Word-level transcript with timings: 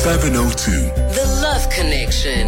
702. 0.00 0.70
The 1.12 1.40
Love 1.42 1.68
Connection. 1.68 2.46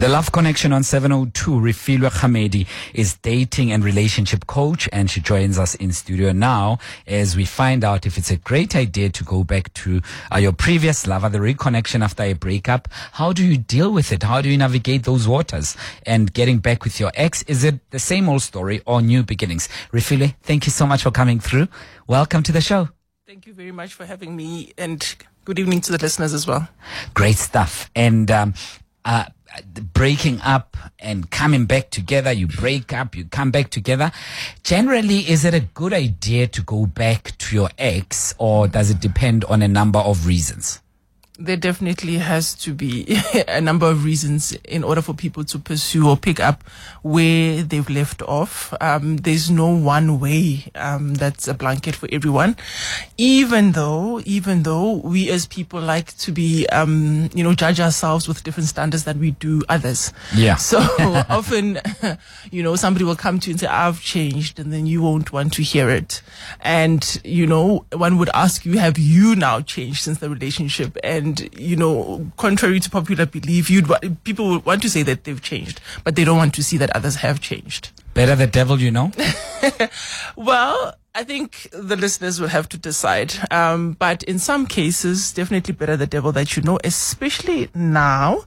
The 0.00 0.08
Love 0.08 0.32
Connection 0.32 0.72
on 0.72 0.82
702, 0.82 1.52
Refilwe 1.52 2.10
Khamedi 2.10 2.66
is 2.92 3.14
dating 3.18 3.70
and 3.70 3.84
relationship 3.84 4.48
coach 4.48 4.88
and 4.92 5.08
she 5.08 5.20
joins 5.20 5.60
us 5.60 5.76
in 5.76 5.92
studio 5.92 6.32
now 6.32 6.78
as 7.06 7.36
we 7.36 7.44
find 7.44 7.84
out 7.84 8.04
if 8.04 8.18
it's 8.18 8.32
a 8.32 8.36
great 8.36 8.74
idea 8.74 9.10
to 9.10 9.22
go 9.22 9.44
back 9.44 9.72
to 9.74 10.02
uh, 10.34 10.38
your 10.38 10.50
previous 10.50 11.06
lover, 11.06 11.28
the 11.28 11.38
reconnection 11.38 12.02
after 12.02 12.24
a 12.24 12.32
breakup. 12.32 12.88
How 13.12 13.32
do 13.32 13.46
you 13.46 13.56
deal 13.56 13.92
with 13.92 14.10
it? 14.10 14.24
How 14.24 14.40
do 14.42 14.48
you 14.48 14.58
navigate 14.58 15.04
those 15.04 15.28
waters 15.28 15.76
and 16.04 16.34
getting 16.34 16.58
back 16.58 16.82
with 16.82 16.98
your 16.98 17.12
ex? 17.14 17.44
Is 17.44 17.62
it 17.62 17.78
the 17.90 18.00
same 18.00 18.28
old 18.28 18.42
story 18.42 18.82
or 18.86 19.00
new 19.00 19.22
beginnings? 19.22 19.68
Refilwe, 19.92 20.34
thank 20.42 20.66
you 20.66 20.72
so 20.72 20.84
much 20.84 21.04
for 21.04 21.12
coming 21.12 21.38
through. 21.38 21.68
Welcome 22.08 22.42
to 22.42 22.50
the 22.50 22.60
show. 22.60 22.88
Thank 23.24 23.46
you 23.46 23.52
very 23.52 23.72
much 23.72 23.92
for 23.94 24.04
having 24.04 24.34
me 24.34 24.72
and 24.78 25.16
good 25.48 25.58
evening 25.58 25.80
to 25.80 25.92
the 25.92 25.96
listeners 25.96 26.34
as 26.34 26.46
well. 26.46 26.68
Great 27.14 27.36
stuff. 27.36 27.90
And, 27.96 28.30
um, 28.30 28.52
uh, 29.06 29.24
breaking 29.94 30.38
up 30.42 30.76
and 30.98 31.30
coming 31.30 31.64
back 31.64 31.88
together. 31.88 32.30
You 32.30 32.46
break 32.46 32.92
up, 32.92 33.16
you 33.16 33.24
come 33.24 33.50
back 33.50 33.70
together. 33.70 34.12
Generally, 34.62 35.20
is 35.20 35.46
it 35.46 35.54
a 35.54 35.60
good 35.60 35.94
idea 35.94 36.48
to 36.48 36.62
go 36.62 36.84
back 36.84 37.32
to 37.38 37.56
your 37.56 37.70
ex 37.78 38.34
or 38.36 38.68
does 38.68 38.90
it 38.90 39.00
depend 39.00 39.46
on 39.46 39.62
a 39.62 39.68
number 39.68 40.00
of 40.00 40.26
reasons? 40.26 40.82
There 41.38 41.56
definitely 41.56 42.18
has 42.18 42.52
to 42.52 42.74
be 42.74 43.06
a 43.48 43.60
number 43.60 43.86
of 43.86 44.04
reasons 44.04 44.52
in 44.64 44.82
order 44.82 45.00
for 45.00 45.14
people 45.14 45.44
to 45.44 45.58
pursue 45.58 46.08
or 46.08 46.16
pick 46.16 46.40
up 46.40 46.64
where 47.02 47.62
they've 47.62 47.88
left 47.88 48.22
off. 48.22 48.74
Um, 48.80 49.18
there's 49.18 49.48
no 49.48 49.68
one 49.68 50.18
way 50.18 50.64
um, 50.74 51.14
that's 51.14 51.46
a 51.46 51.54
blanket 51.54 51.94
for 51.94 52.08
everyone. 52.10 52.56
Even 53.16 53.72
though, 53.72 54.20
even 54.24 54.64
though 54.64 54.96
we 54.96 55.30
as 55.30 55.46
people 55.46 55.80
like 55.80 56.16
to 56.18 56.32
be, 56.32 56.66
um, 56.70 57.30
you 57.32 57.44
know, 57.44 57.54
judge 57.54 57.78
ourselves 57.78 58.26
with 58.26 58.42
different 58.42 58.68
standards 58.68 59.04
that 59.04 59.16
we 59.16 59.30
do 59.32 59.62
others. 59.68 60.12
Yeah. 60.34 60.56
So 60.68 60.80
often, 61.30 61.80
you 62.50 62.62
know, 62.62 62.76
somebody 62.76 63.04
will 63.04 63.16
come 63.16 63.40
to 63.40 63.48
you 63.48 63.54
and 63.54 63.60
say, 63.60 63.66
"I've 63.68 64.02
changed," 64.02 64.58
and 64.58 64.70
then 64.70 64.86
you 64.86 65.00
won't 65.00 65.32
want 65.32 65.54
to 65.54 65.62
hear 65.62 65.88
it. 65.88 66.20
And 66.60 67.20
you 67.24 67.46
know, 67.46 67.86
one 67.92 68.18
would 68.18 68.28
ask 68.34 68.66
you, 68.66 68.78
"Have 68.78 68.98
you 68.98 69.34
now 69.34 69.62
changed 69.62 70.02
since 70.02 70.18
the 70.18 70.28
relationship?" 70.28 70.98
And 71.02 71.27
and 71.28 71.48
you 71.58 71.76
know, 71.76 72.30
contrary 72.36 72.80
to 72.80 72.90
popular 72.90 73.26
belief, 73.26 73.70
you'd 73.70 73.88
people 74.24 74.48
would 74.50 74.64
want 74.64 74.82
to 74.82 74.90
say 74.90 75.02
that 75.02 75.24
they've 75.24 75.42
changed, 75.42 75.80
but 76.04 76.16
they 76.16 76.24
don't 76.24 76.36
want 76.36 76.54
to 76.54 76.62
see 76.62 76.76
that 76.78 76.94
others 76.96 77.16
have 77.16 77.40
changed. 77.40 77.90
Better 78.14 78.34
the 78.34 78.46
devil 78.46 78.80
you 78.80 78.90
know. 78.90 79.12
well, 80.36 80.94
I 81.18 81.24
think 81.24 81.68
the 81.72 81.96
listeners 81.96 82.40
will 82.40 82.46
have 82.46 82.68
to 82.68 82.78
decide. 82.78 83.34
Um, 83.50 83.96
but 83.98 84.22
in 84.22 84.38
some 84.38 84.68
cases, 84.68 85.32
definitely 85.32 85.74
better 85.74 85.96
the 85.96 86.06
devil 86.06 86.30
that 86.30 86.56
you 86.56 86.62
know, 86.62 86.78
especially 86.84 87.68
now, 87.74 88.44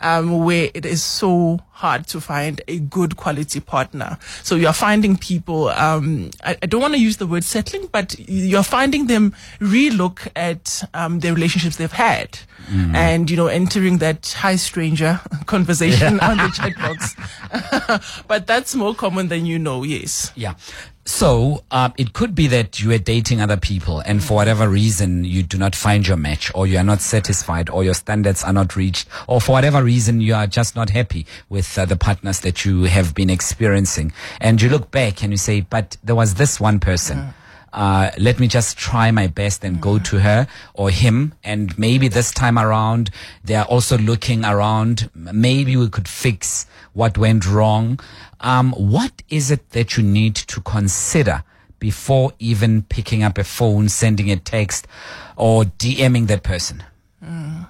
um, 0.00 0.42
where 0.42 0.70
it 0.72 0.86
is 0.86 1.04
so 1.04 1.60
hard 1.72 2.06
to 2.06 2.22
find 2.22 2.62
a 2.66 2.78
good 2.78 3.18
quality 3.18 3.60
partner. 3.60 4.16
So 4.42 4.54
you're 4.54 4.72
finding 4.72 5.18
people, 5.18 5.68
um, 5.68 6.30
I, 6.42 6.56
I, 6.62 6.66
don't 6.66 6.80
want 6.80 6.94
to 6.94 7.00
use 7.00 7.18
the 7.18 7.26
word 7.26 7.44
settling, 7.44 7.88
but 7.92 8.18
you're 8.18 8.62
finding 8.62 9.06
them 9.06 9.34
relook 9.58 10.26
at, 10.34 10.82
um, 10.94 11.20
the 11.20 11.34
relationships 11.34 11.76
they've 11.76 11.92
had 11.92 12.38
mm. 12.68 12.94
and, 12.94 13.28
you 13.28 13.36
know, 13.36 13.48
entering 13.48 13.98
that 13.98 14.34
high 14.38 14.56
stranger 14.56 15.20
conversation 15.46 16.16
yeah. 16.16 16.30
on 16.30 16.36
the 16.38 16.48
chat 16.48 16.74
box. 16.78 18.22
but 18.28 18.46
that's 18.46 18.74
more 18.74 18.94
common 18.94 19.28
than 19.28 19.44
you 19.44 19.58
know. 19.58 19.82
Yes. 19.82 20.32
Yeah. 20.36 20.54
So 21.06 21.64
um, 21.70 21.92
it 21.98 22.14
could 22.14 22.34
be 22.34 22.46
that 22.46 22.80
you 22.80 22.90
are 22.92 22.98
dating 22.98 23.40
other 23.40 23.58
people, 23.58 24.00
and 24.00 24.24
for 24.24 24.34
whatever 24.34 24.68
reason 24.68 25.24
you 25.24 25.42
do 25.42 25.58
not 25.58 25.74
find 25.74 26.06
your 26.06 26.16
match, 26.16 26.50
or 26.54 26.66
you 26.66 26.78
are 26.78 26.84
not 26.84 27.00
satisfied, 27.02 27.68
or 27.68 27.84
your 27.84 27.92
standards 27.94 28.42
are 28.42 28.54
not 28.54 28.74
reached, 28.74 29.06
or 29.28 29.40
for 29.40 29.52
whatever 29.52 29.84
reason 29.84 30.22
you 30.22 30.34
are 30.34 30.46
just 30.46 30.74
not 30.74 30.90
happy 30.90 31.26
with 31.50 31.78
uh, 31.78 31.84
the 31.84 31.96
partners 31.96 32.40
that 32.40 32.64
you 32.64 32.84
have 32.84 33.14
been 33.14 33.28
experiencing, 33.28 34.12
and 34.40 34.62
you 34.62 34.70
look 34.70 34.90
back 34.90 35.22
and 35.22 35.30
you 35.32 35.36
say, 35.36 35.60
"But 35.60 35.98
there 36.02 36.16
was 36.16 36.34
this 36.34 36.58
one 36.58 36.80
person." 36.80 37.34
Uh, 37.74 38.12
let 38.18 38.38
me 38.38 38.46
just 38.46 38.78
try 38.78 39.10
my 39.10 39.26
best 39.26 39.64
and 39.64 39.80
go 39.80 39.98
to 39.98 40.20
her 40.20 40.46
or 40.74 40.90
him. 40.90 41.34
And 41.42 41.76
maybe 41.76 42.06
this 42.08 42.30
time 42.30 42.56
around, 42.56 43.10
they 43.42 43.56
are 43.56 43.64
also 43.64 43.98
looking 43.98 44.44
around. 44.44 45.10
Maybe 45.14 45.76
we 45.76 45.88
could 45.88 46.08
fix 46.08 46.66
what 46.92 47.18
went 47.18 47.46
wrong. 47.46 47.98
Um, 48.40 48.72
what 48.72 49.22
is 49.28 49.50
it 49.50 49.70
that 49.70 49.96
you 49.96 50.04
need 50.04 50.36
to 50.36 50.60
consider 50.60 51.42
before 51.80 52.32
even 52.38 52.82
picking 52.82 53.24
up 53.24 53.38
a 53.38 53.44
phone, 53.44 53.88
sending 53.88 54.30
a 54.30 54.36
text, 54.36 54.86
or 55.36 55.64
DMing 55.64 56.28
that 56.28 56.44
person? 56.44 56.84
Mm. 57.22 57.66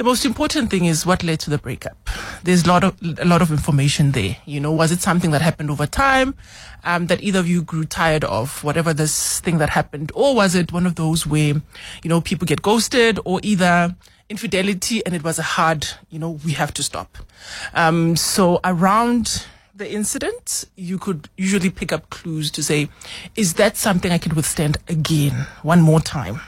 The 0.00 0.04
most 0.04 0.24
important 0.24 0.70
thing 0.70 0.86
is 0.86 1.04
what 1.04 1.22
led 1.22 1.40
to 1.40 1.50
the 1.50 1.58
breakup. 1.58 2.08
There's 2.42 2.64
a 2.64 2.68
lot 2.68 2.84
of 2.84 2.96
a 3.18 3.26
lot 3.26 3.42
of 3.42 3.50
information 3.50 4.12
there. 4.12 4.38
You 4.46 4.58
know, 4.58 4.72
was 4.72 4.92
it 4.92 5.02
something 5.02 5.30
that 5.32 5.42
happened 5.42 5.70
over 5.70 5.86
time, 5.86 6.36
um, 6.84 7.08
that 7.08 7.22
either 7.22 7.40
of 7.40 7.46
you 7.46 7.60
grew 7.60 7.84
tired 7.84 8.24
of, 8.24 8.64
whatever 8.64 8.94
this 8.94 9.40
thing 9.40 9.58
that 9.58 9.68
happened, 9.68 10.10
or 10.14 10.34
was 10.34 10.54
it 10.54 10.72
one 10.72 10.86
of 10.86 10.94
those 10.94 11.26
where, 11.26 11.52
you 12.02 12.08
know, 12.08 12.22
people 12.22 12.46
get 12.46 12.62
ghosted, 12.62 13.20
or 13.26 13.40
either 13.42 13.94
infidelity 14.30 15.04
and 15.04 15.14
it 15.14 15.22
was 15.22 15.38
a 15.38 15.42
hard, 15.42 15.86
you 16.08 16.18
know, 16.18 16.30
we 16.46 16.52
have 16.52 16.72
to 16.72 16.82
stop. 16.82 17.18
Um, 17.74 18.16
so 18.16 18.58
around 18.64 19.44
the 19.74 19.92
incident, 19.92 20.64
you 20.76 20.98
could 20.98 21.28
usually 21.36 21.68
pick 21.68 21.92
up 21.92 22.08
clues 22.08 22.50
to 22.52 22.62
say, 22.62 22.88
is 23.36 23.52
that 23.54 23.76
something 23.76 24.10
I 24.10 24.16
can 24.16 24.34
withstand 24.34 24.78
again, 24.88 25.46
one 25.62 25.82
more 25.82 26.00
time? 26.00 26.40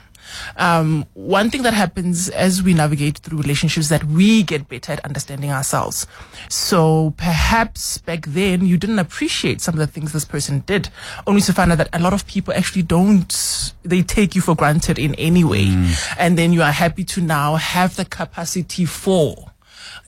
Um, 0.56 1.06
one 1.14 1.50
thing 1.50 1.62
that 1.62 1.74
happens 1.74 2.28
as 2.30 2.62
we 2.62 2.74
navigate 2.74 3.18
through 3.18 3.38
relationships 3.38 3.88
that 3.88 4.04
we 4.04 4.42
get 4.42 4.68
better 4.68 4.92
at 4.92 5.04
understanding 5.04 5.50
ourselves. 5.50 6.06
So 6.48 7.14
perhaps 7.16 7.98
back 7.98 8.26
then 8.26 8.66
you 8.66 8.76
didn't 8.76 8.98
appreciate 8.98 9.60
some 9.60 9.74
of 9.74 9.78
the 9.78 9.86
things 9.86 10.12
this 10.12 10.24
person 10.24 10.60
did, 10.66 10.88
only 11.26 11.40
to 11.42 11.52
find 11.52 11.72
out 11.72 11.78
that 11.78 11.88
a 11.92 11.98
lot 11.98 12.12
of 12.12 12.26
people 12.26 12.54
actually 12.54 12.82
don't, 12.82 13.72
they 13.82 14.02
take 14.02 14.34
you 14.34 14.40
for 14.40 14.54
granted 14.54 14.98
in 14.98 15.14
any 15.16 15.44
way. 15.44 15.66
Mm. 15.66 16.14
And 16.18 16.38
then 16.38 16.52
you 16.52 16.62
are 16.62 16.72
happy 16.72 17.04
to 17.04 17.20
now 17.20 17.56
have 17.56 17.96
the 17.96 18.04
capacity 18.04 18.84
for 18.84 19.52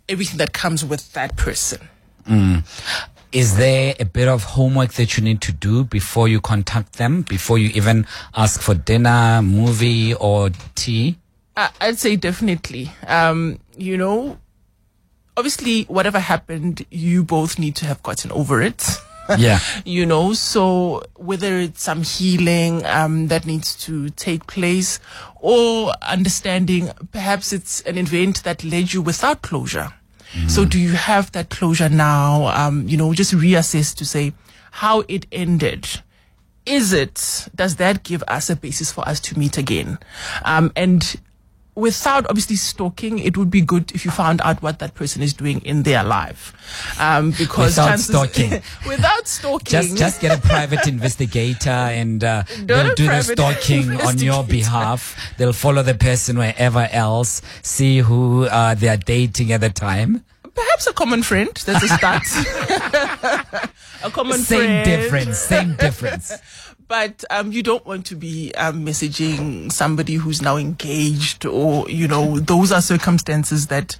everything 0.09 0.39
that 0.39 0.53
comes 0.53 0.85
with 0.85 1.13
that 1.13 1.37
person. 1.37 1.89
Mm. 2.29 2.65
Is 3.35 3.57
there 3.57 3.97
a 3.99 4.05
bit 4.05 4.29
of 4.29 4.45
homework 4.45 4.93
that 4.93 5.17
you 5.17 5.25
need 5.25 5.41
to 5.41 5.51
do 5.51 5.83
before 5.83 6.29
you 6.29 6.41
contact 6.41 6.99
them, 6.99 7.23
before 7.23 7.59
you 7.59 7.71
even 7.75 8.07
ask 8.37 8.61
for 8.61 8.75
dinner, 8.75 9.43
movie, 9.43 10.15
or 10.15 10.51
tea? 10.77 11.19
I'd 11.57 11.99
say 11.99 12.15
definitely. 12.15 12.93
Um, 13.09 13.59
you 13.77 13.97
know, 13.97 14.39
obviously, 15.37 15.83
whatever 15.87 16.21
happened, 16.21 16.87
you 16.93 17.25
both 17.25 17.59
need 17.59 17.75
to 17.75 17.87
have 17.87 18.01
gotten 18.05 18.31
over 18.31 18.63
it. 18.63 18.89
yeah. 19.37 19.59
you 19.85 20.07
know, 20.07 20.33
so 20.33 21.03
whether 21.17 21.59
it's 21.59 21.83
some 21.83 22.05
healing 22.05 22.87
um, 22.87 23.27
that 23.29 23.47
needs 23.47 23.75
to 23.87 24.11
take 24.11 24.47
place 24.47 25.01
or 25.41 25.93
understanding 26.03 26.93
perhaps 27.11 27.53
it's 27.53 27.81
an 27.81 27.99
event 27.99 28.45
that 28.45 28.63
led 28.63 28.93
you 28.93 29.03
without 29.03 29.43
closure. 29.43 29.93
So 30.49 30.65
do 30.65 30.79
you 30.79 30.93
have 30.93 31.33
that 31.33 31.51
closure 31.51 31.89
now? 31.89 32.47
Um, 32.49 32.89
you 32.89 32.97
know, 32.97 33.13
just 33.15 33.33
reassess 33.33 33.95
to 33.97 34.05
say 34.05 34.33
how 34.71 35.05
it 35.09 35.27
ended. 35.33 35.89
Is 36.67 36.93
it, 36.93 37.49
does 37.55 37.77
that 37.77 38.03
give 38.05 38.23
us 38.27 38.51
a 38.51 38.57
basis 38.57 38.91
for 38.91 39.07
us 39.07 39.21
to 39.21 39.39
meet 39.39 39.59
again? 39.59 39.99
Um, 40.45 40.73
and 40.75 41.17
without 41.75 42.27
obviously 42.29 42.57
stalking, 42.57 43.19
it 43.19 43.37
would 43.37 43.51
be 43.51 43.61
good 43.61 43.93
if 43.93 44.05
you 44.05 44.11
found 44.11 44.41
out 44.43 44.63
what 44.63 44.79
that 44.79 44.95
person 44.95 45.23
is 45.23 45.33
doing 45.33 45.61
in 45.63 45.83
their 45.83 46.05
life. 46.05 46.53
Um, 47.01 47.33
because 47.33 47.77
without 47.77 47.99
stalking, 47.99 48.51
without 48.87 49.29
stalking, 49.29 49.67
just 49.67 49.97
just 49.97 50.21
get 50.21 50.39
a 50.39 50.41
private 50.41 50.87
investigator 50.87 51.71
and 51.71 52.23
uh, 52.23 52.45
they'll 52.61 52.95
do 52.95 53.07
the 53.07 53.23
stalking 53.23 54.01
on 54.01 54.19
your 54.19 54.45
behalf. 54.45 55.17
They'll 55.39 55.53
follow 55.53 55.83
the 55.83 55.95
person 55.95 56.39
wherever 56.39 56.89
else, 56.91 57.43
see 57.63 57.99
who 57.99 58.45
uh, 58.45 58.75
they 58.75 58.89
are 58.89 58.97
dating 58.97 59.53
at 59.53 59.61
the 59.61 59.71
time. 59.71 60.25
Perhaps 60.55 60.87
a 60.87 60.93
common 60.93 61.23
friend. 61.25 61.51
There's 61.67 61.83
a 61.83 61.89
start. 61.89 62.23
a 64.05 64.11
common 64.11 64.39
friend. 64.39 64.45
same 64.45 64.67
friend. 64.67 64.85
difference. 64.85 65.39
Same 65.39 65.75
difference. 65.75 66.33
But 66.89 67.25
um, 67.31 67.53
you 67.53 67.63
don't 67.63 67.85
want 67.87 68.07
to 68.07 68.17
be 68.17 68.53
um, 68.55 68.85
messaging 68.85 69.71
somebody 69.73 70.15
who's 70.15 70.43
now 70.43 70.57
engaged, 70.57 71.47
or 71.47 71.89
you 71.89 72.09
know, 72.09 72.39
those 72.39 72.73
are 72.73 72.83
circumstances 72.83 73.69
that 73.69 73.97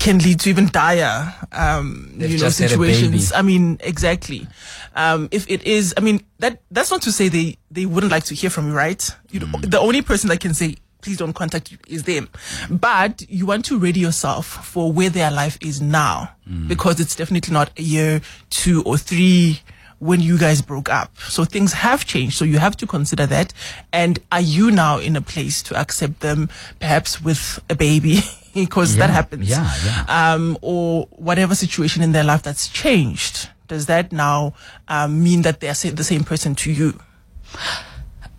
can 0.00 0.18
lead 0.18 0.40
to 0.40 0.50
even 0.50 0.68
dire, 0.68 1.34
um, 1.52 2.12
you 2.16 2.38
know, 2.38 2.48
situations. 2.48 3.32
I 3.32 3.42
mean, 3.42 3.78
exactly. 3.80 4.46
Um, 4.94 5.28
if 5.30 5.48
it 5.50 5.64
is, 5.64 5.94
I 5.96 6.00
mean, 6.00 6.24
that 6.38 6.60
that's 6.70 6.90
not 6.90 7.02
to 7.02 7.12
say 7.12 7.28
they 7.28 7.58
they 7.70 7.86
wouldn't 7.86 8.12
like 8.12 8.24
to 8.24 8.34
hear 8.34 8.50
from 8.50 8.68
you, 8.68 8.74
right? 8.74 9.08
You 9.30 9.40
mm. 9.40 9.70
the 9.70 9.80
only 9.80 10.02
person 10.02 10.28
that 10.28 10.40
can 10.40 10.54
say 10.54 10.76
please 11.02 11.18
don't 11.18 11.34
contact 11.34 11.70
you 11.70 11.78
is 11.86 12.02
them. 12.02 12.28
But 12.68 13.22
you 13.28 13.46
want 13.46 13.64
to 13.66 13.78
ready 13.78 14.00
yourself 14.00 14.46
for 14.46 14.90
where 14.90 15.08
their 15.08 15.30
life 15.30 15.56
is 15.60 15.80
now 15.80 16.32
mm. 16.48 16.66
because 16.66 16.98
it's 16.98 17.14
definitely 17.14 17.52
not 17.52 17.70
a 17.78 17.82
year, 17.82 18.20
two 18.50 18.82
or 18.82 18.98
three 18.98 19.60
when 19.98 20.20
you 20.20 20.38
guys 20.38 20.60
broke 20.62 20.88
up. 20.88 21.16
So 21.18 21.44
things 21.44 21.72
have 21.72 22.04
changed. 22.04 22.36
So 22.36 22.44
you 22.44 22.58
have 22.58 22.76
to 22.78 22.86
consider 22.86 23.26
that. 23.26 23.52
And 23.92 24.18
are 24.30 24.40
you 24.40 24.70
now 24.70 24.98
in 24.98 25.16
a 25.16 25.20
place 25.20 25.62
to 25.64 25.76
accept 25.76 26.20
them, 26.20 26.48
perhaps 26.80 27.22
with 27.22 27.58
a 27.70 27.74
baby? 27.74 28.20
because 28.54 28.96
that 28.96 29.10
happens. 29.10 29.48
yeah, 29.48 29.70
yeah. 29.84 30.04
Um, 30.34 30.58
or 30.62 31.06
whatever 31.10 31.54
situation 31.54 32.02
in 32.02 32.12
their 32.12 32.24
life 32.24 32.42
that's 32.42 32.68
changed. 32.68 33.50
Does 33.68 33.86
that 33.86 34.12
now 34.12 34.54
um, 34.88 35.22
mean 35.22 35.42
that 35.42 35.60
they 35.60 35.68
are 35.68 35.74
the 35.74 36.04
same 36.04 36.24
person 36.24 36.54
to 36.56 36.70
you? 36.70 36.98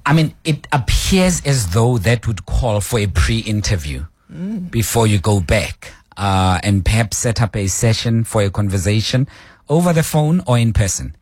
I 0.06 0.13
mean, 0.13 0.33
it 0.45 0.68
appears 0.71 1.42
as 1.45 1.74
though 1.74 1.98
that 1.98 2.27
would 2.27 2.45
call 2.45 2.80
for 2.80 3.00
a 3.00 3.07
pre-interview 3.07 4.06
before 4.69 5.07
you 5.07 5.19
go 5.19 5.39
back, 5.39 5.94
uh, 6.18 6.59
and 6.63 6.83
perhaps 6.83 7.18
set 7.18 7.42
up 7.42 7.56
a 7.56 7.68
session 7.68 8.24
for 8.24 8.42
a 8.42 8.50
conversation 8.50 9.27
over 9.69 9.94
the 9.94 10.04
phone 10.04 10.42
or 10.48 10.57
in 10.57 10.74
person. 10.74 11.15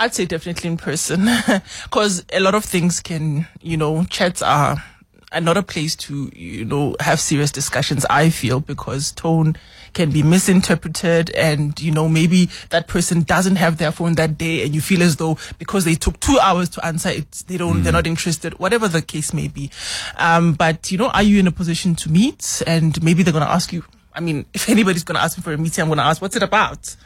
I'd 0.00 0.14
say 0.14 0.24
definitely 0.24 0.70
in 0.70 0.76
person 0.76 1.28
because 1.84 2.24
a 2.32 2.40
lot 2.40 2.54
of 2.54 2.64
things 2.64 3.00
can, 3.00 3.46
you 3.60 3.76
know, 3.76 4.04
chats 4.04 4.42
are, 4.42 4.82
are 5.30 5.40
not 5.40 5.56
a 5.56 5.62
place 5.62 5.94
to, 5.96 6.30
you 6.34 6.64
know, 6.64 6.96
have 7.00 7.20
serious 7.20 7.50
discussions, 7.50 8.04
I 8.10 8.30
feel, 8.30 8.60
because 8.60 9.12
tone 9.12 9.56
can 9.92 10.10
be 10.10 10.22
misinterpreted 10.22 11.30
and, 11.30 11.78
you 11.80 11.90
know, 11.90 12.08
maybe 12.08 12.48
that 12.70 12.88
person 12.88 13.22
doesn't 13.22 13.56
have 13.56 13.76
their 13.76 13.92
phone 13.92 14.14
that 14.14 14.38
day 14.38 14.64
and 14.64 14.74
you 14.74 14.80
feel 14.80 15.02
as 15.02 15.16
though 15.16 15.38
because 15.58 15.84
they 15.84 15.94
took 15.94 16.18
two 16.20 16.38
hours 16.40 16.68
to 16.70 16.84
answer 16.84 17.10
it, 17.10 17.44
they 17.46 17.56
don't, 17.56 17.82
they're 17.82 17.92
not 17.92 18.06
interested, 18.06 18.58
whatever 18.58 18.88
the 18.88 19.02
case 19.02 19.32
may 19.32 19.48
be. 19.48 19.70
Um, 20.16 20.54
but, 20.54 20.90
you 20.90 20.98
know, 20.98 21.08
are 21.08 21.22
you 21.22 21.38
in 21.38 21.46
a 21.46 21.52
position 21.52 21.94
to 21.96 22.10
meet? 22.10 22.62
And 22.66 23.00
maybe 23.02 23.22
they're 23.22 23.32
going 23.32 23.44
to 23.44 23.50
ask 23.50 23.72
you, 23.72 23.84
I 24.14 24.20
mean, 24.20 24.46
if 24.54 24.68
anybody's 24.68 25.04
going 25.04 25.16
to 25.16 25.22
ask 25.22 25.38
me 25.38 25.42
for 25.42 25.52
a 25.52 25.58
meeting, 25.58 25.82
I'm 25.82 25.88
going 25.88 25.98
to 25.98 26.04
ask, 26.04 26.20
what's 26.20 26.36
it 26.36 26.42
about? 26.42 26.96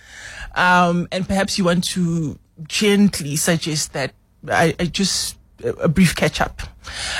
Um, 0.55 1.09
and 1.13 1.27
perhaps 1.27 1.59
you 1.59 1.65
want 1.65 1.85
to 1.85 2.39
gently 2.69 3.37
suggest 3.37 3.93
that 3.93 4.13
I, 4.49 4.75
I 4.79 4.87
just 4.87 5.37
a 5.65 5.89
brief 5.89 6.15
catch 6.15 6.41
up. 6.41 6.63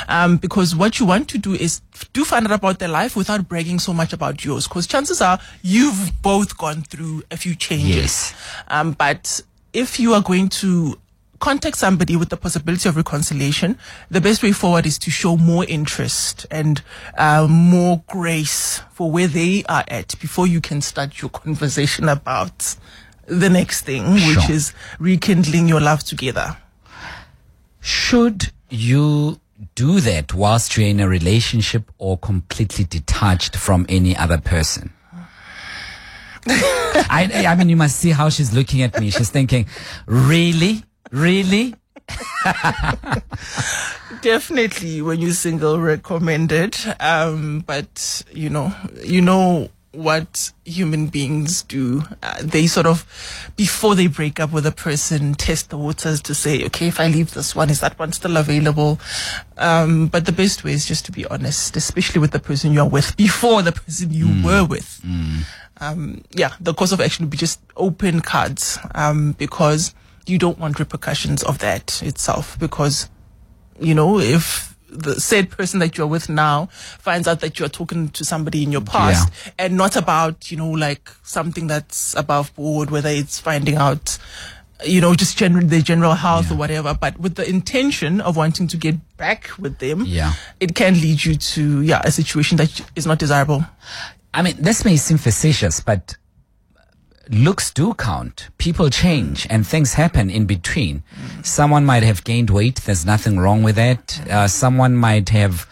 Um, 0.07 0.37
because 0.37 0.75
what 0.75 0.99
you 0.99 1.05
want 1.05 1.27
to 1.29 1.37
do 1.37 1.53
is 1.53 1.81
do 2.13 2.23
find 2.23 2.45
out 2.45 2.53
about 2.53 2.79
their 2.79 2.89
life 2.89 3.15
without 3.15 3.47
bragging 3.47 3.79
so 3.79 3.93
much 3.93 4.13
about 4.13 4.45
yours. 4.45 4.67
Because 4.67 4.87
chances 4.87 5.21
are 5.21 5.39
you've 5.61 6.11
both 6.21 6.57
gone 6.57 6.83
through 6.83 7.23
a 7.31 7.37
few 7.37 7.55
changes. 7.55 7.95
Yes. 7.95 8.35
Um, 8.67 8.91
but 8.93 9.41
if 9.73 9.99
you 9.99 10.13
are 10.13 10.21
going 10.21 10.49
to 10.49 10.97
contact 11.39 11.77
somebody 11.77 12.15
with 12.15 12.29
the 12.29 12.37
possibility 12.37 12.87
of 12.89 12.95
reconciliation, 12.95 13.77
the 14.09 14.21
best 14.21 14.41
way 14.41 14.51
forward 14.51 14.85
is 14.85 14.97
to 14.99 15.11
show 15.11 15.37
more 15.37 15.65
interest 15.65 16.45
and 16.49 16.81
uh, 17.17 17.47
more 17.49 18.03
grace 18.07 18.81
for 18.93 19.11
where 19.11 19.27
they 19.27 19.63
are 19.69 19.83
at 19.87 20.19
before 20.19 20.47
you 20.47 20.61
can 20.61 20.81
start 20.81 21.21
your 21.21 21.29
conversation 21.31 22.09
about 22.09 22.75
the 23.27 23.49
next 23.49 23.81
thing, 23.81 24.13
which 24.13 24.49
is 24.49 24.73
rekindling 24.99 25.67
your 25.67 25.81
love 25.81 26.03
together. 26.03 26.57
Should 27.81 28.51
you 28.69 29.39
do 29.75 29.99
that 30.01 30.33
whilst 30.33 30.77
you're 30.77 30.87
in 30.87 30.99
a 30.99 31.07
relationship 31.07 31.91
or 31.97 32.17
completely 32.17 32.85
detached 32.85 33.55
from 33.55 33.85
any 33.89 34.15
other 34.15 34.37
person? 34.37 34.93
I, 36.49 37.45
I 37.47 37.55
mean, 37.55 37.69
you 37.69 37.75
must 37.75 37.97
see 37.97 38.11
how 38.11 38.29
she's 38.29 38.53
looking 38.53 38.81
at 38.81 38.99
me. 38.99 39.09
She's 39.09 39.29
thinking, 39.29 39.67
really? 40.05 40.83
Really? 41.11 41.75
Definitely, 44.21 45.01
when 45.01 45.19
you're 45.19 45.33
single, 45.33 45.79
recommended. 45.79 46.77
Um, 46.99 47.63
but 47.65 48.23
you 48.31 48.49
know, 48.49 48.73
you 49.03 49.21
know 49.21 49.69
what 49.97 50.51
human 50.63 51.07
beings 51.07 51.63
do. 51.63 52.03
Uh, 52.21 52.37
they 52.41 52.67
sort 52.67 52.85
of, 52.85 53.03
before 53.55 53.95
they 53.95 54.07
break 54.07 54.39
up 54.39 54.51
with 54.51 54.65
a 54.65 54.71
person, 54.71 55.33
test 55.33 55.71
the 55.71 55.77
waters 55.77 56.21
to 56.21 56.35
say, 56.35 56.63
okay, 56.65 56.87
if 56.87 56.99
I 56.99 57.07
leave 57.07 57.33
this 57.33 57.55
one, 57.55 57.69
is 57.69 57.79
that 57.81 57.97
one 57.97 58.11
still 58.11 58.37
available? 58.37 58.99
Um, 59.57 60.07
but 60.07 60.25
the 60.25 60.31
best 60.31 60.63
way 60.63 60.71
is 60.73 60.85
just 60.85 61.05
to 61.05 61.11
be 61.11 61.25
honest, 61.25 61.75
especially 61.75 62.21
with 62.21 62.31
the 62.31 62.39
person 62.39 62.73
you 62.73 62.81
are 62.81 62.87
with 62.87 63.17
before 63.17 63.63
the 63.63 63.71
person 63.71 64.13
you 64.13 64.43
were 64.45 64.63
with. 64.63 65.01
Um, 65.79 66.23
yeah, 66.31 66.53
the 66.59 66.73
course 66.73 66.91
of 66.91 67.01
action 67.01 67.25
would 67.25 67.31
be 67.31 67.37
just 67.37 67.59
open 67.75 68.21
cards, 68.21 68.77
um, 68.93 69.33
because 69.33 69.95
you 70.27 70.37
don't 70.37 70.59
want 70.59 70.79
repercussions 70.79 71.41
of 71.43 71.59
that 71.59 72.01
itself 72.03 72.57
because 72.59 73.09
you 73.79 73.93
know, 73.93 74.19
if 74.19 74.75
the 74.89 75.19
said 75.19 75.49
person 75.49 75.79
that 75.79 75.97
you're 75.97 76.07
with 76.07 76.29
now 76.29 76.67
finds 76.99 77.27
out 77.27 77.41
that 77.41 77.59
you're 77.59 77.69
talking 77.69 78.09
to 78.09 78.23
somebody 78.23 78.63
in 78.63 78.71
your 78.71 78.81
past 78.81 79.31
and 79.59 79.75
not 79.75 79.95
about, 79.95 80.49
you 80.51 80.57
know, 80.57 80.69
like 80.69 81.09
something 81.23 81.67
that's 81.67 82.15
above 82.15 82.53
board, 82.55 82.89
whether 82.89 83.09
it's 83.09 83.39
finding 83.39 83.75
out, 83.75 84.17
you 84.85 85.01
know, 85.01 85.13
just 85.15 85.37
general, 85.37 85.65
their 85.65 85.81
general 85.81 86.13
health 86.13 86.51
or 86.51 86.55
whatever, 86.55 86.93
but 86.99 87.19
with 87.19 87.35
the 87.35 87.47
intention 87.49 88.21
of 88.21 88.37
wanting 88.37 88.67
to 88.67 88.77
get 88.77 88.95
back 89.17 89.49
with 89.57 89.79
them, 89.79 90.03
Yeah. 90.05 90.33
it 90.59 90.75
can 90.75 90.93
lead 90.93 91.25
you 91.25 91.35
to, 91.35 91.81
yeah, 91.81 92.01
a 92.05 92.11
situation 92.11 92.57
that 92.57 92.81
is 92.95 93.05
not 93.05 93.19
desirable. 93.19 93.65
I 94.33 94.41
mean, 94.41 94.55
this 94.59 94.85
may 94.85 94.95
seem 94.97 95.17
facetious, 95.17 95.79
but 95.79 96.15
looks 97.29 97.71
do 97.71 97.93
count. 97.93 98.49
People 98.57 98.89
change 98.89 99.47
and 99.49 99.65
things 99.65 99.93
happen 99.93 100.29
in 100.29 100.45
between. 100.45 101.03
Someone 101.43 101.85
might 101.85 102.03
have 102.03 102.23
gained 102.23 102.49
weight. 102.49 102.81
There's 102.85 103.05
nothing 103.05 103.39
wrong 103.39 103.63
with 103.63 103.75
that. 103.75 104.21
Uh, 104.29 104.47
someone 104.47 104.95
might 104.95 105.29
have 105.29 105.67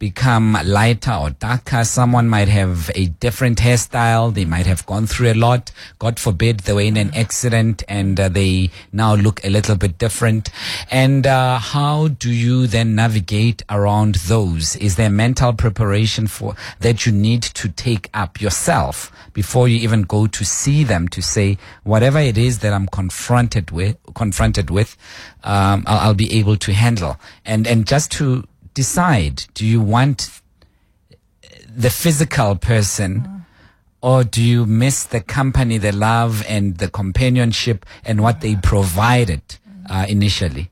become 0.00 0.58
lighter 0.64 1.12
or 1.12 1.30
darker. 1.30 1.84
Someone 1.84 2.26
might 2.26 2.48
have 2.48 2.90
a 2.96 3.06
different 3.06 3.58
hairstyle. 3.58 4.34
They 4.34 4.46
might 4.46 4.66
have 4.66 4.84
gone 4.86 5.06
through 5.06 5.32
a 5.32 5.34
lot. 5.34 5.70
God 6.00 6.18
forbid 6.18 6.60
they 6.60 6.72
were 6.72 6.80
in 6.80 6.96
an 6.96 7.14
accident 7.14 7.84
and 7.86 8.18
uh, 8.18 8.30
they 8.30 8.70
now 8.92 9.14
look 9.14 9.44
a 9.44 9.50
little 9.50 9.76
bit 9.76 9.98
different. 9.98 10.48
And 10.90 11.26
uh, 11.26 11.58
how 11.58 12.08
do 12.08 12.32
you 12.32 12.66
then 12.66 12.94
navigate 12.96 13.62
around 13.68 14.16
those? 14.26 14.74
Is 14.76 14.96
there 14.96 15.10
mental 15.10 15.52
preparation 15.52 16.26
for 16.26 16.56
that 16.80 17.04
you 17.04 17.12
need 17.12 17.42
to 17.42 17.68
take 17.68 18.08
up 18.14 18.40
yourself 18.40 19.12
before 19.34 19.68
you 19.68 19.76
even 19.76 20.02
go 20.02 20.26
to 20.26 20.44
see 20.44 20.82
them 20.82 21.08
to 21.08 21.20
say 21.22 21.58
whatever 21.84 22.18
it 22.18 22.38
is 22.38 22.60
that 22.60 22.72
I'm 22.72 22.86
confronted 22.88 23.70
with, 23.70 23.98
confronted 24.14 24.70
with, 24.70 24.96
um, 25.44 25.84
I'll, 25.86 26.08
I'll 26.08 26.14
be 26.14 26.32
able 26.38 26.56
to 26.56 26.72
handle. 26.72 27.18
And 27.44 27.66
and 27.66 27.86
just 27.86 28.10
to 28.12 28.44
decide, 28.74 29.44
do 29.54 29.66
you 29.66 29.80
want 29.80 30.40
the 31.68 31.90
physical 31.90 32.56
person? 32.56 33.44
Or 34.02 34.24
do 34.24 34.42
you 34.42 34.64
miss 34.64 35.04
the 35.04 35.20
company, 35.20 35.76
the 35.76 35.92
love, 35.92 36.44
and 36.48 36.78
the 36.78 36.88
companionship, 36.88 37.84
and 38.04 38.22
what 38.22 38.40
they 38.40 38.56
provided 38.56 39.42
uh, 39.90 40.06
initially? 40.08 40.70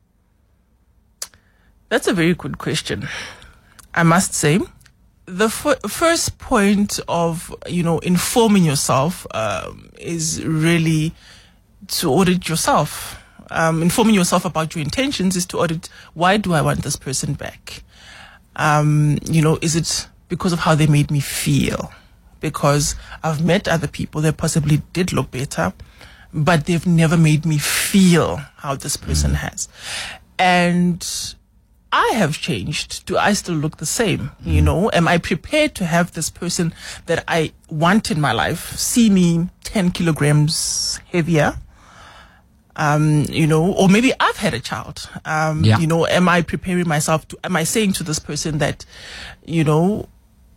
That's 1.91 2.07
a 2.07 2.15
very 2.15 2.35
good 2.35 2.59
question. 2.59 3.09
I 3.95 4.03
must 4.03 4.33
say, 4.33 4.61
the 5.27 5.47
f- 5.47 5.81
first 5.89 6.39
point 6.39 7.01
of 7.07 7.55
you 7.67 7.83
know 7.83 7.99
informing 7.99 8.65
yourself 8.65 9.27
um, 9.33 9.91
is 9.99 10.45
really 10.45 11.13
to 11.89 12.11
audit 12.11 12.49
yourself. 12.49 13.23
Um, 13.51 13.83
informing 13.83 14.15
yourself 14.15 14.45
about 14.45 14.75
your 14.75 14.85
intentions 14.85 15.35
is 15.37 15.47
to 15.47 15.59
audit 15.59 15.89
why 16.13 16.37
do 16.37 16.53
I 16.53 16.61
want 16.61 16.83
this 16.83 16.97
person 16.97 17.35
back? 17.35 17.83
Um, 18.59 19.19
you 19.25 19.41
know, 19.41 19.59
is 19.63 19.77
it 19.77 20.09
because 20.29 20.53
of 20.53 20.61
how 20.61 20.75
they 20.75 20.87
made 20.87 21.11
me 21.11 21.21
feel? 21.21 21.93
Because 22.41 22.95
I've 23.23 23.45
met 23.45 23.67
other 23.67 23.89
people 23.89 24.21
that 24.23 24.37
possibly 24.37 24.83
did 24.93 25.13
look 25.13 25.31
better, 25.31 25.73
but 26.33 26.67
they've 26.67 26.87
never 26.87 27.17
made 27.17 27.47
me 27.47 27.59
feel 27.59 28.37
how 28.57 28.75
this 28.77 28.97
person 28.97 29.35
has. 29.35 29.69
And 30.39 31.05
I 31.93 32.13
have 32.17 32.39
changed. 32.39 33.07
Do 33.07 33.17
I 33.17 33.33
still 33.33 33.55
look 33.55 33.79
the 33.79 33.87
same? 33.87 34.31
You 34.45 34.61
know, 34.61 34.91
am 34.93 35.09
I 35.09 35.19
prepared 35.19 35.75
to 35.77 35.87
have 35.87 36.13
this 36.13 36.29
person 36.29 36.75
that 37.07 37.25
I 37.27 37.53
want 37.71 38.11
in 38.11 38.21
my 38.21 38.33
life 38.33 38.77
see 38.77 39.09
me 39.09 39.49
10 39.65 39.93
kilograms 39.93 41.01
heavier? 41.11 41.57
Um, 42.79 43.25
you 43.29 43.47
know, 43.47 43.73
or 43.73 43.89
maybe 43.89 44.13
I've 44.21 44.37
had 44.37 44.55
a 44.55 44.61
child. 44.61 45.11
Um, 45.25 45.65
Yeah. 45.65 45.79
you 45.81 45.87
know, 45.89 46.07
am 46.07 46.29
I 46.29 46.43
preparing 46.43 46.87
myself 46.87 47.27
to, 47.29 47.39
am 47.43 47.57
I 47.57 47.65
saying 47.65 47.93
to 47.95 48.05
this 48.05 48.21
person 48.21 48.59
that, 48.59 48.85
you 49.45 49.65
know, 49.65 50.09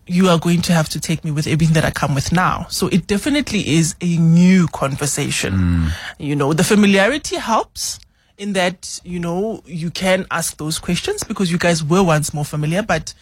you 0.05 0.29
are 0.29 0.37
going 0.39 0.61
to 0.63 0.73
have 0.73 0.87
to 0.89 0.99
take 0.99 1.23
me 1.23 1.31
with 1.31 1.47
everything 1.47 1.73
that 1.73 1.85
I 1.85 1.89
come 1.91 2.13
with 2.13 2.31
now. 2.31 2.65
So 2.69 2.87
it 2.89 3.07
definitely 3.07 3.67
is 3.67 3.95
a 4.01 4.17
new 4.17 4.67
conversation. 4.67 5.91
You 6.19 6.35
know, 6.35 6.53
the 6.53 6.63
familiarity 6.63 7.37
helps 7.37 7.99
in 8.37 8.53
that, 8.53 8.99
you 9.03 9.19
know, 9.19 9.61
you 9.65 9.89
can 9.89 10.25
ask 10.29 10.57
those 10.57 10.79
questions 10.79 11.23
because 11.23 11.51
you 11.51 11.57
guys 11.57 11.83
were 11.83 12.03
once 12.03 12.33
more 12.33 12.45
familiar, 12.45 12.81
but 12.83 13.13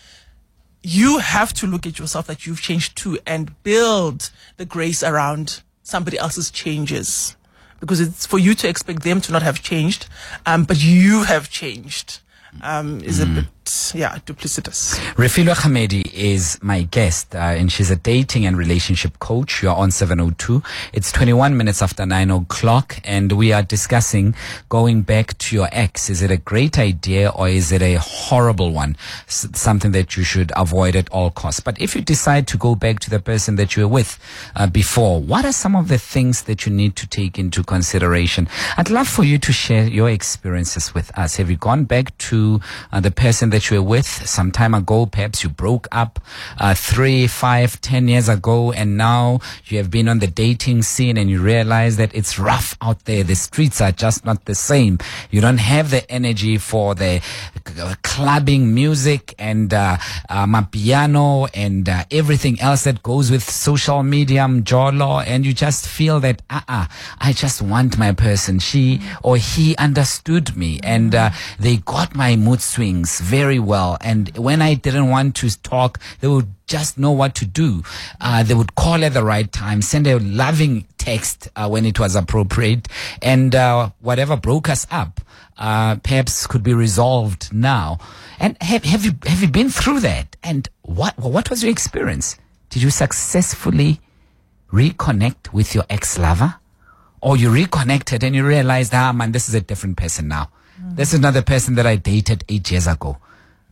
you 0.82 1.20
have 1.20 1.54
to 1.54 1.68
look 1.68 1.86
at 1.86 2.00
yourself 2.00 2.28
that 2.28 2.46
you've 2.46 2.62
changed 2.62 2.98
too 2.98 3.20
and 3.28 3.62
build 3.64 4.32
the 4.58 4.66
grace 4.66 5.04
around 5.04 5.62
somebody 5.84 6.18
else's 6.18 6.50
changes 6.52 7.36
because 7.80 8.00
it's 8.00 8.26
for 8.26 8.40
you 8.40 8.54
to 8.56 8.68
expect 8.68 9.04
them 9.04 9.22
to 9.22 9.32
not 9.32 9.44
have 9.44 9.62
changed, 9.62 10.08
um, 10.46 10.64
but 10.64 10.84
you 10.84 11.24
have 11.24 11.50
changed. 11.50 12.20
Um, 12.62 13.02
is 13.02 13.20
a 13.20 13.28
bit 13.28 13.46
yeah, 13.96 14.18
duplicitous. 14.26 14.96
Refilwe 15.16 15.54
Khamedi 15.54 16.12
is 16.14 16.58
my 16.62 16.84
guest, 16.84 17.36
uh, 17.36 17.40
and 17.40 17.72
she's 17.72 17.92
a 17.92 17.96
dating 17.96 18.46
and 18.46 18.58
relationship 18.58 19.20
coach. 19.20 19.62
You're 19.62 19.76
on 19.76 19.92
702. 19.92 20.64
It's 20.94 21.12
21 21.12 21.56
minutes 21.56 21.82
after 21.82 22.06
9 22.06 22.32
o'clock, 22.32 23.00
and 23.04 23.32
we 23.34 23.52
are 23.54 23.62
discussing 23.62 24.34
going 24.70 25.02
back 25.04 25.38
to 25.40 25.56
your 25.56 25.70
ex. 25.72 26.10
Is 26.10 26.22
it 26.22 26.32
a 26.32 26.38
great 26.38 26.80
idea 26.80 27.30
or 27.30 27.48
is 27.48 27.72
it 27.72 27.82
a 27.82 27.96
horrible 27.96 28.72
one? 28.72 28.96
S- 29.28 29.48
something 29.54 29.92
that 29.92 30.18
you 30.18 30.24
should 30.24 30.52
avoid 30.56 30.96
at 30.96 31.10
all 31.10 31.30
costs. 31.30 31.60
But 31.60 31.80
if 31.80 31.96
you 31.96 32.02
decide 32.02 32.48
to 32.48 32.58
go 32.58 32.76
back 32.76 33.00
to 33.02 33.10
the 33.10 33.20
person 33.20 33.56
that 33.58 33.76
you 33.76 33.84
were 33.84 33.94
with 33.94 34.18
uh, 34.56 34.68
before, 34.68 35.22
what 35.22 35.46
are 35.46 35.52
some 35.52 35.76
of 35.76 35.88
the 35.88 35.98
things 35.98 36.44
that 36.44 36.66
you 36.66 36.72
need 36.72 36.96
to 36.96 37.08
take 37.08 37.38
into 37.38 37.64
consideration? 37.64 38.48
I'd 38.78 38.90
love 38.90 39.08
for 39.08 39.24
you 39.24 39.38
to 39.40 39.52
share 39.52 39.86
your 39.88 40.10
experiences 40.10 40.94
with 40.94 41.16
us. 41.18 41.36
Have 41.38 41.50
you 41.50 41.58
gone 41.58 41.86
back 41.86 42.18
to 42.30 42.60
uh, 42.92 43.00
the 43.00 43.12
person 43.12 43.50
that 43.50 43.59
you 43.68 43.78
were 43.78 43.90
with 43.90 44.08
some 44.08 44.52
time 44.52 44.74
ago? 44.74 45.06
Perhaps 45.06 45.44
you 45.44 45.50
broke 45.50 45.88
up 45.92 46.20
uh, 46.60 46.74
three, 46.74 47.28
five, 47.28 47.82
ten 47.82 48.08
years 48.08 48.30
ago, 48.30 48.72
and 48.72 48.98
now 48.98 49.40
you 49.66 49.78
have 49.78 49.90
been 49.90 50.08
on 50.08 50.20
the 50.20 50.28
dating 50.28 50.84
scene 50.84 51.18
and 51.18 51.30
you 51.30 51.42
realize 51.42 51.98
that 51.98 52.14
it's 52.14 52.38
rough 52.38 52.78
out 52.82 53.06
there. 53.06 53.24
The 53.24 53.36
streets 53.36 53.82
are 53.82 53.92
just 53.92 54.24
not 54.24 54.46
the 54.46 54.56
same. 54.56 55.00
You 55.32 55.42
don't 55.42 55.58
have 55.58 55.92
the 55.92 56.10
energy 56.12 56.58
for 56.58 56.94
the 56.96 57.22
clubbing 58.04 58.74
music 58.74 59.34
and 59.40 59.74
uh, 59.74 59.98
uh, 60.30 60.46
piano 60.72 61.48
and 61.54 61.90
uh, 61.90 62.04
everything 62.12 62.60
else 62.62 62.84
that 62.84 63.02
goes 63.02 63.32
with 63.32 63.44
social 63.44 64.04
media, 64.04 64.48
jolo, 64.64 65.20
and 65.20 65.46
you 65.46 65.54
just 65.54 65.88
feel 65.88 66.20
that, 66.20 66.42
uh-uh, 66.50 66.86
I 67.20 67.34
just 67.34 67.62
want 67.62 67.98
my 67.98 68.12
person. 68.12 68.60
She 68.60 69.02
or 69.24 69.38
he 69.38 69.76
understood 69.78 70.56
me 70.56 70.80
and 70.84 71.16
uh, 71.16 71.32
they 71.60 71.78
got 71.78 72.16
my 72.16 72.36
mood 72.36 72.62
swings 72.62 73.20
very 73.20 73.49
well. 73.58 73.98
And 74.02 74.38
when 74.38 74.62
I 74.62 74.76
didn't 74.76 75.10
want 75.10 75.36
to 75.38 75.50
talk, 75.62 76.00
they 76.20 76.28
would 76.28 76.54
just 76.68 77.00
know 77.00 77.12
what 77.12 77.34
to 77.36 77.46
do. 77.46 77.82
Uh, 78.22 78.44
they 78.44 78.54
would 78.54 78.76
call 78.76 79.04
at 79.04 79.14
the 79.16 79.24
right 79.24 79.52
time, 79.52 79.82
send 79.82 80.06
a 80.06 80.20
loving 80.20 80.86
text 81.00 81.48
uh, 81.56 81.68
when 81.68 81.86
it 81.86 82.00
was 82.00 82.16
appropriate, 82.16 82.88
and 83.24 83.56
uh, 83.56 83.90
whatever 84.02 84.38
broke 84.38 84.70
us 84.70 84.86
up, 84.92 85.22
uh, 85.58 85.96
perhaps 85.96 86.46
could 86.46 86.62
be 86.62 86.74
resolved 86.74 87.52
now. 87.52 87.98
And 88.40 88.56
have, 88.62 88.84
have 88.84 89.04
you 89.04 89.14
have 89.26 89.42
you 89.42 89.48
been 89.48 89.70
through 89.70 90.02
that? 90.02 90.36
And 90.44 90.70
what 90.84 91.18
what 91.18 91.50
was 91.50 91.64
your 91.64 91.72
experience? 91.72 92.38
Did 92.70 92.84
you 92.84 92.92
successfully 92.92 94.00
reconnect 94.72 95.52
with 95.52 95.74
your 95.74 95.86
ex 95.90 96.20
lover? 96.20 96.56
Or 97.22 97.36
you 97.36 97.50
reconnected 97.50 98.24
and 98.24 98.34
you 98.34 98.46
realized, 98.48 98.94
ah, 98.94 99.12
man, 99.12 99.34
this 99.34 99.50
is 99.50 99.56
a 99.56 99.60
different 99.60 99.98
person 99.98 100.30
now. 100.30 100.52
This 100.82 101.14
is 101.14 101.20
not 101.20 101.34
the 101.34 101.42
person 101.42 101.76
that 101.76 101.86
I 101.86 101.98
dated 101.98 102.46
eight 102.48 102.72
years 102.72 102.88
ago. 102.88 103.18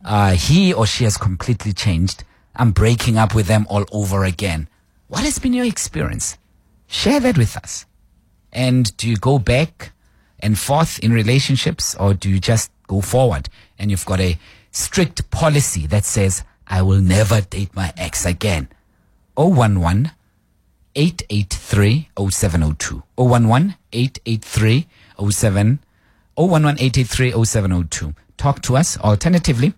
Uh, 0.08 0.30
he 0.30 0.72
or 0.72 0.86
she 0.86 1.04
has 1.04 1.18
completely 1.18 1.70
changed. 1.74 2.24
I'm 2.56 2.70
breaking 2.70 3.18
up 3.18 3.34
with 3.34 3.46
them 3.46 3.66
all 3.68 3.84
over 3.92 4.24
again. 4.24 4.66
What 5.08 5.22
has 5.22 5.38
been 5.38 5.52
your 5.52 5.66
experience? 5.66 6.38
Share 6.86 7.20
that 7.20 7.36
with 7.36 7.58
us. 7.58 7.84
And 8.50 8.96
do 8.96 9.06
you 9.06 9.18
go 9.18 9.38
back 9.38 9.92
and 10.40 10.58
forth 10.58 10.98
in 11.00 11.12
relationships 11.12 11.94
or 11.94 12.14
do 12.14 12.30
you 12.30 12.40
just 12.40 12.70
go 12.86 13.02
forward 13.02 13.50
and 13.78 13.90
you've 13.90 14.06
got 14.06 14.18
a 14.18 14.38
strict 14.70 15.30
policy 15.30 15.86
that 15.88 16.06
says, 16.06 16.42
I 16.66 16.80
will 16.80 17.02
never 17.02 17.42
date 17.42 17.76
my 17.76 17.92
ex 17.98 18.24
again? 18.24 18.68
011 19.36 20.10
883 20.94 22.08
0702. 22.30 23.02
011 23.18 23.74
883 23.92 24.86
07 25.30 25.78
011 26.38 26.76
883 26.80 27.44
0702. 27.44 28.14
Talk 28.38 28.62
to 28.62 28.76
us. 28.78 28.96
Alternatively, 29.00 29.74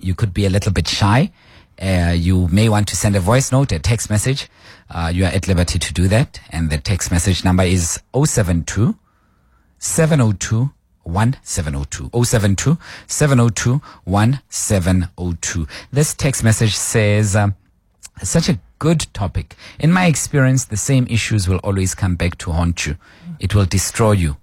you 0.00 0.14
could 0.14 0.32
be 0.34 0.46
a 0.46 0.50
little 0.50 0.72
bit 0.72 0.88
shy. 0.88 1.30
Uh, 1.80 2.12
you 2.16 2.48
may 2.48 2.68
want 2.68 2.88
to 2.88 2.96
send 2.96 3.14
a 3.14 3.20
voice 3.20 3.52
note, 3.52 3.70
a 3.72 3.78
text 3.78 4.10
message. 4.10 4.48
Uh, 4.90 5.10
you 5.14 5.24
are 5.24 5.28
at 5.28 5.46
liberty 5.46 5.78
to 5.78 5.92
do 5.92 6.08
that. 6.08 6.40
And 6.50 6.70
the 6.70 6.78
text 6.78 7.10
message 7.10 7.44
number 7.44 7.62
is 7.62 8.00
072 8.14 8.96
702 9.78 10.70
1702 11.04 12.10
072 12.24 12.78
702 13.06 13.80
1702. 14.04 15.66
This 15.92 16.14
text 16.14 16.42
message 16.42 16.74
says, 16.74 17.36
um, 17.36 17.54
such 18.22 18.48
a 18.48 18.58
good 18.78 19.06
topic. 19.12 19.54
In 19.78 19.92
my 19.92 20.06
experience, 20.06 20.64
the 20.64 20.76
same 20.76 21.06
issues 21.08 21.48
will 21.48 21.58
always 21.58 21.94
come 21.94 22.16
back 22.16 22.38
to 22.38 22.52
haunt 22.52 22.86
you. 22.86 22.96
It 23.38 23.54
will 23.54 23.64
destroy 23.66 24.12
you. 24.12 24.36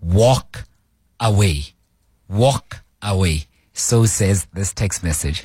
Walk 0.00 0.64
away. 1.18 1.74
Walk 2.28 2.82
away. 3.00 3.46
So 3.74 4.04
says 4.04 4.46
this 4.52 4.72
text 4.72 5.02
message. 5.02 5.44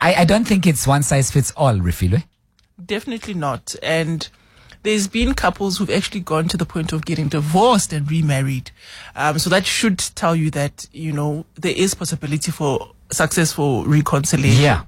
I, 0.00 0.14
I 0.14 0.24
don't 0.24 0.44
think 0.44 0.66
it's 0.66 0.86
one 0.86 1.02
size 1.02 1.30
fits 1.30 1.52
all, 1.56 1.74
Refilwe. 1.74 2.24
Definitely 2.84 3.34
not. 3.34 3.74
And 3.82 4.28
there's 4.84 5.08
been 5.08 5.34
couples 5.34 5.78
who've 5.78 5.90
actually 5.90 6.20
gone 6.20 6.46
to 6.48 6.56
the 6.56 6.66
point 6.66 6.92
of 6.92 7.04
getting 7.04 7.28
divorced 7.28 7.92
and 7.92 8.08
remarried. 8.10 8.70
Um, 9.16 9.38
so 9.38 9.50
that 9.50 9.66
should 9.66 9.98
tell 9.98 10.36
you 10.36 10.50
that, 10.50 10.86
you 10.92 11.12
know, 11.12 11.46
there 11.54 11.74
is 11.74 11.94
possibility 11.94 12.52
for 12.52 12.92
successful 13.10 13.84
reconciliation. 13.86 14.62
Yeah. 14.62 14.82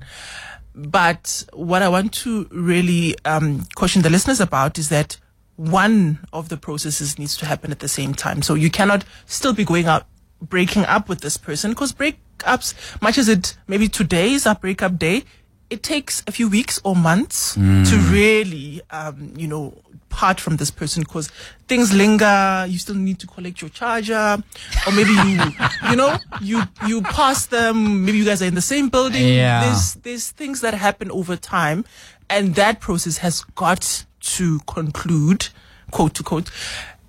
But 0.75 1.45
what 1.55 1.83
I 1.83 1.89
want 1.89 2.13
to 2.15 2.47
really 2.51 3.17
um, 3.25 3.67
caution 3.75 4.03
the 4.03 4.11
listeners 4.11 4.41
about 4.41 4.79
is 4.79 4.91
that 4.91 5.17
one 5.57 6.19
of 6.35 6.51
the 6.51 6.59
processes 6.59 7.19
needs 7.19 7.37
to 7.39 7.47
happen 7.47 7.71
at 7.71 7.79
the 7.79 7.89
same 7.89 8.13
time. 8.15 8.43
So 8.43 8.53
you 8.55 8.71
cannot 8.71 9.05
still 9.25 9.55
be 9.55 9.65
going 9.65 9.87
out 9.87 10.05
breaking 10.49 10.85
up 10.85 11.09
with 11.09 11.21
this 11.21 11.37
person 11.37 11.71
because 11.73 11.93
breakups, 11.93 12.75
much 13.03 13.19
as 13.19 13.29
it 13.29 13.57
maybe 13.67 13.89
today 13.89 14.33
is 14.33 14.47
our 14.47 14.55
breakup 14.55 14.99
day, 14.99 15.25
it 15.69 15.83
takes 15.83 16.23
a 16.27 16.33
few 16.33 16.49
weeks 16.49 16.81
or 16.85 16.95
months 16.95 17.55
to 17.55 17.97
really, 18.11 18.81
um, 18.91 19.33
you 19.37 19.49
know, 19.49 19.75
part 20.09 20.41
from 20.41 20.57
this 20.57 20.71
person 20.71 21.03
because 21.03 21.29
things 21.67 21.93
linger. 21.93 22.65
You 22.69 22.79
still 22.79 22.95
need 22.95 23.19
to 23.19 23.27
collect 23.27 23.61
your 23.61 23.71
charger, 23.71 24.43
or 24.87 24.93
maybe 24.93 25.11
you, 25.11 25.41
you 25.91 25.97
know, 25.97 26.17
you 26.41 26.63
you 26.87 27.03
pass 27.03 27.47
them. 27.47 28.05
Maybe 28.05 28.19
you 28.19 28.25
guys 28.25 28.43
are 28.43 28.47
in 28.47 28.55
the 28.55 28.61
same 28.63 28.89
building. 28.89 29.27
Yeah. 29.27 29.65
There's 29.65 29.95
there's 29.95 30.31
things 30.31 30.61
that 30.61 30.75
happen 30.75 31.11
over 31.11 31.37
time, 31.37 31.85
and 32.31 32.55
that 32.55 32.81
process 32.81 33.19
has 33.19 33.43
got 33.57 34.05
to 34.21 34.61
conclude, 34.67 35.49
quote 35.91 36.15
to 36.15 36.23
quote, 36.23 36.51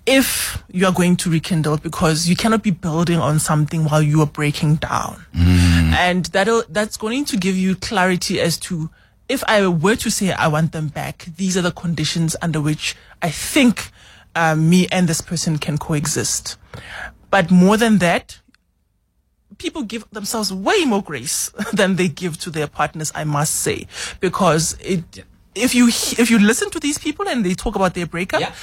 if 0.08 0.62
you 0.72 0.86
are 0.86 0.92
going 0.92 1.16
to 1.16 1.30
rekindle 1.30 1.76
because 1.76 2.28
you 2.28 2.34
cannot 2.34 2.62
be 2.62 2.70
building 2.70 3.18
on 3.18 3.38
something 3.38 3.84
while 3.84 4.00
you 4.00 4.22
are 4.22 4.26
breaking 4.26 4.76
down. 4.76 5.26
And 5.34 6.24
that'll, 6.26 6.62
that's 6.70 6.96
going 6.96 7.26
to 7.26 7.36
give 7.36 7.56
you 7.56 7.76
clarity 7.76 8.40
as 8.40 8.56
to 8.60 8.88
if 9.28 9.44
I 9.46 9.66
were 9.66 9.96
to 9.96 10.10
say 10.10 10.32
I 10.32 10.48
want 10.48 10.72
them 10.72 10.88
back, 10.88 11.26
these 11.36 11.56
are 11.58 11.62
the 11.62 11.72
conditions 11.72 12.34
under 12.40 12.60
which 12.60 12.96
I 13.20 13.30
think 13.30 13.90
uh, 14.34 14.54
me 14.56 14.86
and 14.90 15.06
this 15.08 15.20
person 15.20 15.58
can 15.58 15.76
coexist. 15.76 16.56
But 17.30 17.50
more 17.50 17.76
than 17.76 17.98
that, 17.98 18.38
people 19.58 19.82
give 19.82 20.08
themselves 20.10 20.50
way 20.52 20.84
more 20.86 21.02
grace 21.02 21.50
than 21.74 21.96
they 21.96 22.08
give 22.08 22.38
to 22.38 22.50
their 22.50 22.66
partners, 22.66 23.12
I 23.14 23.24
must 23.24 23.56
say, 23.56 23.86
because 24.20 24.78
it, 24.80 25.24
if 25.54 25.74
you, 25.74 25.88
if 25.88 26.30
you 26.30 26.38
listen 26.38 26.70
to 26.70 26.80
these 26.80 26.96
people 26.96 27.28
and 27.28 27.44
they 27.44 27.54
talk 27.54 27.74
about 27.76 27.92
their 27.94 28.06
breakup, 28.06 28.40
Yeah. 28.40 28.54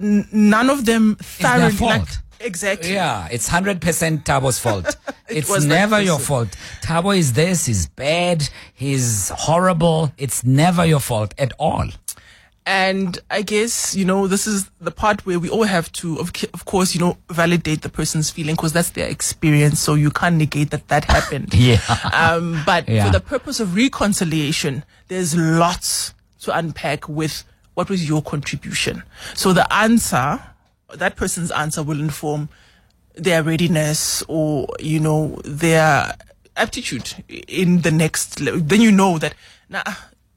N- 0.00 0.28
none 0.32 0.70
of 0.70 0.84
them 0.84 1.16
thoroughly 1.20 1.76
like 1.78 2.08
exactly 2.40 2.92
Yeah, 2.94 3.28
it's 3.32 3.48
100% 3.48 3.80
Thabo's 4.24 4.58
fault. 4.64 4.96
it's 5.28 5.48
was 5.50 5.66
that 5.66 5.74
never 5.74 6.00
your 6.00 6.18
fault. 6.20 6.48
Tabo 6.82 7.16
is 7.16 7.32
this, 7.32 7.66
he's 7.66 7.88
bad, 7.88 8.48
he's 8.74 9.30
horrible. 9.30 10.12
It's 10.16 10.44
never 10.44 10.84
your 10.86 11.00
fault 11.00 11.34
at 11.38 11.52
all. 11.58 11.88
and 12.70 13.18
i 13.30 13.40
guess 13.40 13.96
you 13.96 14.04
know 14.04 14.26
this 14.28 14.46
is 14.46 14.68
the 14.78 14.90
part 14.90 15.24
where 15.24 15.38
we 15.40 15.48
all 15.48 15.64
have 15.64 15.90
to 15.92 16.18
of, 16.20 16.30
of 16.52 16.64
course 16.66 16.94
you 16.94 17.00
know 17.00 17.16
validate 17.30 17.80
the 17.80 17.88
person's 17.88 18.28
feeling 18.30 18.54
because 18.54 18.74
that's 18.74 18.90
their 18.90 19.08
experience 19.08 19.80
so 19.80 19.94
you 19.94 20.10
can't 20.10 20.36
negate 20.36 20.68
that 20.70 20.86
that 20.88 21.04
happened 21.04 21.54
Yeah. 21.68 21.80
um 22.12 22.62
but 22.66 22.86
Yeah. 22.86 23.06
for 23.06 23.12
the 23.12 23.20
purpose 23.20 23.58
of 23.58 23.74
reconciliation 23.74 24.84
there's 25.08 25.34
lots 25.34 26.12
to 26.40 26.54
unpack 26.56 27.08
with 27.08 27.42
what 27.78 27.88
was 27.88 28.08
your 28.08 28.20
contribution? 28.22 29.04
So 29.34 29.52
the 29.52 29.72
answer 29.72 30.40
that 30.94 31.14
person's 31.14 31.52
answer 31.52 31.80
will 31.80 32.00
inform 32.00 32.48
their 33.14 33.44
readiness 33.44 34.24
or 34.26 34.66
you 34.80 34.98
know 34.98 35.40
their 35.44 36.12
aptitude 36.56 37.24
in 37.28 37.82
the 37.82 37.92
next 37.92 38.40
level 38.40 38.58
then 38.58 38.80
you 38.80 38.90
know 38.90 39.16
that 39.18 39.34
nah, 39.68 39.84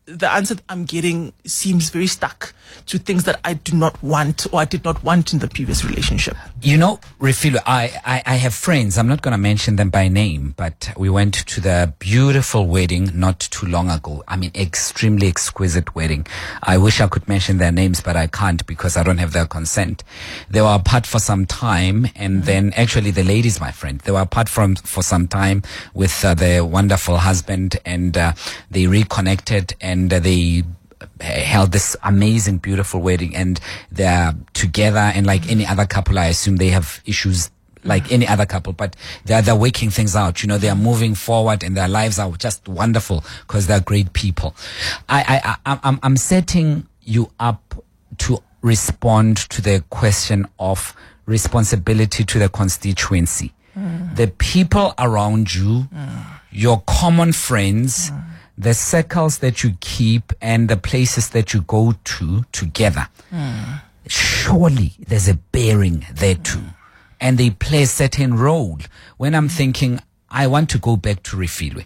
the 0.06 0.30
answer 0.30 0.56
that 0.56 0.64
i'm 0.70 0.86
getting 0.86 1.34
seems 1.46 1.90
very 1.90 2.08
stuck 2.08 2.54
to 2.86 2.98
things 2.98 3.24
that 3.26 3.40
I 3.44 3.54
do 3.54 3.76
not 3.76 4.02
want 4.04 4.48
or 4.52 4.60
I 4.60 4.66
did 4.66 4.84
not 4.84 5.04
want 5.04 5.34
in 5.34 5.40
the 5.40 5.48
previous 5.48 5.84
relationship. 5.84 6.36
You 6.62 6.78
know, 6.78 7.00
Refilwe, 7.20 7.60
I, 7.66 7.92
I, 8.06 8.24
I 8.26 8.36
have 8.36 8.54
friends, 8.54 8.98
I'm 8.98 9.08
not 9.08 9.22
going 9.22 9.34
to 9.34 9.38
mention 9.38 9.76
them 9.76 9.90
by 9.90 10.08
name, 10.08 10.54
but 10.58 10.92
we 10.98 11.10
went 11.10 11.34
to 11.34 11.62
the 11.62 11.94
beautiful 12.00 12.68
wedding 12.68 13.12
not 13.14 13.40
too 13.40 13.66
long 13.66 13.90
ago. 13.90 14.24
I 14.28 14.38
mean, 14.38 14.52
extremely 14.56 15.28
exquisite 15.28 15.96
wedding. 15.96 16.28
I 16.64 16.78
wish 16.78 17.02
I 17.02 17.08
could 17.08 17.28
mention 17.28 17.58
their 17.58 17.72
names, 17.72 18.02
but 18.02 18.16
I 18.16 18.28
can't 18.28 18.66
because 18.66 18.98
I 18.98 19.04
don't 19.04 19.18
have 19.18 19.34
their 19.34 19.48
consent. 19.48 20.04
They 20.50 20.62
were 20.62 20.76
apart 20.76 21.06
for 21.06 21.20
some 21.20 21.46
time 21.46 22.08
and 22.16 22.44
then 22.44 22.74
actually 22.76 23.12
the 23.12 23.24
lady's 23.24 23.60
my 23.60 23.72
friend. 23.72 24.00
They 24.02 24.12
were 24.12 24.22
apart 24.22 24.50
from, 24.50 24.76
for 24.76 25.04
some 25.04 25.28
time 25.28 25.64
with 25.94 26.24
uh, 26.24 26.34
their 26.34 26.64
wonderful 26.66 27.18
husband 27.18 27.78
and 27.86 28.18
uh, 28.18 28.34
they 28.70 28.88
reconnected 28.88 29.76
and 29.82 29.91
uh, 30.14 30.20
they 30.20 30.64
held 31.20 31.72
this 31.72 31.96
amazing, 32.04 32.58
beautiful 32.58 33.02
wedding 33.02 33.36
and 33.36 33.60
they're 33.92 34.34
together 34.54 35.12
and 35.16 35.26
like 35.26 35.50
any 35.50 35.66
other 35.66 35.86
couple, 35.86 36.18
I 36.20 36.28
assume 36.28 36.58
they 36.58 36.70
have 36.70 37.02
issues 37.06 37.50
like 37.84 38.12
any 38.12 38.28
other 38.28 38.46
couple, 38.46 38.74
but 38.74 38.96
they're, 39.26 39.42
they're 39.42 39.56
working 39.56 39.90
things 39.90 40.16
out. 40.16 40.44
You 40.44 40.48
know, 40.48 40.58
they 40.60 40.70
are 40.70 40.76
moving 40.76 41.16
forward 41.16 41.64
and 41.64 41.76
their 41.76 41.88
lives 41.88 42.20
are 42.20 42.32
just 42.38 42.68
wonderful 42.68 43.24
because 43.48 43.66
they're 43.68 43.80
great 43.82 44.14
people. 44.14 44.56
I, 45.10 45.42
I, 45.44 45.56
I, 45.74 45.80
I'm, 45.84 46.00
I'm 46.04 46.18
setting 46.18 46.88
you 47.02 47.32
up 47.40 47.74
to 48.20 48.44
respond 48.62 49.38
to 49.50 49.62
the 49.62 49.84
question 49.90 50.48
of 50.60 50.96
responsibility 51.26 52.24
to 52.24 52.40
the 52.40 52.50
constituency. 52.50 53.54
The 54.16 54.28
people 54.38 54.94
around 55.00 55.56
you, 55.56 55.88
your 56.52 56.84
common 56.86 57.32
friends, 57.32 58.12
the 58.62 58.74
circles 58.76 59.40
that 59.40 59.64
you 59.64 59.72
keep 59.80 60.32
and 60.40 60.70
the 60.70 60.78
places 60.78 61.30
that 61.30 61.52
you 61.54 61.62
go 61.62 61.94
to 62.04 62.44
together. 62.52 63.08
Surely 64.08 64.94
there's 65.08 65.28
a 65.28 65.34
bearing 65.34 66.06
there 66.14 66.36
too. 66.36 66.62
And 67.20 67.38
they 67.38 67.50
play 67.50 67.84
a 67.84 67.88
certain 67.88 68.36
role. 68.36 68.80
When 69.18 69.34
I'm 69.34 69.50
thinking, 69.50 70.00
I 70.30 70.46
want 70.48 70.70
to 70.72 70.78
go 70.78 70.96
back 70.96 71.24
to 71.24 71.38
Refilwe. 71.38 71.86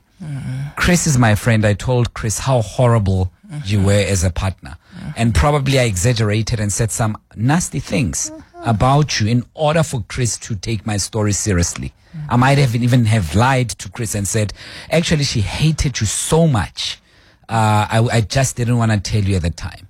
Chris 0.75 1.07
is 1.07 1.17
my 1.17 1.35
friend. 1.35 1.65
I 1.65 1.73
told 1.73 2.13
Chris 2.13 2.39
how 2.39 2.61
horrible 2.61 3.31
you 3.65 3.81
were 3.81 4.03
as 4.13 4.23
a 4.23 4.29
partner. 4.29 4.75
And 5.15 5.33
probably 5.33 5.79
I 5.79 5.83
exaggerated 5.83 6.59
and 6.59 6.71
said 6.73 6.91
some 6.91 7.17
nasty 7.35 7.79
things 7.79 8.31
about 8.65 9.19
you 9.19 9.27
in 9.27 9.45
order 9.53 9.83
for 9.83 10.03
Chris 10.07 10.37
to 10.39 10.55
take 10.55 10.85
my 10.85 10.97
story 10.97 11.31
seriously. 11.31 11.93
I 12.29 12.35
might 12.37 12.57
have 12.57 12.75
even 12.75 13.05
have 13.05 13.35
lied 13.35 13.69
to 13.69 13.89
Chris 13.89 14.15
and 14.15 14.27
said, 14.27 14.53
actually, 14.89 15.23
she 15.23 15.41
hated 15.41 15.99
you 15.99 16.07
so 16.07 16.47
much. 16.47 16.99
Uh, 17.47 17.85
I, 17.89 18.07
I 18.11 18.21
just 18.21 18.55
didn't 18.55 18.77
want 18.77 18.91
to 18.91 18.99
tell 18.99 19.23
you 19.23 19.35
at 19.35 19.41
the 19.41 19.49
time. 19.49 19.87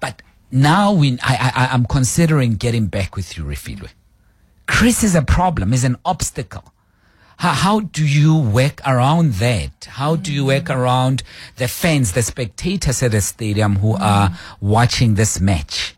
But 0.00 0.22
now 0.50 0.92
we, 0.92 1.18
I, 1.22 1.52
I, 1.54 1.68
I'm 1.72 1.84
considering 1.86 2.54
getting 2.54 2.86
back 2.86 3.16
with 3.16 3.36
you, 3.36 3.44
Refilwe. 3.44 3.90
Chris 4.66 5.04
is 5.04 5.14
a 5.14 5.22
problem, 5.22 5.72
is 5.72 5.84
an 5.84 5.96
obstacle. 6.04 6.72
How 7.36 7.80
do 7.80 8.06
you 8.06 8.38
work 8.38 8.80
around 8.86 9.34
that? 9.34 9.86
How 9.86 10.14
do 10.14 10.32
you 10.32 10.44
work 10.44 10.70
around 10.70 11.24
the 11.56 11.66
fans, 11.66 12.12
the 12.12 12.22
spectators 12.22 13.02
at 13.02 13.10
the 13.10 13.20
stadium 13.20 13.76
who 13.76 13.96
are 13.96 14.30
watching 14.60 15.14
this 15.14 15.40
match? 15.40 15.96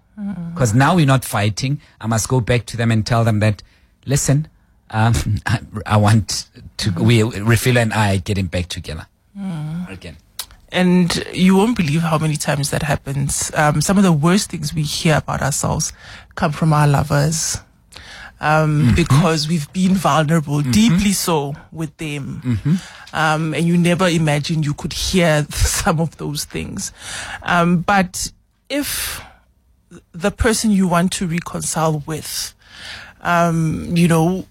Because 0.52 0.74
now 0.74 0.94
we're 0.94 1.06
not 1.06 1.24
fighting. 1.24 1.80
I 2.00 2.06
must 2.06 2.28
go 2.28 2.40
back 2.40 2.66
to 2.66 2.76
them 2.76 2.90
and 2.92 3.04
tell 3.04 3.24
them 3.24 3.40
that, 3.40 3.62
listen, 4.06 4.48
um, 4.90 5.14
I, 5.46 5.60
I 5.86 5.96
want 5.96 6.48
to, 6.78 6.90
we, 6.92 7.20
Refilwe 7.20 7.82
and 7.82 7.92
I 7.92 8.14
are 8.14 8.18
getting 8.18 8.46
back 8.46 8.66
together 8.68 9.06
again. 9.88 10.16
And 10.70 11.24
you 11.32 11.56
won't 11.56 11.76
believe 11.76 12.02
how 12.02 12.18
many 12.18 12.36
times 12.36 12.70
that 12.70 12.82
happens. 12.82 13.50
Um, 13.54 13.80
some 13.80 13.96
of 13.96 14.02
the 14.04 14.12
worst 14.12 14.50
things 14.50 14.74
we 14.74 14.82
hear 14.82 15.16
about 15.18 15.40
ourselves 15.42 15.92
come 16.34 16.52
from 16.52 16.72
our 16.72 16.86
lovers. 16.88 17.58
Um, 18.40 18.92
because 18.96 19.48
we've 19.48 19.72
been 19.72 19.94
vulnerable, 19.94 20.60
deeply 20.60 21.12
so 21.12 21.54
with 21.72 21.96
them. 21.96 22.80
Um, 23.12 23.54
and 23.54 23.64
you 23.66 23.78
never 23.78 24.06
imagine 24.08 24.62
you 24.62 24.74
could 24.74 24.92
hear 24.92 25.46
some 25.50 26.00
of 26.00 26.16
those 26.18 26.44
things. 26.44 26.92
Um, 27.44 27.80
but 27.82 28.32
if 28.68 29.22
the 30.12 30.30
person 30.30 30.70
you 30.70 30.88
want 30.88 31.12
to 31.12 31.26
reconcile 31.26 32.02
with, 32.06 32.54
um, 33.22 33.96
you 33.96 34.08
know, 34.08 34.46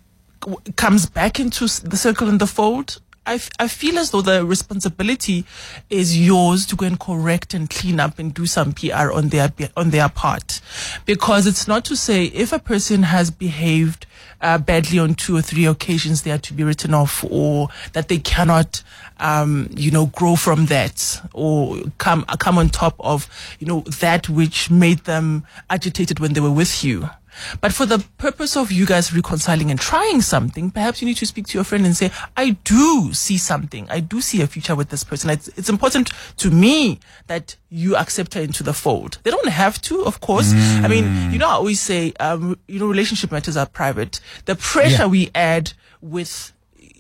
comes 0.76 1.06
back 1.06 1.40
into 1.40 1.66
the 1.88 1.98
circle 1.98 2.28
and 2.28 2.40
the 2.40 2.48
fold, 2.48 3.00
I, 3.26 3.36
f- 3.36 3.50
I 3.58 3.68
feel 3.68 3.98
as 3.98 4.12
though 4.12 4.22
the 4.22 4.46
responsibility 4.46 5.46
is 5.90 6.20
yours 6.20 6.66
to 6.68 6.76
go 6.76 6.86
and 6.86 7.00
correct 7.00 7.54
and 7.54 7.70
clean 7.70 8.00
up 8.00 8.20
and 8.20 8.34
do 8.34 8.46
some 8.46 8.74
PR 8.74 9.12
on 9.12 9.30
their 9.30 9.52
on 9.78 9.92
their 9.92 10.10
part, 10.10 10.60
because 11.06 11.48
it's 11.48 11.68
not 11.68 11.86
to 11.86 11.96
say 11.96 12.26
if 12.26 12.52
a 12.52 12.60
person 12.60 13.04
has 13.04 13.32
behaved 13.32 14.06
uh, 14.42 14.58
badly 14.58 15.00
on 15.00 15.16
two 15.16 15.38
or 15.38 15.42
three 15.42 15.66
occasions 15.66 16.24
they 16.24 16.32
are 16.32 16.38
to 16.40 16.54
be 16.54 16.64
written 16.64 16.94
off 16.94 17.24
or 17.30 17.70
that 17.94 18.10
they 18.10 18.18
cannot 18.18 18.84
um, 19.20 19.70
you 19.72 19.90
know 19.90 20.08
grow 20.08 20.36
from 20.36 20.66
that 20.66 21.22
or 21.34 21.78
come 21.98 22.26
come 22.40 22.58
on 22.58 22.68
top 22.70 22.96
of 23.00 23.30
you 23.60 23.68
know 23.68 23.82
that 24.02 24.28
which 24.28 24.70
made 24.70 25.00
them 25.06 25.46
agitated 25.70 26.20
when 26.20 26.34
they 26.34 26.42
were 26.42 26.52
with 26.52 26.84
you. 26.84 27.10
But 27.62 27.74
for 27.74 27.86
the 27.86 28.00
purpose 28.18 28.56
of 28.56 28.72
you 28.72 28.86
guys 28.86 29.14
reconciling 29.14 29.72
and 29.72 29.80
trying 29.80 30.22
something, 30.22 30.72
perhaps 30.72 31.02
you 31.02 31.08
need 31.08 31.18
to 31.18 31.26
speak 31.26 31.48
to 31.48 31.58
your 31.58 31.64
friend 31.66 31.86
and 31.86 31.96
say, 31.96 32.12
I 32.38 32.52
do 32.64 33.12
see 33.14 33.38
something. 33.38 33.88
I 33.90 34.00
do 34.00 34.22
see 34.22 34.42
a 34.42 34.48
future 34.48 34.76
with 34.76 34.90
this 34.90 35.04
person. 35.04 35.30
It's, 35.30 35.48
it's 35.50 35.70
important 35.70 36.12
to 36.38 36.52
me 36.52 37.00
that 37.28 37.56
you 37.70 37.96
accept 37.96 38.36
her 38.36 38.42
into 38.42 38.64
the 38.64 38.74
fold. 38.74 39.18
They 39.24 39.32
don't 39.32 39.50
have 39.50 39.82
to, 39.84 40.06
of 40.06 40.22
course. 40.22 40.54
I 40.54 40.88
mean, 40.88 41.32
you 41.32 41.40
know, 41.40 41.48
I 41.50 41.54
always 41.54 41.82
say, 41.82 42.14
um, 42.20 42.58
you 42.68 42.80
know, 42.80 42.88
relationship 42.88 43.32
matters 43.32 43.58
are 43.58 43.66
private. 43.66 44.20
The 44.46 44.56
pressure 44.56 45.04
Yeah. 45.04 45.08
we 45.08 45.32
add 45.36 45.74
with 46.02 46.53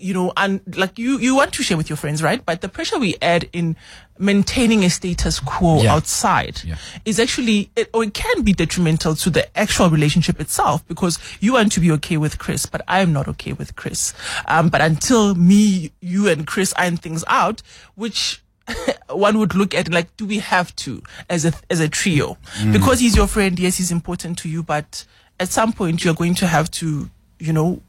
you 0.03 0.13
know, 0.13 0.33
and 0.35 0.59
like 0.75 0.99
you, 0.99 1.17
you 1.17 1.35
want 1.35 1.53
to 1.53 1.63
share 1.63 1.77
with 1.77 1.89
your 1.89 1.97
friends, 1.97 2.21
right? 2.21 2.45
But 2.45 2.61
the 2.61 2.69
pressure 2.69 2.99
we 2.99 3.15
add 3.21 3.49
in 3.53 3.75
maintaining 4.19 4.83
a 4.83 4.89
status 4.89 5.39
quo 5.39 5.81
Yeah. 5.81 5.93
outside 5.95 6.61
Yeah. 6.63 6.75
is 7.05 7.19
actually, 7.19 7.71
it, 7.75 7.89
or 7.93 8.03
it 8.03 8.13
can 8.13 8.41
be 8.43 8.53
detrimental 8.53 9.15
to 9.15 9.29
the 9.29 9.57
actual 9.57 9.89
relationship 9.89 10.39
itself 10.39 10.85
because 10.87 11.17
you 11.39 11.53
want 11.53 11.71
to 11.71 11.79
be 11.79 11.91
okay 11.93 12.17
with 12.17 12.37
Chris, 12.37 12.65
but 12.65 12.81
I'm 12.87 13.13
not 13.13 13.27
okay 13.29 13.53
with 13.53 13.75
Chris. 13.75 14.13
Um, 14.47 14.69
but 14.69 14.81
until 14.81 15.35
me, 15.35 15.91
you 16.01 16.27
and 16.27 16.45
Chris 16.45 16.73
iron 16.77 16.97
things 16.97 17.23
out, 17.27 17.61
which 17.95 18.41
one 19.09 19.37
would 19.39 19.55
look 19.55 19.73
at 19.73 19.91
like, 19.91 20.15
do 20.17 20.25
we 20.25 20.39
have 20.39 20.75
to 20.77 21.01
as 21.29 21.45
a, 21.45 21.53
as 21.69 21.79
a 21.79 21.87
trio? 21.89 22.37
Because 22.71 22.99
he's 22.99 23.15
your 23.15 23.27
friend, 23.27 23.57
yes, 23.59 23.77
he's 23.77 23.91
important 23.91 24.37
to 24.39 24.49
you, 24.49 24.63
but 24.63 25.05
at 25.39 25.49
some 25.49 25.73
point 25.73 26.03
you're 26.03 26.13
going 26.13 26.35
to 26.35 26.47
have 26.47 26.69
to, 26.71 27.09
you 27.39 27.51
know, 27.53 27.81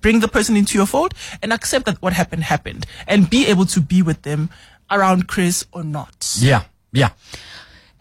bring 0.00 0.20
the 0.20 0.28
person 0.28 0.56
into 0.56 0.76
your 0.78 0.86
fold 0.86 1.14
and 1.42 1.52
accept 1.52 1.86
that 1.86 2.00
what 2.00 2.12
happened 2.12 2.44
happened 2.44 2.86
and 3.06 3.28
be 3.28 3.46
able 3.46 3.66
to 3.66 3.80
be 3.80 4.02
with 4.02 4.22
them 4.22 4.50
around 4.90 5.28
Chris 5.28 5.64
or 5.72 5.84
not. 5.84 6.36
Yeah, 6.38 6.64
yeah. 6.92 7.10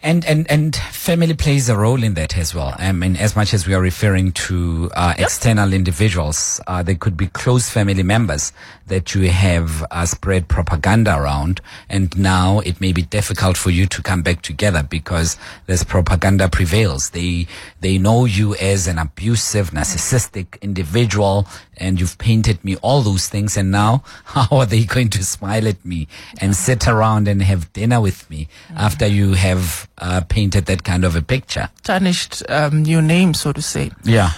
And, 0.04 0.24
and, 0.26 0.50
and 0.50 0.76
family 0.76 1.34
plays 1.34 1.70
a 1.70 1.78
role 1.78 2.04
in 2.04 2.14
that 2.14 2.38
as 2.38 2.54
well. 2.54 2.76
I 2.78 2.92
mean, 2.92 3.16
as 3.16 3.36
much 3.36 3.54
as 3.54 3.66
we 3.68 3.74
are 3.74 3.82
referring 3.82 4.32
to 4.34 4.92
uh, 4.96 5.16
external 5.18 5.74
individuals, 5.74 6.62
uh, 6.68 6.84
they 6.84 6.94
could 6.94 7.18
be 7.18 7.28
close 7.28 7.70
family 7.70 8.04
members 8.04 8.54
that 8.86 9.16
you 9.16 9.30
have 9.32 9.84
uh, 9.90 10.06
spread 10.06 10.48
propaganda 10.48 11.18
around. 11.18 11.62
And 11.90 12.16
now 12.18 12.60
it 12.60 12.80
may 12.80 12.94
be 12.94 13.02
difficult 13.02 13.58
for 13.58 13.72
you 13.72 13.88
to 13.88 14.04
come 14.04 14.22
back 14.22 14.44
together 14.44 14.84
because 14.84 15.36
this 15.66 15.84
propaganda 15.84 16.48
prevails. 16.48 17.10
They, 17.10 17.48
they 17.82 17.98
know 17.98 18.26
you 18.26 18.54
as 18.56 18.88
an 18.88 19.00
abusive, 19.00 19.72
narcissistic 19.72 20.62
individual 20.62 21.48
and 21.76 22.00
you've 22.00 22.18
painted 22.18 22.64
me 22.64 22.76
all 22.78 23.02
those 23.02 23.28
things. 23.28 23.58
And 23.58 23.72
now 23.72 24.04
how 24.26 24.58
are 24.58 24.66
they 24.66 24.86
going 24.86 25.10
to 25.10 25.24
smile 25.24 25.68
at 25.68 25.84
me 25.84 26.08
and 26.40 26.56
sit 26.56 26.88
around 26.88 27.28
and 27.28 27.42
have 27.42 27.74
dinner 27.74 28.00
with 28.00 28.30
me 28.30 28.48
after 28.76 29.08
you 29.08 29.34
have 29.34 29.87
uh, 29.98 30.22
painted 30.22 30.66
that 30.66 30.84
kind 30.84 31.04
of 31.04 31.16
a 31.16 31.22
picture? 31.22 31.70
Tarnished 31.84 32.44
um, 32.50 32.86
your 32.86 33.02
name, 33.02 33.34
so 33.34 33.52
to 33.52 33.62
say. 33.62 33.92
Yeah. 34.04 34.32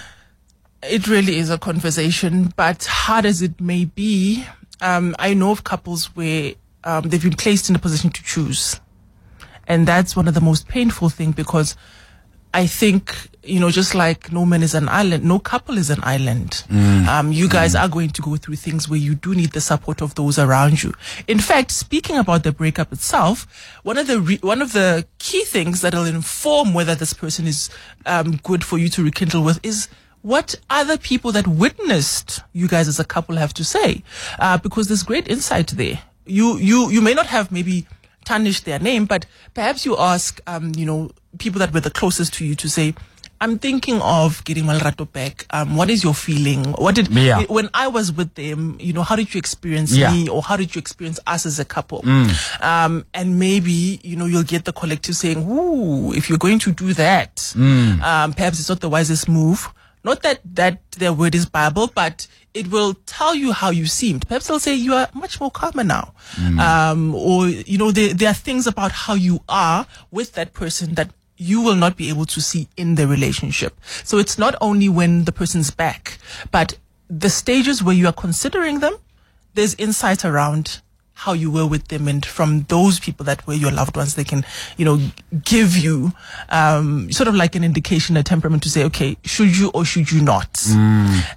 It 0.82 1.06
really 1.06 1.36
is 1.36 1.50
a 1.50 1.58
conversation, 1.58 2.52
but 2.56 2.84
hard 2.84 3.26
as 3.26 3.42
it 3.42 3.60
may 3.60 3.84
be, 3.84 4.46
um, 4.80 5.14
I 5.18 5.34
know 5.34 5.50
of 5.50 5.64
couples 5.64 6.06
where 6.16 6.54
um, 6.84 7.08
they've 7.08 7.22
been 7.22 7.34
placed 7.34 7.68
in 7.68 7.76
a 7.76 7.78
position 7.78 8.10
to 8.10 8.22
choose. 8.22 8.80
And 9.66 9.86
that's 9.86 10.16
one 10.16 10.26
of 10.26 10.34
the 10.34 10.40
most 10.40 10.68
painful 10.68 11.10
things 11.10 11.34
because 11.34 11.76
I 12.52 12.66
think, 12.66 13.29
you 13.42 13.58
know, 13.58 13.70
just 13.70 13.94
like 13.94 14.30
no 14.32 14.44
man 14.44 14.62
is 14.62 14.74
an 14.74 14.88
island, 14.88 15.24
no 15.24 15.38
couple 15.38 15.78
is 15.78 15.88
an 15.90 16.00
island. 16.02 16.64
Um, 17.08 17.32
you 17.32 17.48
guys 17.48 17.74
are 17.74 17.88
going 17.88 18.10
to 18.10 18.22
go 18.22 18.36
through 18.36 18.56
things 18.56 18.88
where 18.88 18.98
you 18.98 19.14
do 19.14 19.34
need 19.34 19.52
the 19.52 19.60
support 19.60 20.02
of 20.02 20.14
those 20.14 20.38
around 20.38 20.82
you. 20.82 20.92
In 21.26 21.38
fact, 21.38 21.70
speaking 21.70 22.16
about 22.16 22.42
the 22.42 22.52
breakup 22.52 22.92
itself, 22.92 23.46
one 23.82 23.96
of 23.98 24.06
the, 24.06 24.20
re- 24.20 24.38
one 24.42 24.60
of 24.62 24.72
the 24.72 25.06
key 25.18 25.44
things 25.44 25.80
that'll 25.80 26.04
inform 26.04 26.74
whether 26.74 26.94
this 26.94 27.12
person 27.14 27.46
is, 27.46 27.70
um, 28.06 28.36
good 28.42 28.62
for 28.62 28.78
you 28.78 28.88
to 28.90 29.02
rekindle 29.02 29.42
with 29.42 29.58
is 29.64 29.88
what 30.22 30.54
other 30.68 30.98
people 30.98 31.32
that 31.32 31.46
witnessed 31.46 32.42
you 32.52 32.68
guys 32.68 32.88
as 32.88 33.00
a 33.00 33.04
couple 33.04 33.36
have 33.36 33.54
to 33.54 33.64
say. 33.64 34.02
Uh, 34.38 34.58
because 34.58 34.88
there's 34.88 35.02
great 35.02 35.28
insight 35.28 35.68
there. 35.68 36.00
You, 36.26 36.58
you, 36.58 36.90
you 36.90 37.00
may 37.00 37.14
not 37.14 37.26
have 37.26 37.50
maybe 37.50 37.86
tarnished 38.24 38.66
their 38.66 38.78
name, 38.78 39.06
but 39.06 39.24
perhaps 39.54 39.86
you 39.86 39.96
ask, 39.96 40.40
um, 40.46 40.72
you 40.76 40.84
know, 40.84 41.10
people 41.38 41.58
that 41.58 41.72
were 41.72 41.80
the 41.80 41.90
closest 41.90 42.34
to 42.34 42.44
you 42.44 42.54
to 42.54 42.68
say, 42.68 42.94
I'm 43.42 43.58
thinking 43.58 44.00
of 44.02 44.44
getting 44.44 44.64
Malrato 44.64 45.10
back. 45.10 45.46
Um, 45.50 45.74
what 45.74 45.88
is 45.88 46.04
your 46.04 46.12
feeling? 46.14 46.72
What 46.72 46.94
did 46.94 47.08
Yeah. 47.08 47.42
when 47.48 47.70
I 47.72 47.88
was 47.88 48.12
with 48.12 48.34
them? 48.34 48.76
You 48.78 48.92
know, 48.92 49.02
how 49.02 49.16
did 49.16 49.32
you 49.32 49.38
experience 49.38 49.92
Yeah. 49.92 50.12
me, 50.12 50.28
or 50.28 50.42
how 50.42 50.56
did 50.56 50.74
you 50.74 50.78
experience 50.78 51.18
us 51.26 51.46
as 51.46 51.58
a 51.58 51.64
couple? 51.64 52.02
Mm. 52.02 52.62
Um, 52.62 53.04
and 53.14 53.38
maybe 53.38 53.98
you 54.02 54.16
know 54.16 54.26
you'll 54.26 54.42
get 54.42 54.66
the 54.66 54.72
collective 54.74 55.16
saying, 55.16 55.38
"Ooh, 55.48 56.12
if 56.12 56.28
you're 56.28 56.38
going 56.38 56.58
to 56.60 56.72
do 56.72 56.92
that, 56.94 57.36
Mm. 57.56 58.02
um, 58.02 58.32
perhaps 58.34 58.60
it's 58.60 58.68
not 58.68 58.80
the 58.80 58.90
wisest 58.90 59.26
move." 59.28 59.70
Not 60.04 60.22
that 60.22 60.40
that 60.54 60.80
their 60.92 61.12
word 61.12 61.34
is 61.34 61.44
Bible, 61.46 61.90
but 61.94 62.26
it 62.54 62.70
will 62.70 62.94
tell 63.06 63.34
you 63.34 63.52
how 63.52 63.68
you 63.70 63.86
seemed. 63.86 64.26
Perhaps 64.28 64.46
they'll 64.48 64.58
say 64.58 64.74
you 64.74 64.94
are 64.94 65.08
much 65.14 65.40
more 65.40 65.50
calmer 65.50 65.84
now, 65.84 66.12
um, 66.58 67.14
or 67.14 67.48
you 67.48 67.76
know 67.78 67.90
there 67.90 68.12
there 68.14 68.30
are 68.30 68.34
things 68.34 68.66
about 68.66 68.92
how 68.92 69.14
you 69.14 69.40
are 69.48 69.86
with 70.10 70.32
that 70.34 70.52
person 70.54 70.94
that 70.94 71.10
you 71.40 71.62
will 71.62 71.74
not 71.74 71.96
be 71.96 72.10
able 72.10 72.26
to 72.26 72.40
see 72.40 72.68
in 72.76 72.96
the 72.96 73.08
relationship. 73.08 73.74
So 74.04 74.18
it's 74.18 74.38
not 74.38 74.54
only 74.60 74.90
when 74.90 75.24
the 75.24 75.32
person's 75.32 75.70
back, 75.70 76.18
but 76.52 76.78
the 77.08 77.30
stages 77.30 77.82
where 77.82 77.94
you 77.94 78.06
are 78.06 78.12
considering 78.12 78.80
them, 78.80 78.94
there's 79.54 79.74
insight 79.76 80.24
around 80.24 80.82
how 81.14 81.32
you 81.32 81.50
were 81.50 81.66
with 81.66 81.88
them 81.88 82.08
and 82.08 82.24
from 82.24 82.62
those 82.68 83.00
people 83.00 83.24
that 83.24 83.46
were 83.46 83.52
your 83.52 83.70
loved 83.70 83.94
ones 83.94 84.14
they 84.14 84.24
can 84.24 84.42
you 84.78 84.86
know 84.86 84.98
give 85.44 85.76
you 85.76 86.12
um, 86.48 87.12
sort 87.12 87.28
of 87.28 87.34
like 87.34 87.54
an 87.54 87.62
indication 87.62 88.16
a 88.16 88.22
temperament 88.22 88.62
to 88.62 88.70
say 88.70 88.82
okay 88.84 89.18
should 89.22 89.54
you 89.54 89.70
or 89.74 89.84
should 89.84 90.10
you 90.10 90.22
not 90.22 90.66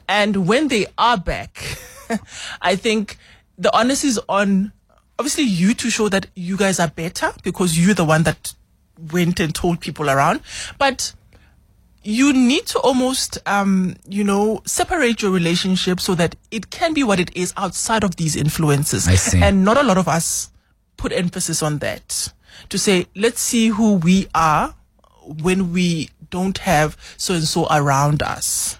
and 0.07 0.47
when 0.47 0.69
they 0.69 0.85
are 0.97 1.17
back 1.17 1.77
i 2.61 2.77
think 2.77 3.17
the 3.57 3.69
onus 3.77 4.05
is 4.05 4.17
on 4.29 4.71
obviously 5.19 5.43
you 5.43 5.73
to 5.73 5.89
show 5.89 6.07
that 6.07 6.27
you 6.33 6.55
guys 6.55 6.79
are 6.79 6.87
better 6.87 7.33
because 7.43 7.77
you're 7.77 7.93
the 7.93 8.05
one 8.05 8.23
that 8.23 8.53
went 9.11 9.39
and 9.39 9.53
told 9.53 9.79
people 9.79 10.09
around 10.09 10.39
but 10.77 11.13
you 12.03 12.33
need 12.33 12.65
to 12.65 12.79
almost 12.79 13.37
um 13.45 13.95
you 14.07 14.23
know 14.23 14.61
separate 14.65 15.21
your 15.21 15.31
relationship 15.31 15.99
so 15.99 16.15
that 16.15 16.35
it 16.51 16.69
can 16.69 16.93
be 16.93 17.03
what 17.03 17.19
it 17.19 17.35
is 17.35 17.53
outside 17.57 18.03
of 18.03 18.15
these 18.17 18.35
influences 18.35 19.07
I 19.07 19.15
see. 19.15 19.41
and 19.41 19.63
not 19.63 19.77
a 19.77 19.83
lot 19.83 19.97
of 19.97 20.07
us 20.07 20.51
put 20.97 21.11
emphasis 21.11 21.63
on 21.63 21.79
that 21.79 22.31
to 22.69 22.77
say 22.77 23.07
let's 23.15 23.41
see 23.41 23.69
who 23.69 23.95
we 23.95 24.27
are 24.35 24.75
when 25.41 25.71
we 25.71 26.09
don't 26.29 26.57
have 26.59 26.97
so 27.17 27.33
and 27.35 27.43
so 27.43 27.67
around 27.69 28.21
us 28.21 28.77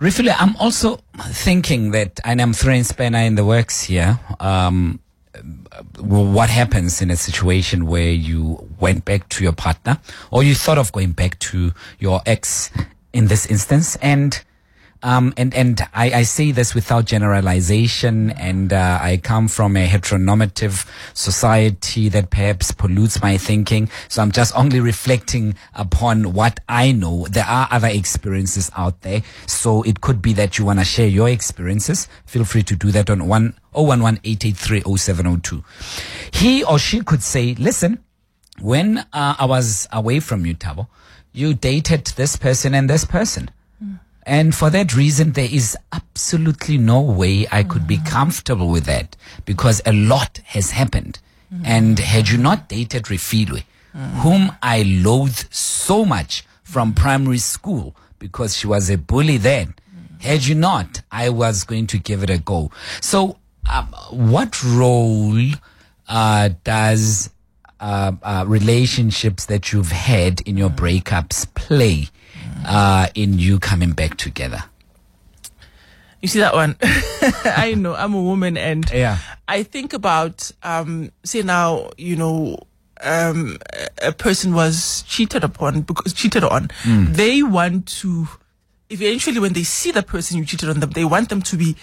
Refilwe, 0.00 0.34
I'm 0.38 0.56
also 0.56 1.00
thinking 1.28 1.90
that, 1.90 2.20
and 2.24 2.40
I'm 2.40 2.54
throwing 2.54 2.84
spanner 2.84 3.18
in 3.18 3.34
the 3.34 3.44
works 3.44 3.82
here. 3.82 4.18
Um, 4.40 5.00
what 5.98 6.50
happens 6.50 7.00
in 7.02 7.10
a 7.10 7.16
situation 7.16 7.86
where 7.86 8.10
you 8.10 8.68
went 8.78 9.04
back 9.04 9.28
to 9.30 9.44
your 9.44 9.52
partner, 9.52 9.98
or 10.30 10.42
you 10.42 10.54
thought 10.54 10.78
of 10.78 10.92
going 10.92 11.12
back 11.12 11.38
to 11.40 11.72
your 11.98 12.20
ex 12.26 12.70
in 13.12 13.26
this 13.26 13.46
instance, 13.46 13.96
and 13.96 14.42
um, 15.02 15.32
and 15.36 15.54
and 15.54 15.80
I, 15.94 16.12
I 16.12 16.22
say 16.22 16.52
this 16.52 16.74
without 16.74 17.04
generalization, 17.04 18.30
and 18.30 18.72
uh, 18.72 18.98
I 19.00 19.18
come 19.22 19.48
from 19.48 19.76
a 19.76 19.86
heteronormative 19.86 20.86
society 21.14 22.08
that 22.10 22.30
perhaps 22.30 22.72
pollutes 22.72 23.20
my 23.22 23.36
thinking. 23.36 23.88
So 24.08 24.22
I'm 24.22 24.32
just 24.32 24.56
only 24.56 24.80
reflecting 24.80 25.54
upon 25.74 26.32
what 26.32 26.60
I 26.68 26.92
know. 26.92 27.26
There 27.30 27.46
are 27.46 27.68
other 27.70 27.88
experiences 27.88 28.70
out 28.76 29.00
there, 29.02 29.22
so 29.46 29.82
it 29.82 30.00
could 30.00 30.20
be 30.20 30.32
that 30.34 30.58
you 30.58 30.64
want 30.64 30.78
to 30.78 30.84
share 30.84 31.08
your 31.08 31.28
experiences. 31.28 32.08
Feel 32.26 32.44
free 32.44 32.62
to 32.64 32.76
do 32.76 32.90
that 32.92 33.10
on 33.10 33.26
one 33.26 33.54
oh 33.74 33.82
one 33.82 34.02
one 34.02 34.20
eight 34.24 34.44
eight 34.44 34.56
three 34.56 34.82
oh 34.86 34.96
seven 34.96 35.26
oh 35.26 35.38
two. 35.38 35.64
He 36.32 36.64
or 36.64 36.78
she 36.78 37.00
could 37.00 37.22
say, 37.22 37.54
"Listen." 37.54 38.04
when 38.60 38.98
uh, 38.98 39.34
I 39.38 39.46
was 39.46 39.88
away 39.92 40.20
from 40.20 40.46
you, 40.46 40.54
Thabo, 40.54 40.88
you 41.32 41.54
dated 41.54 42.06
this 42.08 42.36
person 42.36 42.74
and 42.74 42.88
this 42.88 43.04
person. 43.04 43.50
And 44.30 44.54
for 44.54 44.70
that 44.70 44.94
reason, 44.94 45.32
there 45.32 45.48
is 45.50 45.76
absolutely 45.90 46.78
no 46.78 47.00
way 47.00 47.48
I 47.50 47.64
could 47.64 47.88
be 47.88 47.98
comfortable 47.98 48.68
with 48.68 48.84
that 48.84 49.16
because 49.44 49.82
a 49.84 49.92
lot 49.92 50.38
has 50.44 50.70
happened. 50.70 51.18
And 51.64 51.98
had 51.98 52.28
you 52.28 52.38
not 52.38 52.68
dated 52.68 53.06
Refilwe, 53.06 53.64
whom 54.22 54.52
I 54.62 54.82
loathe 54.82 55.42
so 55.50 56.04
much 56.04 56.44
from 56.62 56.94
primary 56.94 57.38
school 57.38 57.96
because 58.20 58.56
she 58.56 58.68
was 58.68 58.88
a 58.88 58.96
bully 58.96 59.36
then, 59.36 59.74
had 60.20 60.46
you 60.46 60.54
not, 60.54 61.02
I 61.10 61.30
was 61.30 61.64
going 61.64 61.88
to 61.88 61.98
give 61.98 62.22
it 62.22 62.30
a 62.30 62.38
go. 62.38 62.70
So, 63.00 63.36
um, 63.68 63.86
what 64.10 64.62
role 64.62 65.42
uh, 66.08 66.50
does 66.62 67.30
uh, 67.80 68.12
uh, 68.22 68.44
relationships 68.46 69.46
that 69.46 69.72
you've 69.72 69.90
had 69.90 70.40
in 70.42 70.56
your 70.56 70.70
breakups 70.70 71.52
play 71.56 72.10
uh, 72.66 73.06
in 73.14 73.38
you 73.38 73.58
coming 73.58 73.92
back 73.92 74.16
together? 74.16 74.64
You 76.20 76.28
see 76.28 76.40
that 76.40 76.54
one? 76.54 76.76
I 77.44 77.74
know 77.76 77.94
I'm 77.94 78.12
a 78.14 78.20
woman 78.20 78.56
and 78.56 78.90
Yeah. 78.92 79.18
I 79.48 79.62
think 79.62 79.92
about 79.94 80.50
um 80.62 81.10
say 81.24 81.42
now, 81.42 81.90
you 81.96 82.14
know, 82.16 82.58
um 83.02 83.56
a 84.02 84.12
person 84.12 84.52
was 84.52 85.02
cheated 85.08 85.44
upon 85.44 85.80
because 85.82 86.12
cheated 86.12 86.44
on. 86.44 86.68
Hmm. 86.82 87.12
They 87.12 87.42
want 87.42 87.86
to 88.04 88.28
eventually 88.90 89.40
when 89.40 89.54
they 89.54 89.62
see 89.62 89.92
the 89.92 90.02
person 90.02 90.36
you 90.36 90.44
cheated 90.44 90.68
on 90.68 90.80
them, 90.80 90.90
they 90.90 91.04
want 91.06 91.30
them 91.30 91.40
to 91.42 91.56
be 91.56 91.74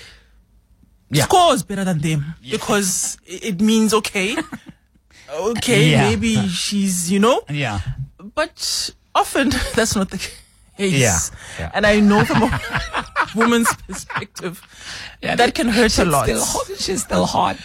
Yeah. 1.10 1.24
scores 1.24 1.64
better 1.64 1.84
than 1.86 2.00
them 2.00 2.36
because 2.52 3.18
it 3.26 3.60
means 3.60 3.92
okay. 3.94 4.38
okay, 5.34 5.92
Yeah. 5.92 6.10
maybe 6.10 6.48
she's, 6.50 7.10
you 7.12 7.18
know, 7.20 7.42
Yeah. 7.50 7.80
but 8.36 8.92
often 9.16 9.50
that's 9.74 9.96
not 9.96 10.12
the 10.12 10.18
case. 10.20 10.36
Yeah, 10.78 11.18
yeah. 11.60 11.72
And 11.74 11.86
I 11.86 12.00
know 12.00 12.24
from 12.26 12.44
a 12.44 13.06
woman's 13.36 13.74
perspective, 13.88 14.62
that 15.22 15.56
can 15.56 15.68
hurt 15.70 15.98
a 16.00 16.06
lot. 16.06 16.26
Still 16.26 16.44
hot. 16.44 16.68
She's 16.80 17.04
still 17.04 17.26
hot. 17.26 17.58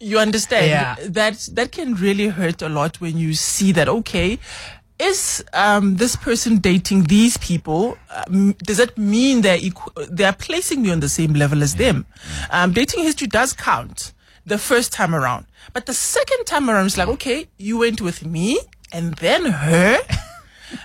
You 0.00 0.18
understand 0.18 0.66
Yeah. 0.70 0.96
that 1.10 1.48
that 1.52 1.72
can 1.72 1.94
really 1.94 2.28
hurt 2.28 2.62
a 2.62 2.68
lot 2.68 3.00
when 3.00 3.16
you 3.16 3.34
see 3.34 3.72
that. 3.72 3.88
Okay, 3.88 4.38
is 4.98 5.44
um, 5.52 5.96
this 5.96 6.16
person 6.16 6.58
dating 6.58 7.04
these 7.04 7.36
people? 7.38 7.96
Um, 8.10 8.52
does 8.64 8.76
that 8.78 8.96
mean 8.98 9.40
they're 9.42 9.58
equ- 9.58 10.08
they 10.10 10.24
are 10.24 10.32
placing 10.34 10.82
me 10.82 10.90
on 10.90 11.00
the 11.00 11.08
same 11.08 11.32
level 11.34 11.62
as 11.62 11.76
them? 11.76 12.06
Um, 12.50 12.72
dating 12.72 13.02
history 13.04 13.26
does 13.28 13.52
count 13.52 14.12
the 14.46 14.58
first 14.58 14.92
time 14.92 15.14
around, 15.14 15.46
but 15.72 15.86
the 15.86 15.94
second 15.94 16.44
time 16.44 16.68
around, 16.68 16.86
it's 16.86 16.98
like 16.98 17.08
okay, 17.08 17.48
you 17.56 17.78
went 17.78 18.00
with 18.00 18.24
me 18.26 18.58
and 18.92 19.14
then 19.14 19.46
her. 19.46 19.98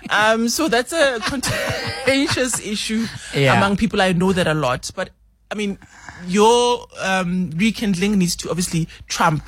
um, 0.10 0.49
so 0.49 0.67
that's 0.67 0.93
a 0.93 1.19
contentious 1.21 2.60
issue 2.60 3.06
Yeah. 3.34 3.58
among 3.58 3.78
people. 3.78 4.02
I 4.02 4.13
know 4.13 4.34
that 4.34 4.47
a 4.47 4.54
lot, 4.54 4.89
but 4.95 5.10
I 5.52 5.56
mean, 5.56 5.78
your 6.28 6.86
um, 7.02 7.52
rekindling 7.56 8.17
needs 8.17 8.36
to 8.38 8.49
obviously 8.49 8.88
trump 9.08 9.43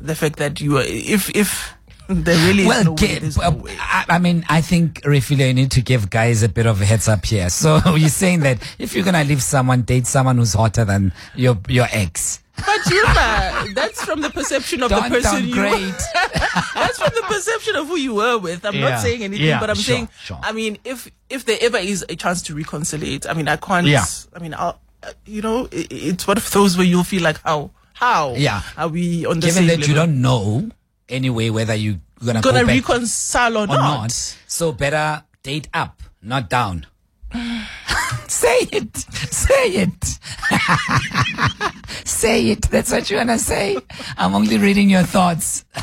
the 0.00 0.14
fact 0.14 0.36
that 0.36 0.60
you 0.60 0.78
are. 0.78 0.84
If 0.84 1.30
if 1.34 1.72
there 2.08 2.36
really 2.48 2.62
is 2.62 2.68
Well, 2.68 2.84
no 2.84 2.92
way, 2.92 3.18
ge- 3.18 3.36
no 3.36 3.42
uh. 3.42 3.54
I, 3.80 4.04
I 4.08 4.18
mean, 4.18 4.44
I 4.48 4.60
think, 4.62 5.02
Refilwe, 5.02 5.48
you 5.48 5.54
need 5.54 5.70
to 5.72 5.82
give 5.82 6.08
guys 6.08 6.42
a 6.42 6.48
bit 6.48 6.64
of 6.66 6.80
a 6.80 6.84
heads 6.86 7.06
up 7.08 7.24
here. 7.26 7.50
So 7.50 7.80
you're 7.96 8.08
saying 8.08 8.40
that 8.40 8.58
if 8.78 8.94
you're 8.94 9.04
going 9.04 9.14
to 9.14 9.24
leave 9.24 9.42
someone, 9.42 9.82
date 9.82 10.06
someone 10.06 10.38
who's 10.38 10.54
hotter 10.54 10.84
than 10.86 11.12
your, 11.34 11.58
your 11.68 11.86
ex. 11.92 12.40
But 12.66 12.90
Yuma, 12.90 13.66
that's 13.74 14.04
from 14.04 14.20
the 14.20 14.30
perception 14.30 14.82
of 14.82 14.90
Don't 14.90 15.04
the 15.04 15.20
person 15.20 15.46
you. 15.48 15.54
downgrade. 15.54 15.94
that's 16.74 16.98
from 16.98 17.10
the 17.14 17.22
perception 17.28 17.76
of 17.76 17.86
who 17.88 17.96
you 17.96 18.14
were 18.14 18.38
with. 18.38 18.64
I'm 18.64 18.74
Yeah. 18.74 18.90
not 18.90 19.00
saying 19.00 19.22
anything, 19.24 19.46
Yeah, 19.46 19.60
but 19.60 19.70
I'm 19.70 19.76
sure, 19.76 19.94
saying. 19.94 20.08
sure. 20.22 20.38
I 20.42 20.52
mean, 20.52 20.78
if 20.84 21.10
if 21.30 21.44
there 21.44 21.58
ever 21.60 21.78
is 21.78 22.04
a 22.08 22.16
chance 22.16 22.42
to 22.42 22.54
reconciliate, 22.54 23.26
I 23.28 23.32
mean, 23.34 23.48
I 23.48 23.56
can't. 23.56 23.86
Yeah. 23.86 24.04
I 24.34 24.38
mean, 24.40 24.54
I'll, 24.54 24.80
uh, 25.02 25.12
you 25.26 25.42
know, 25.42 25.66
i 25.72 25.86
it's 25.90 26.26
one 26.26 26.36
of 26.36 26.50
those 26.50 26.76
where 26.76 26.86
you'll 26.86 27.04
feel 27.04 27.22
like, 27.22 27.40
how 27.44 27.70
how 27.94 28.34
Yeah. 28.36 28.62
are 28.76 28.88
we 28.88 29.26
on 29.26 29.40
the 29.40 29.46
Given 29.48 29.66
same 29.68 29.80
that 29.80 29.88
you 29.88 29.94
don't 29.94 30.20
know 30.20 30.70
anyway 31.08 31.50
whether 31.50 31.74
you're 31.74 31.94
to 32.20 32.24
gonna 32.26 32.40
go 32.40 32.52
back 32.52 32.66
reconcile 32.66 33.56
or, 33.58 33.66
not. 33.66 34.12
So 34.46 34.72
better 34.72 35.22
date 35.42 35.68
up, 35.74 36.02
not 36.22 36.48
down. 36.50 36.86
Say 38.28 38.58
it. 38.72 38.96
Say 38.96 39.84
it. 39.84 40.04
say 42.06 42.48
it. 42.50 42.62
That's 42.70 42.90
what 42.92 43.10
you 43.10 43.16
want 43.16 43.30
to 43.30 43.38
say. 43.38 43.78
I'm 44.16 44.34
only 44.34 44.58
reading 44.58 44.90
your 44.90 45.02
thoughts. 45.02 45.64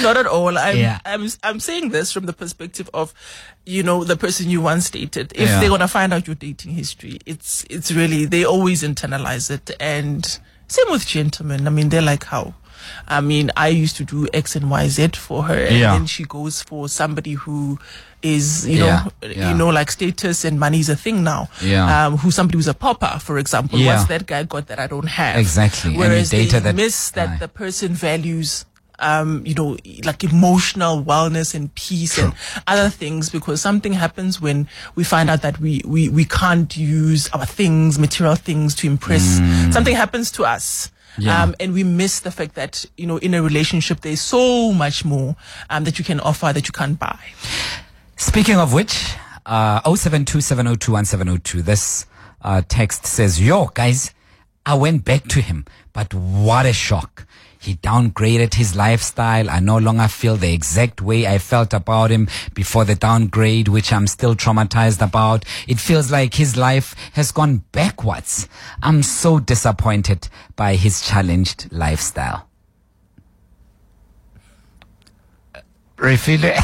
Not 0.00 0.16
at 0.16 0.26
all. 0.26 0.56
I'm, 0.58 0.76
Yeah. 0.76 0.98
I'm, 1.04 1.26
I'm 1.42 1.60
saying 1.60 1.90
this 1.90 2.12
from 2.12 2.26
the 2.26 2.32
perspective 2.32 2.88
of, 2.94 3.12
you 3.66 3.82
know, 3.82 4.04
the 4.04 4.16
person 4.16 4.48
you 4.48 4.60
once 4.60 4.90
dated. 4.90 5.32
If 5.34 5.48
Yeah. 5.48 5.60
they're 5.60 5.68
going 5.68 5.80
to 5.80 5.88
find 5.88 6.12
out 6.12 6.26
your 6.26 6.36
dating 6.36 6.72
history, 6.72 7.18
it's, 7.26 7.64
it's 7.70 7.90
really, 7.92 8.24
they 8.26 8.44
always 8.44 8.82
internalize 8.82 9.50
it. 9.50 9.70
And 9.80 10.24
same 10.68 10.86
with 10.90 11.06
gentlemen. 11.06 11.66
I 11.66 11.70
mean, 11.70 11.88
they're 11.88 12.02
like, 12.02 12.24
how? 12.24 12.54
I 13.08 13.20
mean, 13.20 13.50
I 13.56 13.68
used 13.68 13.96
to 13.96 14.04
do 14.04 14.28
X 14.32 14.56
and 14.56 14.70
Y 14.70 14.88
Z 14.88 15.08
for 15.16 15.44
her, 15.44 15.54
and 15.66 15.76
Yeah. 15.76 15.92
then 15.92 16.06
she 16.06 16.24
goes 16.24 16.62
for 16.62 16.88
somebody 16.88 17.32
who 17.34 17.78
is, 18.22 18.68
you 18.68 18.84
Yeah, 18.84 19.04
know, 19.22 19.28
yeah. 19.28 19.50
you 19.50 19.56
know, 19.56 19.68
like 19.68 19.90
status 19.90 20.44
and 20.44 20.60
money 20.60 20.80
is 20.80 20.88
a 20.90 20.96
thing 20.96 21.24
now. 21.24 21.48
Yeah. 21.62 22.06
Um, 22.06 22.18
who 22.18 22.30
somebody 22.30 22.58
who's 22.58 22.68
a 22.68 22.74
popper, 22.74 23.18
for 23.18 23.38
example. 23.38 23.78
Yeah. 23.78 23.96
What's 23.96 24.08
that 24.08 24.26
guy 24.26 24.42
got 24.44 24.66
that 24.66 24.78
I 24.78 24.86
don't 24.86 25.08
have? 25.08 25.38
Exactly. 25.38 25.92
And 25.92 25.98
Whereas 25.98 26.30
they 26.30 26.44
that 26.46 26.74
miss 26.74 27.10
that 27.12 27.40
the 27.40 27.48
person 27.48 27.94
values 27.94 28.66
um, 29.00 29.42
you 29.44 29.54
know, 29.54 29.76
like 30.04 30.22
emotional 30.24 31.02
wellness 31.02 31.54
and 31.54 31.74
peace 31.74 32.18
and 32.18 32.32
other 32.66 32.88
things 32.88 33.30
because 33.30 33.60
something 33.60 33.92
happens 33.92 34.40
when 34.40 34.68
we 34.94 35.04
find 35.04 35.28
out 35.30 35.42
that 35.42 35.58
we, 35.58 35.82
we, 35.84 36.08
we 36.08 36.24
can't 36.24 36.76
use 36.76 37.28
our 37.30 37.46
things, 37.46 37.98
material 37.98 38.36
things 38.36 38.74
to 38.76 38.86
impress. 38.86 39.22
Something 39.72 39.96
happens 39.96 40.30
to 40.32 40.44
us. 40.44 40.90
Mm. 41.16 41.24
Yeah. 41.24 41.42
Um, 41.42 41.54
and 41.58 41.72
we 41.72 41.82
miss 41.84 42.20
the 42.20 42.30
fact 42.30 42.54
that, 42.54 42.84
you 42.96 43.06
know, 43.06 43.16
in 43.18 43.34
a 43.34 43.42
relationship, 43.42 44.00
there's 44.00 44.20
so 44.20 44.72
much 44.72 45.04
more, 45.04 45.36
um, 45.68 45.84
that 45.84 45.98
you 45.98 46.04
can 46.04 46.20
offer 46.20 46.52
that 46.52 46.66
you 46.68 46.72
can't 46.72 46.98
buy. 46.98 47.18
Speaking 48.16 48.56
of 48.56 48.72
which, 48.72 49.14
uh, 49.46 49.80
0727021702, 49.82 51.62
this 51.62 52.06
uh, 52.42 52.62
text 52.68 53.06
says, 53.06 53.40
Yo, 53.40 53.66
guys, 53.66 54.14
I 54.64 54.74
went 54.74 55.04
back 55.04 55.26
to 55.28 55.40
him, 55.40 55.64
but 55.92 56.14
what 56.14 56.66
a 56.66 56.72
shock. 56.72 57.26
He 57.60 57.76
downgraded 57.76 58.54
his 58.54 58.74
lifestyle. 58.74 59.50
I 59.50 59.60
no 59.60 59.76
longer 59.76 60.08
feel 60.08 60.36
the 60.36 60.52
exact 60.52 61.02
way 61.02 61.26
I 61.26 61.38
felt 61.38 61.74
about 61.74 62.10
him 62.10 62.28
before 62.54 62.86
the 62.86 62.94
downgrade, 62.94 63.68
which 63.68 63.92
I'm 63.92 64.06
still 64.06 64.34
traumatized 64.34 65.02
about. 65.02 65.44
It 65.68 65.78
feels 65.78 66.10
like 66.10 66.34
his 66.34 66.56
life 66.56 66.94
has 67.12 67.32
gone 67.32 67.62
backwards. 67.72 68.48
I'm 68.82 69.02
so 69.02 69.38
disappointed 69.38 70.28
by 70.56 70.76
his 70.76 71.02
challenged 71.02 71.70
lifestyle. 71.70 72.49
Refilwe. 76.00 76.56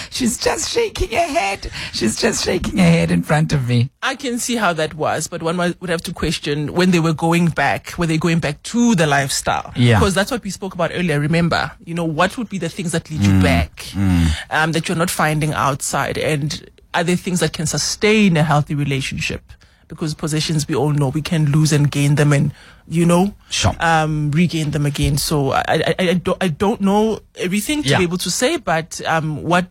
She's 0.10 0.38
just 0.38 0.70
shaking 0.70 1.10
her 1.10 1.26
head. 1.26 1.70
She's 1.92 2.16
just 2.16 2.44
shaking 2.44 2.76
her 2.78 2.84
head 2.84 3.10
in 3.10 3.22
front 3.22 3.52
of 3.52 3.68
me. 3.68 3.90
I 4.02 4.14
can 4.14 4.38
see 4.38 4.56
how 4.56 4.72
that 4.74 4.94
was, 4.94 5.26
but 5.26 5.42
one 5.42 5.56
would 5.56 5.90
have 5.90 6.02
to 6.02 6.12
question 6.12 6.72
when 6.74 6.90
they 6.90 7.00
were 7.00 7.12
going 7.14 7.48
back, 7.48 7.94
were 7.98 8.06
they 8.06 8.18
going 8.18 8.38
back 8.40 8.62
to 8.64 8.94
the 8.94 9.06
lifestyle? 9.06 9.72
Yeah. 9.74 9.98
Because 9.98 10.14
that's 10.14 10.30
what 10.30 10.42
we 10.42 10.50
spoke 10.50 10.74
about 10.74 10.90
earlier. 10.92 11.18
Remember, 11.18 11.70
you 11.84 11.94
know, 11.94 12.04
what 12.04 12.36
would 12.38 12.48
be 12.48 12.58
the 12.58 12.68
things 12.68 12.92
that 12.92 13.10
lead 13.10 13.20
Mm. 13.20 13.36
you 13.36 13.42
back, 13.42 13.86
um, 14.50 14.72
that 14.72 14.88
you're 14.88 14.96
not 14.98 15.10
finding 15.10 15.52
outside? 15.54 16.18
And 16.18 16.70
are 16.94 17.04
there 17.04 17.16
things 17.16 17.40
that 17.40 17.52
can 17.54 17.66
sustain 17.66 18.36
a 18.36 18.42
healthy 18.42 18.74
relationship? 18.74 19.42
Because 19.88 20.14
possessions, 20.14 20.66
we 20.66 20.74
all 20.74 20.90
know 20.92 21.08
we 21.10 21.22
can 21.22 21.46
lose 21.52 21.72
and 21.72 21.88
gain 21.90 22.16
them 22.16 22.32
and, 22.32 22.52
you 22.88 23.06
know, 23.06 23.34
Sure. 23.50 23.74
um, 23.78 24.30
regain 24.32 24.70
them 24.72 24.84
again. 24.84 25.16
So 25.16 25.52
I, 25.52 25.62
I, 25.68 25.94
I, 25.98 26.14
don't, 26.14 26.38
I 26.42 26.48
don't 26.48 26.80
know 26.80 27.20
everything 27.36 27.82
to 27.84 27.88
Yeah. 27.90 27.98
be 27.98 28.02
able 28.04 28.18
to 28.18 28.30
say, 28.30 28.56
but, 28.56 29.00
um, 29.06 29.42
what, 29.44 29.70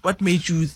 what 0.00 0.20
made 0.22 0.48
you 0.48 0.68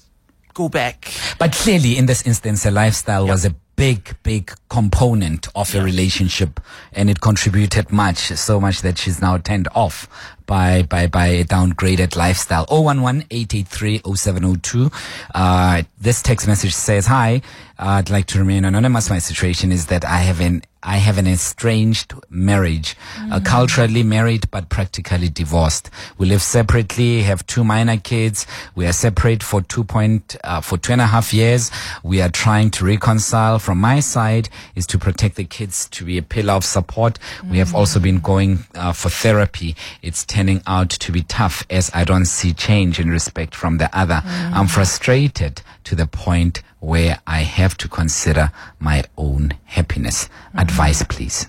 go 0.53 0.69
back? 0.69 1.11
But 1.39 1.53
clearly, 1.53 1.97
in 1.97 2.05
this 2.07 2.23
instance, 2.27 2.67
a 2.67 2.71
lifestyle 2.71 3.27
was 3.27 3.47
a 3.47 3.55
big, 3.77 4.17
big 4.23 4.53
component 4.69 5.49
of 5.55 5.75
a 5.75 5.83
relationship, 5.83 6.61
and 6.93 7.11
it 7.11 7.21
contributed 7.21 7.93
much, 7.93 8.19
so 8.19 8.61
much 8.61 8.83
that 8.83 8.99
she's 8.99 9.21
now 9.21 9.39
turned 9.39 9.69
off 9.75 10.09
by 10.47 10.83
by 10.83 11.07
by 11.07 11.27
a 11.27 11.45
downgraded 11.45 12.17
lifestyle. 12.17 12.67
011-883-0702. 12.67 14.93
Uh, 15.35 15.83
this 16.01 16.23
text 16.23 16.47
message 16.47 16.75
says, 16.75 17.07
"Hi, 17.07 17.43
uh, 17.79 17.99
I'd 17.99 18.11
like 18.11 18.27
to 18.27 18.39
remain 18.39 18.65
anonymous. 18.65 19.11
My 19.11 19.19
situation 19.19 19.73
is 19.73 19.87
that 19.87 20.05
I 20.05 20.19
have 20.19 20.41
an 20.41 20.63
I 20.85 20.99
have 20.99 21.17
an 21.19 21.27
estranged 21.27 22.13
marriage, 22.29 22.97
uh, 23.33 23.41
culturally 23.43 24.03
married 24.03 24.51
but 24.51 24.69
practically 24.69 25.31
divorced. 25.31 25.91
We 26.19 26.27
live 26.27 26.43
separately, 26.43 27.23
have 27.23 27.47
two 27.47 27.65
minor 27.65 27.97
kids. 27.97 28.47
We 28.75 28.87
are 28.87 28.93
separate 28.93 29.43
for 29.43 29.63
two 29.63 29.85
point 29.85 30.37
uh, 30.45 30.61
for 30.61 30.77
two 30.77 30.93
and 30.93 31.01
a 31.01 31.07
half 31.07 31.33
years. 31.33 31.71
We 32.03 32.21
are 32.21 32.29
trying 32.29 32.71
to 32.73 32.85
reconcile. 32.85 33.59
From 33.59 33.79
my 33.79 34.01
side, 34.01 34.49
is 34.75 34.87
to 34.89 34.99
protect 34.99 35.37
the 35.37 35.45
kids, 35.45 35.89
to 35.91 36.05
be 36.05 36.19
a 36.19 36.23
pillar 36.23 36.53
of 36.53 36.65
support. 36.65 37.19
We 37.51 37.59
have 37.59 37.75
also 37.75 37.99
been 37.99 38.19
going 38.21 38.65
uh, 38.75 38.93
for 38.93 39.09
therapy. 39.09 39.77
It's 40.03 40.25
turning 40.25 40.63
out 40.67 40.91
to 40.91 41.13
be 41.13 41.23
tough 41.23 41.65
as 41.71 41.91
I 41.95 42.05
don't 42.05 42.27
see 42.27 42.53
change 42.53 43.01
in 43.01 43.09
respect 43.09 43.55
from 43.55 43.79
the 43.79 43.89
other. 43.97 44.21
I'm 44.25 44.67
frustrated 44.67 45.63
to 45.85 45.95
the 45.95 46.07
point 46.07 46.63
where 46.85 47.19
I 47.27 47.41
have 47.41 47.77
to 47.79 47.89
consider 47.89 48.53
my 48.79 49.05
own 49.17 49.53
happiness. 49.65 50.25
Mm-hmm. 50.25 50.59
Advice, 50.59 51.03
please. 51.05 51.47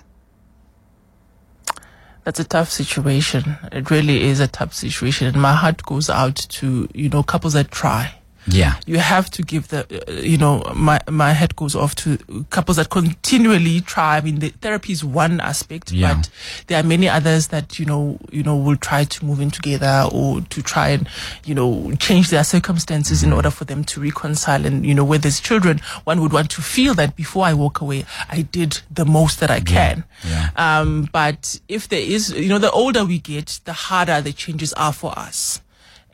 That's 2.24 2.40
a 2.40 2.44
tough 2.44 2.70
situation. 2.70 3.56
It 3.70 3.90
really 3.90 4.24
is 4.24 4.40
a 4.40 4.48
tough 4.48 4.74
situation. 4.74 5.28
And 5.28 5.40
my 5.40 5.52
heart 5.52 5.82
goes 5.84 6.10
out 6.10 6.34
to, 6.34 6.88
you 6.92 7.08
know, 7.08 7.22
couples 7.22 7.52
that 7.52 7.70
try. 7.70 8.14
Yeah. 8.48 8.74
You 8.86 8.98
have 8.98 9.30
to 9.30 9.42
give 9.42 9.68
the, 9.68 9.86
uh, 10.08 10.12
you 10.12 10.38
know, 10.38 10.62
my, 10.74 11.00
my 11.10 11.32
head 11.32 11.56
goes 11.56 11.74
off 11.74 11.94
to 11.96 12.16
couples 12.50 12.76
that 12.76 12.90
continually 12.90 13.80
try. 13.80 14.18
I 14.18 14.20
mean, 14.20 14.38
the 14.38 14.50
therapy 14.50 14.92
is 14.92 15.04
one 15.04 15.40
aspect, 15.40 15.90
Yeah. 15.92 16.14
but 16.14 16.28
there 16.68 16.78
are 16.80 16.82
many 16.82 17.08
others 17.08 17.48
that, 17.48 17.78
you 17.78 17.86
know, 17.86 18.18
you 18.30 18.42
know, 18.42 18.56
will 18.56 18.76
try 18.76 19.04
to 19.04 19.24
move 19.24 19.40
in 19.40 19.50
together 19.50 20.08
or 20.12 20.40
to 20.42 20.62
try 20.62 20.90
and, 20.90 21.08
you 21.44 21.54
know, 21.54 21.92
change 21.98 22.30
their 22.30 22.44
circumstances 22.44 23.20
Mm-hmm. 23.20 23.26
in 23.28 23.32
order 23.32 23.50
for 23.50 23.64
them 23.64 23.84
to 23.84 24.00
reconcile. 24.00 24.64
And, 24.66 24.84
you 24.86 24.94
know, 24.94 25.04
where 25.04 25.18
there's 25.18 25.40
children, 25.40 25.80
one 26.04 26.20
would 26.20 26.32
want 26.32 26.50
to 26.50 26.62
feel 26.62 26.94
that 26.94 27.16
before 27.16 27.44
I 27.44 27.54
walk 27.54 27.80
away, 27.80 28.04
I 28.28 28.42
did 28.42 28.80
the 28.90 29.04
most 29.04 29.40
that 29.40 29.50
I 29.50 29.60
can. 29.60 30.04
yeah. 30.28 30.50
Um, 30.56 31.08
but 31.12 31.60
if 31.68 31.88
there 31.88 32.00
is, 32.00 32.30
you 32.32 32.48
know, 32.48 32.58
the 32.58 32.70
older 32.70 33.04
we 33.04 33.18
get, 33.18 33.60
the 33.64 33.72
harder 33.72 34.20
the 34.20 34.32
changes 34.32 34.72
are 34.74 34.92
for 34.92 35.18
us. 35.18 35.60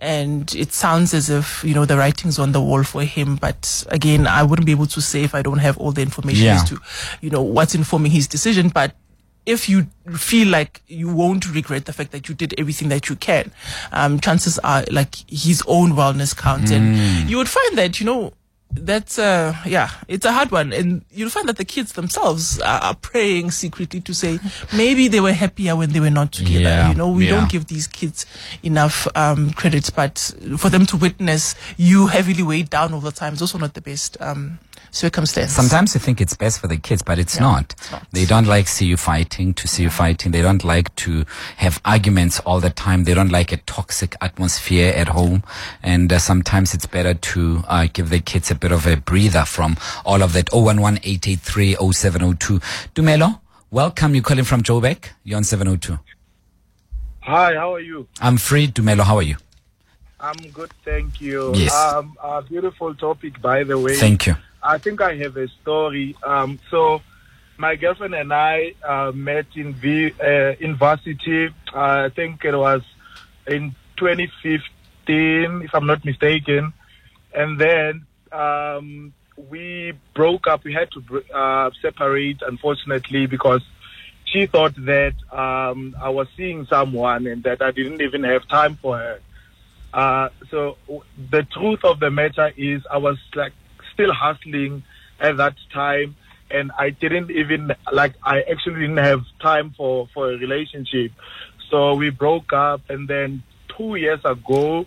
And 0.02 0.52
it 0.56 0.72
sounds 0.72 1.14
as 1.14 1.30
if, 1.30 1.62
you 1.62 1.74
know, 1.74 1.84
the 1.84 1.96
writing's 1.96 2.36
on 2.40 2.50
the 2.50 2.60
wall 2.60 2.82
for 2.82 3.04
him. 3.04 3.36
But 3.36 3.84
again, 3.88 4.26
I 4.26 4.42
wouldn't 4.42 4.66
be 4.66 4.72
able 4.72 4.86
to 4.88 5.00
say 5.00 5.22
if 5.22 5.32
I 5.32 5.42
don't 5.42 5.58
have 5.60 5.78
all 5.78 5.92
the 5.92 6.02
information 6.02 6.46
Yeah. 6.46 6.56
as 6.56 6.68
to, 6.70 6.78
you 7.20 7.30
know, 7.30 7.40
what's 7.40 7.76
informing 7.76 8.10
his 8.10 8.26
decision. 8.26 8.68
But 8.68 8.96
if 9.46 9.68
you 9.68 9.86
feel 10.16 10.48
like 10.48 10.82
you 10.88 11.08
won't 11.08 11.48
regret 11.54 11.84
the 11.84 11.92
fact 11.92 12.10
that 12.10 12.28
you 12.28 12.34
did 12.34 12.52
everything 12.58 12.88
that 12.88 13.08
you 13.08 13.14
can, 13.14 13.52
um, 13.92 14.18
chances 14.18 14.58
are 14.64 14.84
like 14.90 15.14
his 15.28 15.62
own 15.68 15.92
wellness 15.92 16.36
counts. 16.36 16.72
Mm. 16.72 16.76
And 16.76 17.30
you 17.30 17.36
would 17.36 17.48
find 17.48 17.78
that, 17.78 18.00
you 18.00 18.06
know, 18.06 18.32
that's 18.74 19.18
uh 19.18 19.54
yeah 19.66 19.90
it's 20.08 20.24
a 20.24 20.32
hard 20.32 20.50
one 20.50 20.72
and 20.72 21.04
you'll 21.12 21.28
find 21.30 21.48
that 21.48 21.56
the 21.56 21.64
kids 21.64 21.92
themselves 21.92 22.58
are, 22.60 22.80
are 22.80 22.94
praying 22.94 23.50
secretly 23.50 24.00
to 24.00 24.14
say 24.14 24.38
maybe 24.74 25.08
they 25.08 25.20
were 25.20 25.32
happier 25.32 25.76
when 25.76 25.90
they 25.92 26.00
were 26.00 26.10
not 26.10 26.32
together 26.32 26.60
Yeah, 26.60 26.88
you 26.88 26.94
know 26.94 27.10
we 27.10 27.26
yeah. 27.26 27.32
don't 27.32 27.50
give 27.50 27.66
these 27.66 27.86
kids 27.86 28.24
enough 28.62 29.06
um 29.14 29.50
credit 29.52 29.90
but 29.94 30.18
for 30.56 30.70
them 30.70 30.86
to 30.86 30.96
witness 30.96 31.54
you 31.76 32.06
heavily 32.06 32.42
weighed 32.42 32.70
down 32.70 32.94
all 32.94 33.00
the 33.00 33.12
time 33.12 33.34
is 33.34 33.42
also 33.42 33.58
not 33.58 33.74
the 33.74 33.82
best 33.82 34.16
um 34.20 34.58
circumstance 34.92 35.52
Sometimes 35.52 35.94
you 35.94 36.00
think 36.00 36.20
it's 36.20 36.34
best 36.36 36.60
for 36.60 36.68
the 36.68 36.76
kids, 36.76 37.02
but 37.02 37.18
it's, 37.18 37.36
Yeah, 37.36 37.42
not. 37.42 37.72
it's 37.72 37.90
not. 37.90 38.06
They 38.12 38.24
don't 38.26 38.46
like 38.46 38.68
see 38.68 38.86
you 38.86 38.96
fighting, 38.96 39.54
to 39.54 39.66
see 39.66 39.82
you 39.84 39.90
fighting. 39.90 40.30
They 40.32 40.42
don't 40.42 40.62
like 40.64 40.94
to 40.96 41.24
have 41.56 41.80
arguments 41.84 42.38
all 42.40 42.60
the 42.60 42.70
time. 42.70 43.04
They 43.04 43.14
don't 43.14 43.32
like 43.32 43.52
a 43.52 43.56
toxic 43.56 44.14
atmosphere 44.20 44.92
at 44.94 45.08
home. 45.08 45.42
And 45.82 46.12
uh, 46.12 46.18
sometimes 46.18 46.74
it's 46.74 46.86
better 46.86 47.14
to 47.14 47.64
uh, 47.68 47.88
give 47.92 48.10
the 48.10 48.20
kids 48.20 48.50
a 48.50 48.54
bit 48.54 48.70
of 48.70 48.86
a 48.86 48.96
breather 48.96 49.44
from 49.44 49.76
all 50.04 50.22
of 50.22 50.34
that. 50.34 50.46
011-883-0702. 50.50 52.60
Tumelo, 52.94 53.40
welcome. 53.70 54.14
You're 54.14 54.22
calling 54.22 54.44
from 54.44 54.62
Joburg. 54.62 55.04
You're 55.24 55.38
on 55.38 55.44
702. 55.44 55.98
Hi, 57.20 57.54
how 57.54 57.74
are 57.74 57.80
you? 57.80 58.06
I'm 58.20 58.36
free. 58.36 58.68
Dumelo, 58.68 59.02
how 59.04 59.16
are 59.16 59.22
you? 59.22 59.36
I'm 60.20 60.36
good, 60.52 60.70
thank 60.84 61.20
you. 61.20 61.52
Yes. 61.54 61.74
Um, 61.74 62.16
a 62.22 62.42
beautiful 62.42 62.94
topic, 62.94 63.40
by 63.42 63.64
the 63.64 63.78
way. 63.78 63.96
Thank 63.96 64.26
you. 64.26 64.36
I 64.62 64.78
think 64.78 65.00
I 65.00 65.16
have 65.16 65.36
a 65.36 65.48
story. 65.48 66.16
Um, 66.22 66.58
so, 66.70 67.02
my 67.58 67.76
girlfriend 67.76 68.14
and 68.14 68.32
I 68.32 68.74
uh, 68.82 69.12
met 69.12 69.46
in 69.54 69.78
the 69.80 70.14
uh, 70.20 70.64
in 70.64 70.76
varsity. 70.76 71.48
Uh, 71.74 72.06
I 72.06 72.08
think 72.14 72.44
it 72.44 72.56
was 72.56 72.82
in 73.46 73.74
2015, 73.96 75.62
if 75.62 75.74
I'm 75.74 75.86
not 75.86 76.04
mistaken. 76.04 76.72
And 77.34 77.58
then 77.58 78.06
um, 78.30 79.12
we 79.36 79.92
broke 80.14 80.46
up. 80.46 80.64
We 80.64 80.72
had 80.72 80.90
to 80.92 81.24
uh, 81.34 81.70
separate, 81.80 82.42
unfortunately, 82.42 83.26
because 83.26 83.62
she 84.24 84.46
thought 84.46 84.74
that 84.76 85.14
um, 85.30 85.96
I 86.00 86.10
was 86.10 86.28
seeing 86.36 86.66
someone 86.66 87.26
and 87.26 87.42
that 87.42 87.62
I 87.62 87.70
didn't 87.70 88.00
even 88.00 88.24
have 88.24 88.46
time 88.48 88.76
for 88.76 88.98
her. 88.98 89.20
Uh, 89.92 90.28
so 90.50 90.78
the 91.30 91.42
truth 91.42 91.84
of 91.84 92.00
the 92.00 92.10
matter 92.10 92.50
is, 92.56 92.82
I 92.90 92.96
was 92.96 93.18
like 93.34 93.52
still 94.02 94.12
hustling 94.12 94.82
at 95.20 95.36
that 95.36 95.54
time, 95.72 96.16
and 96.50 96.72
I 96.78 96.90
didn't 96.90 97.30
even 97.30 97.72
like 97.92 98.14
I 98.22 98.42
actually 98.42 98.80
didn't 98.80 98.98
have 98.98 99.24
time 99.40 99.74
for 99.76 100.08
for 100.12 100.32
a 100.32 100.36
relationship. 100.36 101.12
So 101.70 101.94
we 101.94 102.10
broke 102.10 102.52
up, 102.52 102.82
and 102.88 103.08
then 103.08 103.42
two 103.76 103.94
years 103.96 104.20
ago, 104.24 104.86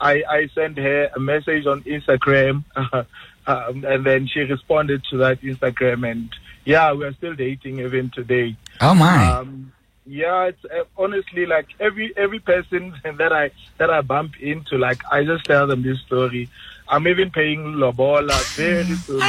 I 0.00 0.22
I 0.28 0.48
sent 0.54 0.78
her 0.78 1.10
a 1.14 1.20
message 1.20 1.66
on 1.66 1.82
Instagram, 1.82 2.64
um, 3.46 3.84
and 3.84 4.04
then 4.04 4.26
she 4.26 4.40
responded 4.40 5.04
to 5.10 5.18
that 5.18 5.42
Instagram, 5.42 6.10
and 6.10 6.30
yeah, 6.64 6.92
we 6.92 7.04
are 7.04 7.12
still 7.12 7.34
dating 7.34 7.80
even 7.80 8.10
today. 8.10 8.56
Oh 8.80 8.94
my. 8.94 9.32
Um, 9.32 9.72
yeah, 10.08 10.44
it's 10.44 10.64
uh, 10.64 10.84
honestly 10.96 11.46
like 11.46 11.66
every 11.80 12.16
every 12.16 12.38
person 12.38 12.94
that 13.18 13.32
I 13.32 13.50
that 13.78 13.90
I 13.90 14.00
bump 14.00 14.40
into, 14.40 14.78
like 14.78 15.02
I 15.10 15.24
just 15.24 15.44
tell 15.44 15.66
them 15.66 15.82
this 15.82 16.00
story. 16.06 16.48
I'm 16.88 17.08
even 17.08 17.30
paying 17.30 17.74
lobola 17.74 18.38
very 18.54 18.84
soon. 18.84 19.22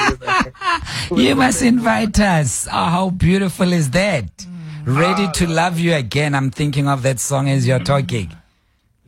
You 1.18 1.36
must 1.36 1.62
invite 1.62 2.20
us. 2.20 2.68
Oh, 2.68 2.72
how 2.72 3.10
beautiful 3.10 3.72
is 3.72 3.92
that? 3.92 4.46
Ready 4.86 5.26
ah, 5.26 5.32
to 5.32 5.48
love 5.48 5.80
you 5.80 5.94
again. 5.94 6.36
I'm 6.36 6.52
thinking 6.52 6.88
of 6.88 7.02
that 7.04 7.20
song 7.20 7.50
as 7.50 7.68
you're 7.68 7.80
talking. 7.80 8.32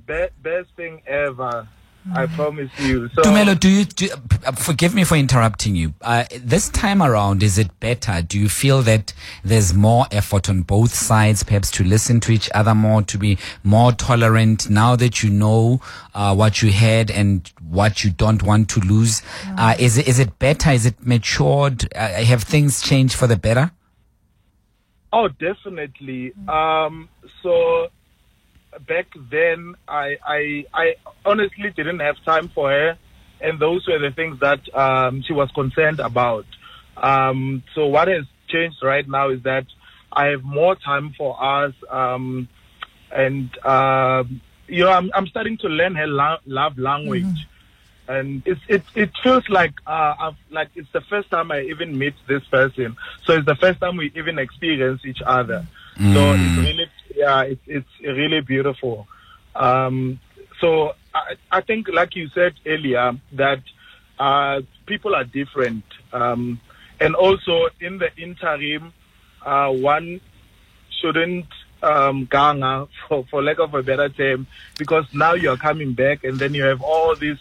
Be- 0.05 0.27
best 0.41 0.69
thing 0.75 1.01
ever. 1.05 1.67
I 2.13 2.25
promise 2.27 2.71
you. 2.79 3.09
So 3.09 3.21
Tumelo, 3.21 3.59
do 3.59 3.69
you, 3.69 3.85
do, 3.85 4.09
uh, 4.45 4.51
forgive 4.53 4.95
me 4.95 5.03
for 5.03 5.15
interrupting 5.15 5.75
you. 5.75 5.93
Uh, 6.01 6.25
this 6.41 6.69
time 6.69 7.03
around, 7.03 7.43
is 7.43 7.57
it 7.57 7.79
better? 7.79 8.21
Do 8.21 8.39
you 8.39 8.49
feel 8.49 8.81
that 8.83 9.13
there's 9.43 9.73
more 9.73 10.05
effort 10.11 10.49
on 10.49 10.61
both 10.61 10.93
sides, 10.93 11.43
perhaps 11.43 11.69
to 11.71 11.83
listen 11.83 12.19
to 12.21 12.31
each 12.31 12.49
other 12.55 12.73
more, 12.73 13.01
to 13.03 13.17
be 13.17 13.37
more 13.63 13.91
tolerant 13.91 14.69
now 14.69 14.95
that 14.95 15.21
you 15.21 15.29
know 15.29 15.81
uh, 16.13 16.33
what 16.33 16.61
you 16.61 16.71
had 16.71 17.11
and 17.11 17.51
what 17.67 18.03
you 18.03 18.11
don't 18.11 18.43
want 18.43 18.69
to 18.69 18.79
lose? 18.79 19.21
Uh, 19.57 19.75
is, 19.77 19.97
it, 19.97 20.07
is 20.07 20.19
it 20.19 20.39
better? 20.39 20.71
Is 20.71 20.85
it 20.85 21.05
matured? 21.05 21.93
Uh, 21.93 22.07
have 22.23 22.43
things 22.43 22.81
changed 22.81 23.15
for 23.15 23.27
the 23.27 23.37
better? 23.37 23.71
Oh, 25.11 25.27
definitely. 25.27 26.33
Um, 26.47 27.09
so 27.43 27.87
back 28.87 29.07
then, 29.31 29.75
I, 29.87 30.17
I, 30.25 30.65
I 30.73 30.95
honestly 31.25 31.71
didn't 31.71 31.99
have 31.99 32.15
time 32.23 32.49
for 32.49 32.69
her, 32.69 32.97
and 33.41 33.59
those 33.59 33.87
were 33.87 33.99
the 33.99 34.11
things 34.11 34.39
that 34.39 34.61
um, 34.75 35.23
she 35.23 35.33
was 35.33 35.49
concerned 35.51 35.99
about. 35.99 36.45
Um, 36.97 37.63
so 37.73 37.87
what 37.87 38.07
has 38.07 38.25
changed 38.47 38.77
right 38.83 39.07
now 39.07 39.29
is 39.29 39.41
that 39.43 39.65
I 40.11 40.25
have 40.27 40.43
more 40.43 40.75
time 40.75 41.13
for 41.17 41.41
us, 41.41 41.73
um, 41.89 42.47
and 43.11 43.49
um 43.65 44.41
you 44.69 44.83
know, 44.83 44.91
I'm, 44.91 45.09
I'm 45.15 45.25
starting 45.27 45.57
to 45.59 45.67
learn 45.67 45.95
her 45.95 46.07
la- 46.07 46.37
love 46.45 46.77
language. 46.77 47.25
And 48.07 48.41
it's, 48.45 48.61
it 48.67 48.83
it 48.95 49.11
feels 49.21 49.47
like 49.49 49.73
uh, 49.85 50.15
I've, 50.19 50.35
like 50.49 50.69
it's 50.75 50.91
the 50.93 51.01
first 51.01 51.29
time 51.29 51.51
I 51.51 51.61
even 51.61 51.97
meet 51.97 52.15
this 52.27 52.43
person. 52.45 52.95
So 53.23 53.33
it's 53.33 53.45
the 53.45 53.55
first 53.55 53.79
time 53.79 53.97
we 53.97 54.11
even 54.15 54.39
experience 54.39 55.01
each 55.05 55.21
other. 55.25 55.65
So 56.13 56.31
it's 56.33 56.57
really 56.57 56.85
yeah, 57.15 57.41
it's 57.43 57.61
it's 57.67 57.89
really 58.01 58.41
beautiful. 58.41 59.07
Um, 59.55 60.19
so 60.61 60.93
I, 61.13 61.35
I 61.51 61.61
think, 61.61 61.87
like 61.91 62.15
you 62.15 62.29
said 62.29 62.53
earlier, 62.65 63.13
that 63.33 63.61
uh, 64.17 64.61
people 64.85 65.15
are 65.15 65.23
different, 65.23 65.83
um, 66.13 66.59
and 66.99 67.15
also 67.15 67.67
in 67.79 67.97
the 67.97 68.09
interim, 68.17 68.93
uh, 69.45 69.69
one 69.69 70.21
shouldn't 71.01 71.45
um, 71.81 72.27
ganga 72.29 72.87
for 73.07 73.25
for 73.29 73.41
lack 73.41 73.59
of 73.59 73.73
a 73.73 73.83
better 73.83 74.09
term, 74.09 74.47
because 74.77 75.05
now 75.13 75.33
you 75.33 75.49
are 75.49 75.57
coming 75.57 75.93
back, 75.93 76.23
and 76.23 76.39
then 76.39 76.53
you 76.53 76.63
have 76.63 76.81
all 76.81 77.15
this 77.15 77.37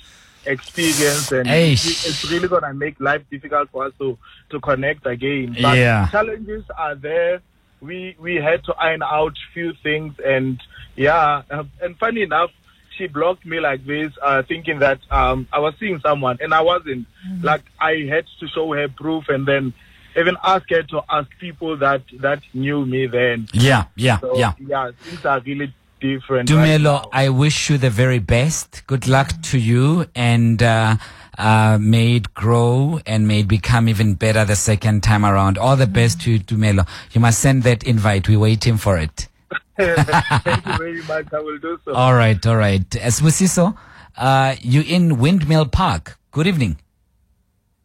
experience, 0.46 1.30
and 1.32 1.48
Eish. 1.48 2.06
it's 2.06 2.30
really 2.30 2.48
gonna 2.48 2.72
make 2.72 2.98
life 3.00 3.22
difficult 3.30 3.68
for 3.70 3.86
us 3.86 3.92
to 3.98 4.18
to 4.50 4.60
connect 4.60 5.06
again. 5.06 5.56
But 5.60 5.76
Yeah. 5.76 6.08
challenges 6.10 6.64
are 6.76 6.94
there. 6.94 7.42
We 7.80 8.16
we 8.18 8.36
had 8.36 8.64
to 8.64 8.74
iron 8.74 9.02
out 9.02 9.34
few 9.54 9.72
things, 9.82 10.14
and 10.24 10.60
yeah, 10.96 11.42
uh, 11.50 11.64
and 11.80 11.96
funny 11.98 12.22
enough, 12.22 12.50
she 12.96 13.06
blocked 13.06 13.46
me 13.46 13.60
like 13.60 13.86
this, 13.86 14.12
uh, 14.22 14.42
thinking 14.42 14.80
that 14.80 14.98
um, 15.10 15.46
I 15.52 15.60
was 15.60 15.74
seeing 15.78 16.00
someone, 16.00 16.38
and 16.40 16.52
I 16.52 16.60
wasn't. 16.60 17.06
Like 17.42 17.62
I 17.80 18.06
had 18.10 18.26
to 18.40 18.48
show 18.48 18.72
her 18.72 18.88
proof, 18.88 19.28
and 19.28 19.46
then 19.46 19.74
even 20.16 20.36
ask 20.42 20.68
her 20.70 20.82
to 20.82 21.02
ask 21.08 21.28
people 21.38 21.76
that 21.78 22.02
that 22.20 22.42
knew 22.52 22.84
me 22.84 23.06
then. 23.06 23.48
Yeah, 23.52 23.84
yeah, 23.96 24.18
So 24.18 24.36
yeah. 24.36 24.52
yeah, 24.58 24.90
things 25.02 25.24
are 25.24 25.40
really 25.40 25.72
different. 26.00 26.48
Tumelo, 26.48 26.82
now. 26.82 27.08
I 27.12 27.28
wish 27.28 27.70
you 27.70 27.78
the 27.78 27.90
very 27.90 28.18
best. 28.18 28.82
Good 28.86 29.06
luck 29.08 29.30
to 29.42 29.58
you 29.58 30.06
and 30.14 30.62
uh, 30.62 30.96
uh, 31.38 31.78
may 31.80 32.16
it 32.16 32.34
grow 32.34 32.98
and 33.06 33.28
may 33.28 33.40
it 33.40 33.48
become 33.48 33.88
even 33.88 34.14
better 34.14 34.44
the 34.44 34.56
second 34.56 35.02
time 35.02 35.24
around. 35.24 35.56
All 35.56 35.76
the 35.76 35.86
best 35.86 36.20
to 36.22 36.32
you, 36.32 36.40
Tumelo. 36.40 36.86
You 37.12 37.20
must 37.20 37.38
send 37.38 37.62
that 37.62 37.84
invite. 37.84 38.28
We're 38.28 38.40
waiting 38.40 38.76
for 38.76 38.98
it. 38.98 39.28
Thank 39.78 40.66
you 40.66 40.72
very 40.78 41.02
much. 41.04 41.32
I 41.32 41.40
will 41.40 41.58
do 41.58 41.78
so. 41.84 41.94
All 41.94 42.14
right, 42.14 42.44
all 42.44 42.56
right. 42.56 42.88
Sibusiso, 42.90 43.76
uh, 44.16 44.56
you 44.60 44.82
in 44.82 45.18
Windmill 45.18 45.66
Park. 45.66 46.18
Good 46.32 46.48
evening. 46.48 46.78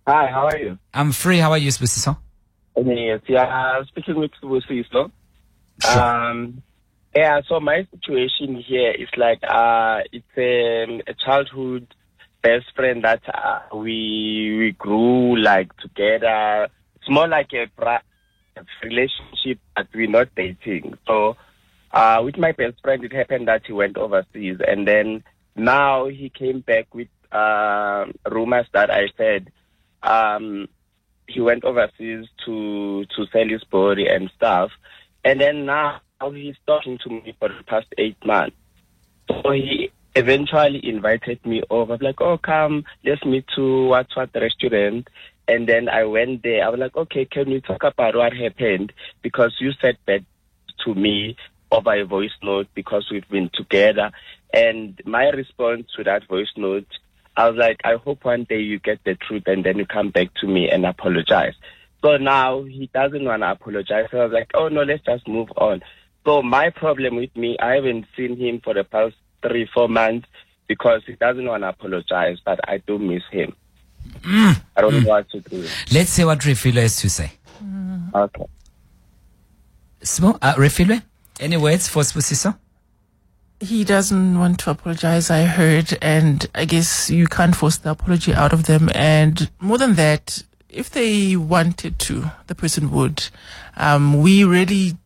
Hi, 0.08 0.28
how 0.28 0.48
are 0.48 0.58
you? 0.58 0.80
I'm 0.94 1.12
free. 1.12 1.38
How 1.38 1.52
are 1.52 1.58
you, 1.58 1.70
Sibusiso? 1.70 2.18
Yes, 2.76 3.22
yeah, 3.28 3.84
speaking 3.84 4.16
with 4.16 4.32
Sibusiso. 4.42 5.12
Um, 5.96 6.64
yeah, 7.16 7.42
so 7.48 7.60
my 7.60 7.88
situation 7.92 8.56
here 8.56 8.92
is 8.92 9.10
like, 9.16 9.40
uh, 9.48 10.00
it's 10.12 10.26
um, 10.38 11.02
a 11.08 11.14
childhood 11.14 11.88
best 12.44 12.66
friend 12.76 13.04
that 13.04 13.24
uh, 13.34 13.62
we 13.76 14.56
we 14.60 14.72
grew 14.78 15.38
like 15.38 15.76
together. 15.78 16.68
It's 16.98 17.10
more 17.10 17.28
like 17.28 17.52
a 17.54 17.66
bra- 17.76 18.00
relationship, 18.84 19.60
but 19.76 19.88
we're 19.96 20.10
not 20.10 20.30
dating. 20.36 20.98
So, 21.08 21.36
uh, 21.92 22.22
with 22.24 22.38
my 22.38 22.52
best 22.52 22.82
friend, 22.82 23.04
it 23.04 23.14
happened 23.14 23.48
that 23.48 23.64
he 23.66 23.74
went 23.74 23.98
overseas, 23.98 24.58
and 24.66 24.88
then 24.88 25.24
now 25.56 26.08
he 26.08 26.30
came 26.30 26.60
back 26.60 26.94
with 26.94 27.08
uh, 27.32 28.06
rumors 28.30 28.68
that 28.74 28.92
I 28.92 29.08
said. 29.18 29.52
Um, 30.04 30.68
he 31.28 31.40
went 31.40 31.64
overseas 31.64 32.28
to 32.46 33.06
to 33.16 33.26
sell 33.32 33.48
his 33.48 33.64
body 33.64 34.08
and 34.08 34.30
stuff, 34.36 34.72
and 35.24 35.40
then 35.40 35.66
now 35.66 36.02
he's 36.34 36.56
talking 36.68 37.00
to 37.04 37.10
me 37.10 37.36
for 37.40 37.48
the 37.48 37.64
past 37.66 37.88
eight 37.98 38.18
months. 38.26 38.58
So 39.30 39.52
he 39.52 39.92
eventually 40.16 40.88
invited 40.88 41.46
me 41.46 41.64
over. 41.70 41.98
Like, 42.00 42.22
oh, 42.22 42.38
come, 42.38 42.86
let's 43.04 43.26
meet 43.26 43.46
to 43.56 43.88
what's 43.88 44.16
what 44.16 44.30
what 44.34 44.42
restaurant. 44.42 45.08
And 45.48 45.68
then 45.68 45.90
I 45.90 46.06
went 46.06 46.44
there. 46.44 46.66
I 46.66 46.70
was 46.70 46.80
like, 46.80 46.96
okay, 46.96 47.26
can 47.26 47.50
we 47.50 47.62
talk 47.62 47.84
about 47.84 48.16
what 48.16 48.34
happened? 48.34 48.94
Because 49.22 49.56
you 49.60 49.72
said 49.82 49.98
that 50.08 50.22
to 50.86 50.96
me 50.96 51.36
over 51.72 51.94
a 52.00 52.06
voice 52.06 52.32
note 52.42 52.68
because 52.74 53.08
we've 53.12 53.28
been 53.30 53.50
together. 53.54 54.12
And 54.54 55.02
my 55.06 55.30
response 55.30 55.88
to 55.98 56.04
that 56.04 56.28
voice 56.28 56.52
note, 56.56 56.88
I 57.36 57.50
was 57.50 57.58
like, 57.58 57.82
I 57.84 57.96
hope 57.96 58.24
one 58.24 58.44
day 58.44 58.60
you 58.60 58.80
get 58.80 59.04
the 59.04 59.16
truth 59.16 59.44
and 59.48 59.66
then 59.66 59.78
you 59.78 59.86
come 59.86 60.12
back 60.12 60.34
to 60.36 60.48
me 60.48 60.70
and 60.70 60.86
apologize. 60.86 61.56
So 62.04 62.18
now 62.18 62.64
he 62.64 62.90
doesn't 62.94 63.24
want 63.24 63.42
to 63.42 63.52
apologize. 63.52 64.08
So 64.12 64.20
I 64.20 64.26
was 64.26 64.34
like, 64.34 64.52
oh 64.54 64.68
no, 64.68 64.84
let's 64.84 65.04
just 65.04 65.28
move 65.28 65.50
on. 65.58 65.82
So 66.26 66.42
my 66.42 66.70
problem 66.70 67.16
with 67.16 67.36
me, 67.36 67.58
I 67.60 67.76
haven't 67.76 68.06
seen 68.16 68.38
him 68.38 68.62
for 68.64 68.74
the 68.74 68.84
past 68.84 69.16
three, 69.46 69.70
four 69.74 69.88
months 69.90 70.28
because 70.68 71.02
he 71.06 71.14
doesn't 71.14 71.46
want 71.46 71.64
to 71.64 71.70
apologize, 71.70 72.38
but 72.44 72.60
I 72.68 72.78
do 72.80 72.98
miss 72.98 73.24
him. 73.32 73.56
I 74.26 74.82
don't 74.82 75.04
know 75.04 75.10
what 75.10 75.30
to 75.32 75.40
do. 75.42 75.68
Let's 75.92 76.12
see 76.12 76.26
what 76.26 76.40
Refilwe 76.40 76.82
has 76.82 76.98
to 76.98 77.10
say. 77.10 77.32
Okay. 78.16 78.46
Smo, 80.02 80.38
uh, 80.42 80.54
Refilwe, 80.56 81.02
any 81.40 81.58
words 81.58 81.88
for 81.88 82.04
Sibusiso? 82.04 82.58
He 83.60 83.84
doesn't 83.84 84.38
want 84.38 84.60
to 84.60 84.72
apologize, 84.72 85.30
I 85.30 85.44
heard, 85.44 85.98
and 86.02 86.46
I 86.54 86.66
guess 86.66 87.10
you 87.10 87.28
can't 87.28 87.56
force 87.56 87.78
the 87.78 87.92
apology 87.92 88.34
out 88.34 88.52
of 88.52 88.66
them. 88.66 88.90
And 88.94 89.50
more 89.60 89.78
than 89.78 89.96
that, 89.96 90.44
if 90.70 90.90
they 90.90 91.36
wanted 91.36 92.00
to, 92.00 92.32
the 92.48 92.56
person 92.56 92.92
would. 92.92 93.30
Um, 93.78 94.22
we 94.22 94.44
really 94.44 94.98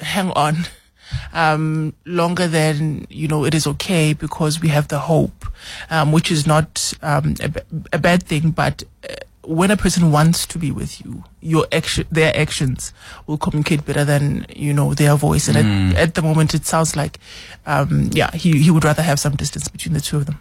hang 0.00 0.30
on 0.30 0.66
um, 1.32 1.94
longer 2.04 2.48
than 2.48 3.06
you 3.08 3.28
know 3.28 3.44
it 3.44 3.54
is 3.54 3.66
okay 3.66 4.12
because 4.12 4.60
we 4.60 4.68
have 4.68 4.88
the 4.88 4.98
hope, 5.00 5.46
um, 5.90 6.12
which 6.12 6.30
is 6.30 6.46
not 6.46 6.92
um, 7.02 7.34
a, 7.40 7.50
a 7.92 7.98
bad 7.98 8.22
thing. 8.22 8.50
But 8.50 8.84
uh, 9.08 9.14
when 9.42 9.70
a 9.70 9.76
person 9.76 10.10
wants 10.10 10.46
to 10.46 10.58
be 10.58 10.72
with 10.72 11.00
you, 11.04 11.24
your 11.40 11.66
action, 11.70 12.06
their 12.10 12.36
actions 12.36 12.92
will 13.26 13.38
communicate 13.38 13.84
better 13.84 14.04
than 14.04 14.46
you 14.54 14.72
know 14.72 14.94
their 14.94 15.16
voice. 15.16 15.48
And 15.48 15.56
at, 15.56 15.96
at 15.96 16.14
the 16.14 16.22
moment, 16.22 16.54
it 16.54 16.66
sounds 16.66 16.96
like, 16.96 17.18
um, 17.66 18.10
yeah, 18.12 18.30
he 18.32 18.58
he 18.58 18.70
would 18.70 18.84
rather 18.84 19.02
have 19.02 19.20
some 19.20 19.36
distance 19.36 19.68
between 19.68 19.94
the 19.94 20.00
two 20.00 20.16
of 20.18 20.26
them. 20.26 20.38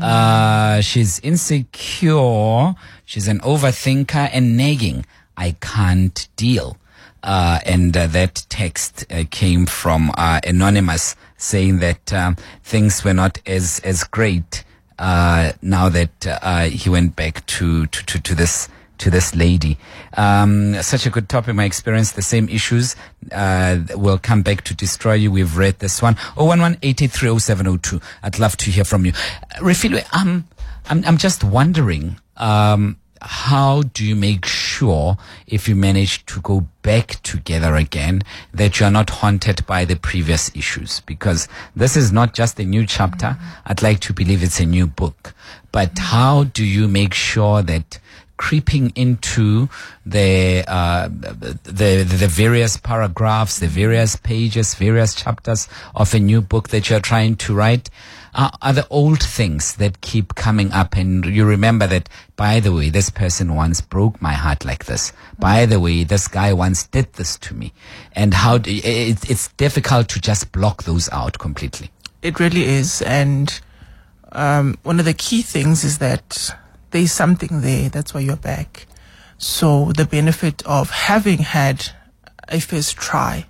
Uh, 0.01 0.79
she's 0.79 1.19
insecure. 1.19 2.75
She's 3.03 3.27
an 3.27 3.39
overthinker 3.39 4.29
and 4.31 4.55
nagging. 4.55 5.05
I 5.35 5.57
can't 5.59 6.27
deal. 6.37 6.77
Uh, 7.21 7.59
and 7.65 7.95
uh, 7.95 8.07
that 8.07 8.45
text 8.49 9.05
uh, 9.09 9.23
came 9.31 9.65
from 9.65 10.11
uh, 10.17 10.39
anonymous 10.45 11.15
saying 11.37 11.79
that 11.79 12.13
um, 12.13 12.35
things 12.63 13.03
were 13.03 13.13
not 13.13 13.39
as 13.45 13.79
as 13.83 14.03
great 14.03 14.63
uh, 14.99 15.53
now 15.61 15.89
that 15.89 16.27
uh, 16.27 16.65
he 16.65 16.89
went 16.89 17.15
back 17.15 17.45
to 17.45 17.87
to 17.87 18.05
to, 18.05 18.19
to 18.21 18.35
this 18.35 18.67
to 19.03 19.09
this 19.09 19.35
lady. 19.35 19.77
Um, 20.15 20.81
such 20.81 21.05
a 21.05 21.09
good 21.09 21.27
topic. 21.27 21.55
My 21.55 21.65
experience, 21.65 22.13
the 22.13 22.21
same 22.21 22.47
issues 22.47 22.95
uh, 23.33 23.79
will 23.95 24.17
come 24.17 24.43
back 24.43 24.63
to 24.63 24.73
destroy 24.73 25.15
you. 25.15 25.29
We've 25.29 25.57
read 25.57 25.79
this 25.79 26.01
one. 26.01 26.15
011 26.37 26.77
883 26.81 27.99
I'd 28.23 28.39
love 28.39 28.55
to 28.57 28.71
hear 28.71 28.85
from 28.85 29.05
you. 29.05 29.11
Uh, 29.11 29.59
Refilwe, 29.59 30.05
um, 30.15 30.47
I'm, 30.89 31.03
I'm 31.05 31.17
just 31.17 31.43
wondering. 31.43 32.15
Um, 32.37 32.97
how 33.21 33.83
do 33.93 34.05
you 34.05 34.15
make 34.15 34.45
sure 34.45 35.17
if 35.47 35.67
you 35.67 35.75
manage 35.75 36.25
to 36.25 36.41
go 36.41 36.67
back 36.81 37.21
together 37.23 37.75
again 37.75 38.21
that 38.53 38.79
you 38.79 38.85
are 38.85 38.91
not 38.91 39.09
haunted 39.09 39.65
by 39.65 39.85
the 39.85 39.95
previous 39.95 40.53
issues 40.53 40.99
because 41.01 41.47
this 41.73 41.95
is 41.95 42.11
not 42.11 42.33
just 42.33 42.59
a 42.59 42.65
new 42.65 42.85
chapter 42.85 43.27
mm-hmm. 43.27 43.67
i'd 43.67 43.81
like 43.81 44.01
to 44.01 44.11
believe 44.11 44.43
it's 44.43 44.59
a 44.59 44.65
new 44.65 44.85
book 44.85 45.33
but 45.71 45.93
mm-hmm. 45.93 46.03
how 46.03 46.43
do 46.43 46.65
you 46.65 46.85
make 46.85 47.13
sure 47.13 47.61
that 47.61 47.97
creeping 48.37 48.91
into 48.95 49.69
the, 50.05 50.63
uh, 50.67 51.07
the, 51.07 52.03
the 52.03 52.27
various 52.27 52.77
paragraphs, 52.77 53.59
the 53.59 53.67
various 53.67 54.15
pages, 54.15 54.73
various 54.75 55.15
chapters 55.15 55.67
of 55.95 56.13
a 56.13 56.19
new 56.19 56.41
book 56.41 56.69
that 56.69 56.89
you're 56.89 56.99
trying 56.99 57.35
to 57.35 57.53
write 57.53 57.89
are, 58.35 58.51
are 58.61 58.73
the 58.73 58.87
old 58.89 59.21
things 59.21 59.75
that 59.75 60.01
keep 60.01 60.35
coming 60.35 60.71
up. 60.71 60.95
And 60.95 61.25
you 61.25 61.45
remember 61.45 61.87
that, 61.87 62.09
by 62.35 62.59
the 62.59 62.73
way, 62.73 62.89
this 62.89 63.09
person 63.09 63.55
once 63.55 63.81
broke 63.81 64.21
my 64.21 64.33
heart 64.33 64.65
like 64.65 64.85
this. 64.85 65.13
By 65.37 65.65
the 65.65 65.79
way, 65.79 66.03
this 66.03 66.27
guy 66.27 66.53
once 66.53 66.87
did 66.87 67.13
this 67.13 67.37
to 67.39 67.53
me. 67.53 67.73
And 68.13 68.33
how 68.33 68.57
do, 68.57 68.71
it, 68.71 69.29
it's 69.29 69.49
difficult 69.49 70.09
to 70.09 70.19
just 70.19 70.51
block 70.51 70.83
those 70.83 71.09
out 71.09 71.39
completely. 71.39 71.91
It 72.21 72.39
really 72.39 72.63
is. 72.63 73.01
And 73.03 73.59
um, 74.31 74.77
one 74.83 74.99
of 74.99 75.05
the 75.05 75.13
key 75.13 75.43
things 75.43 75.83
is 75.83 75.99
that 75.99 76.55
there's 76.93 77.11
something 77.11 77.61
there. 77.61 77.89
That's 77.89 78.13
why 78.13 78.21
you're 78.21 78.37
back. 78.37 78.87
So 79.37 79.91
the 79.97 80.05
benefit 80.05 80.65
of 80.65 80.89
having 80.89 81.39
had 81.39 81.89
a 82.47 82.61
first 82.61 82.95
try 82.95 83.47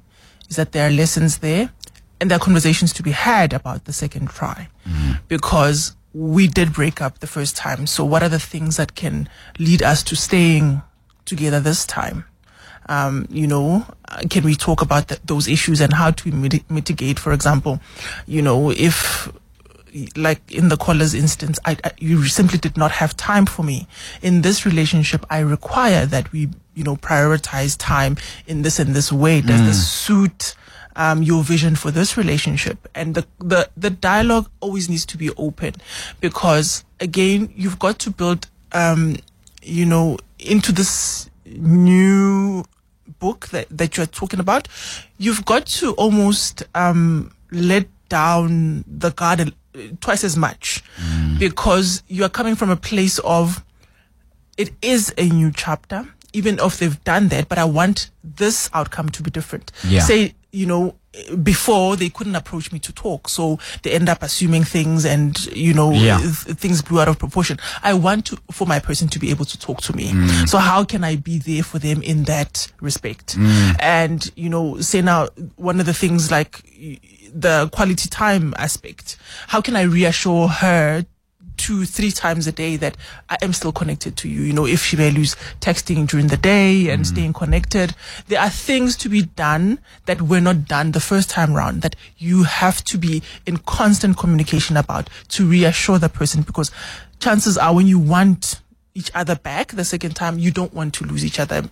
is 0.49 0.55
that 0.55 0.71
there 0.71 0.87
are 0.87 0.91
lessons 0.91 1.37
there 1.39 1.71
and 2.19 2.31
there 2.31 2.37
are 2.37 2.39
conversations 2.39 2.93
to 2.93 3.03
be 3.03 3.11
had 3.11 3.53
about 3.53 3.85
the 3.85 3.93
second 3.93 4.29
try 4.29 4.69
mm. 4.87 5.19
because 5.27 5.95
we 6.13 6.47
did 6.47 6.73
break 6.73 7.01
up 7.01 7.19
the 7.19 7.27
first 7.27 7.55
time. 7.55 7.85
So 7.85 8.05
what 8.05 8.23
are 8.23 8.29
the 8.29 8.39
things 8.39 8.77
that 8.77 8.95
can 8.95 9.29
lead 9.59 9.83
us 9.83 10.03
to 10.03 10.15
staying 10.15 10.81
together 11.25 11.59
this 11.59 11.85
time? 11.85 12.25
Um, 12.87 13.27
you 13.29 13.47
know, 13.47 13.85
can 14.29 14.43
we 14.43 14.55
talk 14.55 14.81
about 14.81 15.07
th- 15.07 15.21
those 15.25 15.47
issues 15.47 15.79
and 15.81 15.93
how 15.93 16.11
to 16.11 16.31
mit- 16.31 16.69
mitigate? 16.69 17.19
For 17.19 17.33
example, 17.33 17.79
you 18.25 18.41
know, 18.41 18.71
if 18.71 19.31
like 20.15 20.51
in 20.51 20.69
the 20.69 20.77
caller's 20.77 21.13
instance, 21.13 21.59
I, 21.65 21.77
I, 21.83 21.91
you 21.97 22.25
simply 22.25 22.59
did 22.59 22.77
not 22.77 22.91
have 22.91 23.15
time 23.15 23.45
for 23.45 23.63
me. 23.63 23.87
In 24.21 24.41
this 24.41 24.65
relationship, 24.65 25.25
I 25.29 25.39
require 25.39 26.05
that 26.05 26.31
we, 26.31 26.49
you 26.73 26.83
know, 26.83 26.95
prioritize 26.95 27.77
time 27.77 28.17
in 28.47 28.61
this 28.61 28.79
and 28.79 28.95
this 28.95 29.11
way. 29.11 29.41
Does 29.41 29.61
mm. 29.61 29.65
this 29.65 29.87
suit 29.87 30.55
um, 30.95 31.23
your 31.23 31.43
vision 31.43 31.75
for 31.75 31.91
this 31.91 32.17
relationship. 32.17 32.87
And 32.93 33.15
the, 33.15 33.25
the, 33.39 33.69
the 33.75 33.89
dialogue 33.89 34.49
always 34.59 34.89
needs 34.89 35.05
to 35.07 35.17
be 35.17 35.29
open 35.31 35.75
because 36.19 36.83
again, 36.99 37.51
you've 37.55 37.79
got 37.79 37.99
to 37.99 38.11
build, 38.11 38.47
um, 38.71 39.17
you 39.61 39.85
know, 39.85 40.17
into 40.39 40.71
this 40.71 41.29
new 41.45 42.63
book 43.19 43.47
that, 43.47 43.67
that 43.69 43.97
you're 43.97 44.05
talking 44.05 44.39
about, 44.39 44.67
you've 45.17 45.45
got 45.45 45.65
to 45.65 45.93
almost, 45.93 46.63
um, 46.75 47.33
let 47.51 47.87
down 48.09 48.83
the 48.87 49.11
guard 49.11 49.53
twice 50.01 50.23
as 50.23 50.37
much 50.37 50.83
mm. 50.97 51.39
because 51.39 52.03
you 52.07 52.23
are 52.23 52.29
coming 52.29 52.55
from 52.55 52.69
a 52.69 52.75
place 52.75 53.19
of 53.19 53.63
it 54.57 54.71
is 54.81 55.13
a 55.17 55.29
new 55.29 55.51
chapter 55.51 56.07
even 56.33 56.59
if 56.59 56.79
they've 56.79 57.03
done 57.03 57.27
that 57.29 57.49
but 57.49 57.57
i 57.57 57.63
want 57.65 58.09
this 58.23 58.69
outcome 58.73 59.09
to 59.09 59.23
be 59.23 59.31
different 59.31 59.71
yeah. 59.83 60.01
say 60.01 60.33
you 60.53 60.67
know, 60.67 60.95
before 61.41 61.95
they 61.95 62.09
couldn't 62.09 62.35
approach 62.35 62.71
me 62.71 62.77
to 62.77 62.93
talk. 62.93 63.27
So 63.27 63.57
they 63.81 63.91
end 63.91 64.07
up 64.07 64.21
assuming 64.21 64.63
things 64.63 65.03
and, 65.03 65.45
you 65.47 65.73
know, 65.73 65.91
yeah. 65.91 66.19
th- 66.19 66.57
things 66.57 66.81
grew 66.81 66.99
out 66.99 67.07
of 67.07 67.17
proportion. 67.17 67.57
I 67.81 67.95
want 67.95 68.27
to, 68.27 68.37
for 68.51 68.67
my 68.67 68.79
person 68.79 69.07
to 69.09 69.19
be 69.19 69.31
able 69.31 69.45
to 69.45 69.59
talk 69.59 69.81
to 69.81 69.95
me. 69.95 70.11
Mm. 70.11 70.47
So 70.47 70.59
how 70.59 70.83
can 70.83 71.03
I 71.03 71.15
be 71.15 71.39
there 71.39 71.63
for 71.63 71.79
them 71.79 72.03
in 72.03 72.25
that 72.25 72.71
respect? 72.81 73.35
Mm. 73.35 73.75
And, 73.79 74.31
you 74.35 74.47
know, 74.47 74.79
say 74.79 75.01
now, 75.01 75.29
one 75.55 75.79
of 75.79 75.87
the 75.87 75.93
things 75.93 76.29
like 76.29 76.63
the 77.33 77.69
quality 77.71 78.09
time 78.09 78.53
aspect, 78.57 79.17
how 79.47 79.61
can 79.61 79.75
I 79.75 79.83
reassure 79.83 80.47
her 80.47 81.05
two, 81.57 81.85
three 81.85 82.11
times 82.11 82.47
a 82.47 82.51
day 82.51 82.75
that 82.77 82.97
I 83.29 83.37
am 83.41 83.53
still 83.53 83.71
connected 83.71 84.17
to 84.17 84.29
you. 84.29 84.41
You 84.41 84.53
know, 84.53 84.65
if 84.65 84.83
she 84.83 84.95
values 84.95 85.35
texting 85.61 86.07
during 86.07 86.27
the 86.27 86.37
day 86.37 86.89
and 86.89 87.03
mm. 87.03 87.05
staying 87.05 87.33
connected, 87.33 87.95
there 88.27 88.41
are 88.41 88.49
things 88.49 88.97
to 88.97 89.09
be 89.09 89.23
done 89.23 89.79
that 90.05 90.21
were 90.21 90.41
not 90.41 90.67
done 90.67 90.91
the 90.91 90.99
first 90.99 91.29
time 91.29 91.53
round 91.53 91.81
that 91.81 91.95
you 92.17 92.43
have 92.43 92.83
to 92.85 92.97
be 92.97 93.23
in 93.45 93.57
constant 93.57 94.17
communication 94.17 94.77
about 94.77 95.09
to 95.29 95.47
reassure 95.47 95.99
the 95.99 96.09
person 96.09 96.41
because 96.41 96.71
chances 97.19 97.57
are 97.57 97.73
when 97.73 97.87
you 97.87 97.99
want 97.99 98.59
each 98.95 99.11
other 99.15 99.35
back 99.35 99.71
the 99.71 99.83
second 99.83 100.15
time 100.15 100.37
you 100.37 100.51
don't 100.51 100.73
want 100.73 100.93
to 100.93 101.03
lose 101.03 101.25
each 101.25 101.39
other 101.39 101.63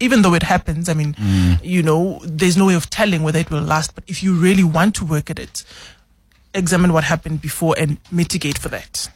even 0.00 0.22
though 0.22 0.34
it 0.34 0.42
happens 0.42 0.88
i 0.88 0.94
mean 0.94 1.14
mm. 1.14 1.58
you 1.62 1.82
know 1.82 2.20
there's 2.24 2.56
no 2.56 2.66
way 2.66 2.74
of 2.74 2.90
telling 2.90 3.22
whether 3.22 3.38
it 3.38 3.48
will 3.50 3.62
last 3.62 3.94
but 3.94 4.02
if 4.08 4.22
you 4.22 4.34
really 4.34 4.64
want 4.64 4.94
to 4.94 5.04
work 5.04 5.30
at 5.30 5.38
it 5.38 5.64
examine 6.54 6.92
what 6.92 7.04
happened 7.04 7.40
before 7.42 7.74
and 7.78 7.98
mitigate 8.10 8.58
for 8.58 8.68
that. 8.68 9.10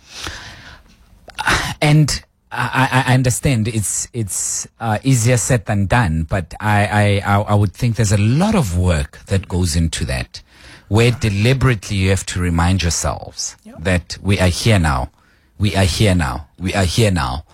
And 1.80 2.24
I, 2.50 3.04
I 3.06 3.14
understand 3.14 3.68
it's 3.68 4.08
it's 4.12 4.66
uh, 4.80 4.98
easier 5.04 5.36
said 5.36 5.66
than 5.66 5.86
done, 5.86 6.24
but 6.24 6.54
I, 6.60 7.20
I 7.28 7.42
I 7.42 7.54
would 7.54 7.72
think 7.72 7.96
there's 7.96 8.12
a 8.12 8.18
lot 8.18 8.54
of 8.54 8.76
work 8.76 9.20
that 9.26 9.48
goes 9.48 9.76
into 9.76 10.04
that, 10.06 10.42
where 10.88 11.12
deliberately 11.12 11.96
you 11.96 12.10
have 12.10 12.26
to 12.26 12.40
remind 12.40 12.82
yourselves 12.82 13.56
yep. 13.62 13.76
that 13.78 14.18
we 14.20 14.40
are 14.40 14.48
here 14.48 14.78
now, 14.78 15.10
we 15.58 15.76
are 15.76 15.84
here 15.84 16.14
now, 16.14 16.48
we 16.58 16.74
are 16.74 16.84
here 16.84 17.12
now, 17.12 17.44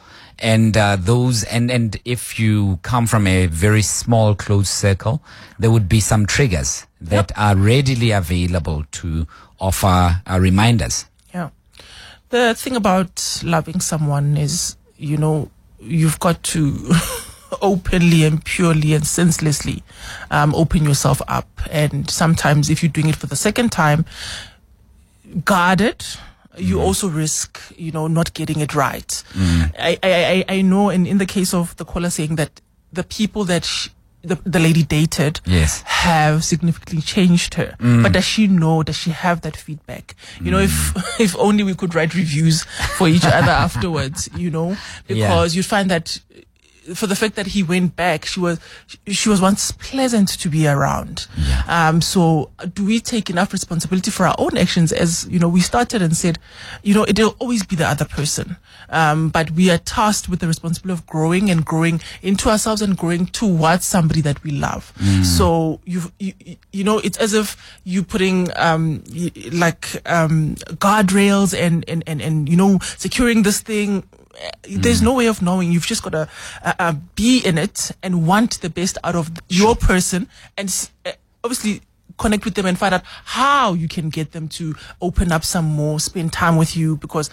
and 0.45 0.76
uh, 0.76 0.97
those 1.01 1.42
and 1.45 1.70
and 1.70 1.97
if 2.05 2.38
you 2.38 2.78
come 2.82 3.07
from 3.07 3.26
a 3.26 3.47
very 3.47 3.80
small 3.80 4.34
closed 4.34 4.68
circle, 4.68 5.22
there 5.59 5.70
would 5.70 5.88
be 5.88 6.01
some 6.01 6.26
triggers 6.26 6.86
that 7.01 7.30
yep. 7.30 7.32
are 7.36 7.57
readily 7.57 8.11
available 8.11 8.84
to 8.92 9.26
offer 9.59 10.20
uh, 10.26 10.38
reminders. 10.38 11.07
Yeah. 11.32 11.49
The 12.28 12.55
thing 12.55 12.76
about 12.76 13.40
loving 13.42 13.80
someone 13.80 14.36
is, 14.36 14.76
you 14.99 15.16
know, 15.16 15.51
you've 15.80 16.20
got 16.20 16.42
to 16.42 16.92
openly 17.62 18.24
and 18.24 18.45
purely 18.45 18.92
and 18.92 19.07
senselessly 19.07 19.82
um, 20.30 20.55
open 20.55 20.84
yourself 20.84 21.22
up. 21.26 21.49
And 21.70 22.11
sometimes, 22.11 22.68
if 22.68 22.82
you're 22.82 22.92
doing 22.92 23.09
it 23.09 23.16
for 23.16 23.26
the 23.26 23.36
second 23.36 23.72
time, 23.72 24.05
guard 25.45 25.80
it. 25.80 26.18
You 26.57 26.76
mm. 26.76 26.82
also 26.82 27.09
risk, 27.09 27.61
you 27.76 27.92
know, 27.92 28.07
not 28.07 28.32
getting 28.34 28.61
it 28.61 28.74
right. 28.74 29.09
Mm. 29.32 29.72
I, 29.78 29.98
I, 30.02 30.44
I 30.48 30.62
know, 30.62 30.90
in, 30.90 31.07
in 31.07 31.18
the 31.18 31.26
case 31.26 31.52
of 31.52 31.76
the 31.76 31.84
caller 31.84 32.11
saying 32.11 32.36
that 32.36 32.61
the 32.92 33.05
people 33.05 33.44
that 33.44 33.64
she, 33.64 33.90
the, 34.22 34.36
the 34.44 34.59
lady 34.59 34.82
dated 34.82 35.40
yes. 35.44 35.82
have 35.82 36.44
significantly 36.44 37.02
changed 37.02 37.55
her. 37.55 37.76
Mm. 37.78 38.02
But 38.02 38.12
does 38.12 38.24
she 38.24 38.46
know? 38.46 38.82
Does 38.82 38.96
she 38.96 39.11
have 39.11 39.42
that 39.42 39.57
feedback? 39.57 40.16
You 40.40 40.46
mm. 40.46 40.50
know, 40.52 40.59
if 40.59 40.70
mm. 40.70 41.20
if 41.20 41.36
only 41.36 41.62
we 41.62 41.74
could 41.74 41.94
write 41.94 42.14
reviews 42.14 42.64
for 42.96 43.09
each 43.09 43.24
other 43.24 43.50
afterwards, 43.50 44.28
you 44.36 44.50
know, 44.50 44.76
because 45.07 45.55
yeah. 45.55 45.59
you 45.59 45.62
find 45.62 45.90
that 45.90 46.18
for 46.95 47.07
the 47.07 47.16
fact 47.16 47.37
that 47.37 47.47
he 47.49 47.62
went 47.62 47.97
back, 47.97 48.26
she 48.26 48.41
was 48.41 48.61
she 49.07 49.28
was 49.28 49.41
once 49.41 49.72
pleasant 49.72 50.28
to 50.41 50.49
be 50.49 50.66
around. 50.66 51.26
Yeah. 51.37 51.89
Um, 51.89 52.01
so 52.03 52.51
do 52.74 52.85
we 52.85 53.01
take 53.01 53.30
enough 53.30 53.53
responsibility 53.53 54.11
for 54.11 54.26
our 54.26 54.35
own 54.39 54.57
actions? 54.57 54.93
As 54.93 55.26
you 55.30 55.39
know, 55.39 55.49
we 55.49 55.61
started 55.61 56.03
and 56.03 56.16
said, 56.16 56.39
you 56.82 56.95
know, 56.95 57.07
it'll 57.09 57.37
always 57.39 57.64
be 57.64 57.76
the 57.76 57.87
other 57.87 58.05
person. 58.05 58.57
Um, 58.91 59.30
but 59.30 59.51
we 59.53 59.70
are 59.70 59.78
tasked 59.78 60.28
with 60.28 60.41
the 60.41 60.47
responsibility 60.47 61.01
of 61.01 61.07
growing 61.07 61.51
and 61.51 61.64
growing 61.64 62.01
into 62.22 62.51
ourselves 62.51 62.82
and 62.82 62.97
growing 62.97 63.26
towards 63.26 63.85
somebody 63.85 64.20
that 64.20 64.43
we 64.43 64.51
love. 64.51 64.93
Mm. 64.99 65.24
So 65.24 65.80
you, 65.85 66.03
you 66.18 66.35
you 66.72 66.85
know, 66.85 66.99
it's 66.99 67.18
as 67.18 67.32
if 67.32 67.57
you're 67.85 68.05
putting 68.05 68.49
um 68.57 69.03
like 69.53 69.89
um 70.07 70.57
guardrails 70.76 71.59
and 71.59 71.85
and 71.89 72.05
and 72.07 72.20
and 72.20 72.49
you 72.49 72.57
know 72.57 72.78
securing 72.99 73.43
this 73.43 73.61
thing 73.61 74.03
there's 74.62 75.03
no 75.03 75.14
way 75.14 75.26
of 75.26 75.43
knowing. 75.43 75.72
You've 75.72 75.87
just 75.87 76.03
got 76.03 76.11
to 76.11 76.28
uh, 76.62 76.72
uh, 76.78 76.95
be 77.14 77.41
in 77.45 77.59
it 77.59 77.93
and 78.03 78.26
want 78.26 78.61
the 78.61 78.70
best 78.70 78.99
out 79.05 79.14
of 79.14 79.30
your 79.49 79.74
person 79.76 80.28
and 80.57 80.91
uh, 81.05 81.12
obviously 81.43 81.82
connect 82.18 82.45
with 82.45 82.55
them 82.55 82.66
and 82.66 82.78
find 82.78 82.95
out 82.95 83.03
how 83.24 83.72
you 83.74 83.89
can 83.89 84.09
get 84.09 84.32
them 84.32 84.49
to 84.49 84.74
open 85.01 85.32
up 85.32 85.45
some 85.45 85.64
more, 85.64 86.01
spend 86.01 86.32
time 86.32 86.57
with 86.57 86.76
you 86.76 86.97
because 86.97 87.30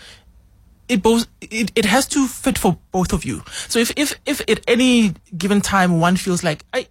it 0.87 1.01
both 1.01 1.27
it, 1.39 1.71
it 1.75 1.85
has 1.85 2.07
to 2.07 2.27
fit 2.27 2.57
for 2.57 2.77
both 2.91 3.13
of 3.13 3.23
you. 3.23 3.43
So 3.67 3.79
if 3.79 3.91
if 3.95 4.19
if 4.25 4.41
at 4.49 4.61
any 4.67 5.13
given 5.37 5.61
time 5.61 5.99
one 5.99 6.17
feels 6.17 6.43
like 6.43 6.65
I 6.73 6.87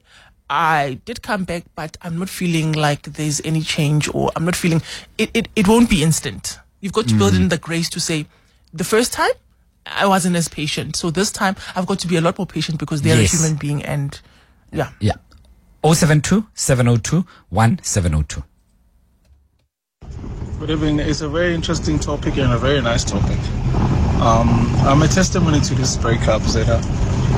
I 0.48 1.00
did 1.04 1.22
come 1.22 1.44
back 1.44 1.64
but 1.74 1.96
I'm 2.02 2.18
not 2.18 2.28
feeling 2.28 2.72
like 2.72 3.02
there's 3.02 3.40
any 3.44 3.60
change 3.60 4.08
or 4.14 4.30
I'm 4.34 4.44
not 4.44 4.56
feeling 4.56 4.82
it 5.18 5.30
it, 5.34 5.48
it 5.54 5.68
won't 5.68 5.90
be 5.90 6.02
instant. 6.02 6.58
You've 6.80 6.94
got 6.94 7.08
to 7.08 7.14
build 7.14 7.34
mm. 7.34 7.42
in 7.42 7.48
the 7.48 7.58
grace 7.58 7.90
to 7.90 8.00
say 8.00 8.26
the 8.72 8.84
first 8.84 9.12
time 9.12 9.32
I 9.86 10.06
wasn't 10.06 10.36
as 10.36 10.48
patient. 10.48 10.96
So 10.96 11.10
this 11.10 11.30
time 11.30 11.56
I've 11.74 11.86
got 11.86 11.98
to 12.00 12.06
be 12.08 12.16
a 12.16 12.20
lot 12.20 12.38
more 12.38 12.46
patient 12.46 12.78
because 12.78 13.02
they're 13.02 13.20
Yes. 13.20 13.34
a 13.34 13.36
human 13.38 13.56
being 13.58 13.82
and 13.84 14.20
yeah. 14.72 14.90
Yeah. 15.00 15.14
072 15.82 16.46
702 16.54 17.24
1702. 17.48 18.42
Good 20.58 20.70
evening. 20.70 20.98
It's 21.00 21.22
a 21.22 21.28
very 21.28 21.54
interesting 21.54 21.98
topic 21.98 22.36
and 22.36 22.52
a 22.52 22.58
very 22.58 22.80
nice 22.82 23.02
topic. 23.04 23.38
Um, 24.20 24.48
I'm 24.84 25.00
a 25.02 25.08
testimony 25.08 25.60
to 25.60 25.74
this 25.74 25.96
breakup, 25.96 26.42
Zeta. 26.42 26.80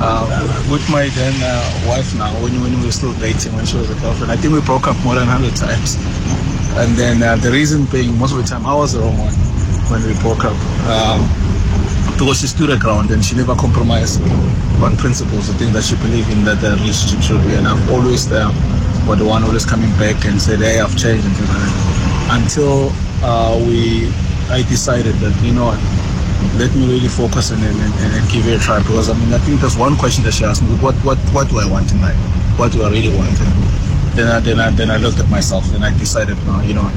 Uh, 0.05 0.67
with 0.69 0.87
my 0.89 1.07
then 1.09 1.33
uh, 1.41 1.85
wife 1.87 2.13
now, 2.17 2.33
when, 2.43 2.51
when 2.61 2.77
we 2.79 2.85
were 2.85 2.91
still 2.91 3.13
dating, 3.19 3.55
when 3.55 3.65
she 3.65 3.77
was 3.77 3.89
a 3.89 3.95
girlfriend, 4.01 4.31
I 4.31 4.35
think 4.35 4.53
we 4.53 4.59
broke 4.61 4.87
up 4.87 4.97
more 5.05 5.15
than 5.15 5.27
100 5.27 5.55
times. 5.55 5.95
And 6.75 6.95
then 6.97 7.23
uh, 7.23 7.37
the 7.37 7.51
reason 7.51 7.85
being, 7.85 8.17
most 8.19 8.33
of 8.33 8.37
the 8.39 8.43
time, 8.43 8.65
I 8.65 8.75
was 8.75 8.91
the 8.93 8.99
wrong 8.99 9.17
one 9.17 9.33
when 9.89 10.03
we 10.05 10.19
broke 10.19 10.43
up. 10.43 10.57
Um, 10.89 11.21
because 12.23 12.39
she 12.39 12.47
stood 12.47 12.69
her 12.69 12.79
ground 12.79 13.11
and 13.11 13.19
she 13.19 13.35
never 13.35 13.53
compromised 13.53 14.23
on 14.79 14.95
principles, 14.95 15.47
the 15.47 15.53
things 15.59 15.73
that 15.73 15.83
she 15.83 15.95
believed 15.99 16.31
in 16.31 16.45
that 16.45 16.55
the 16.63 16.71
relationship 16.79 17.19
should 17.19 17.43
be. 17.43 17.51
And 17.59 17.67
I've 17.67 17.83
always 17.91 18.29
there, 18.29 18.47
but 19.03 19.19
the 19.19 19.25
one 19.27 19.43
always 19.43 19.65
coming 19.65 19.91
back 19.99 20.23
and 20.23 20.39
said, 20.39 20.59
"Hey, 20.59 20.79
I've 20.79 20.95
changed," 20.97 21.27
and. 21.27 21.93
Until 22.31 22.89
uh, 23.21 23.59
we, 23.67 24.07
I 24.49 24.63
decided 24.71 25.13
that 25.19 25.35
you 25.43 25.51
know 25.51 25.75
let 26.55 26.73
me 26.73 26.87
really 26.87 27.11
focus 27.11 27.51
and, 27.51 27.61
and, 27.61 27.77
and, 27.77 28.31
give 28.31 28.47
it 28.47 28.55
a 28.55 28.63
try. 28.63 28.79
Because 28.79 29.09
I 29.09 29.13
mean, 29.13 29.33
I 29.33 29.37
think 29.39 29.59
there's 29.59 29.77
one 29.77 29.97
question 29.97 30.23
that 30.23 30.33
she 30.33 30.45
asked 30.45 30.63
me: 30.63 30.69
What 30.79 30.95
what 31.03 31.19
what 31.35 31.49
do 31.49 31.59
I 31.59 31.69
want 31.69 31.93
life? 31.99 32.15
What 32.57 32.71
do 32.71 32.83
I 32.83 32.89
really 32.89 33.13
want? 33.15 33.35
And 33.37 33.53
then 34.15 34.27
I 34.31 34.39
then 34.39 34.59
I 34.59 34.71
then 34.71 34.89
I 34.89 34.97
looked 34.97 35.19
at 35.19 35.29
myself 35.29 35.67
and 35.75 35.83
I 35.83 35.91
decided, 35.99 36.37
no, 36.47 36.61
you 36.61 36.73
know. 36.73 36.89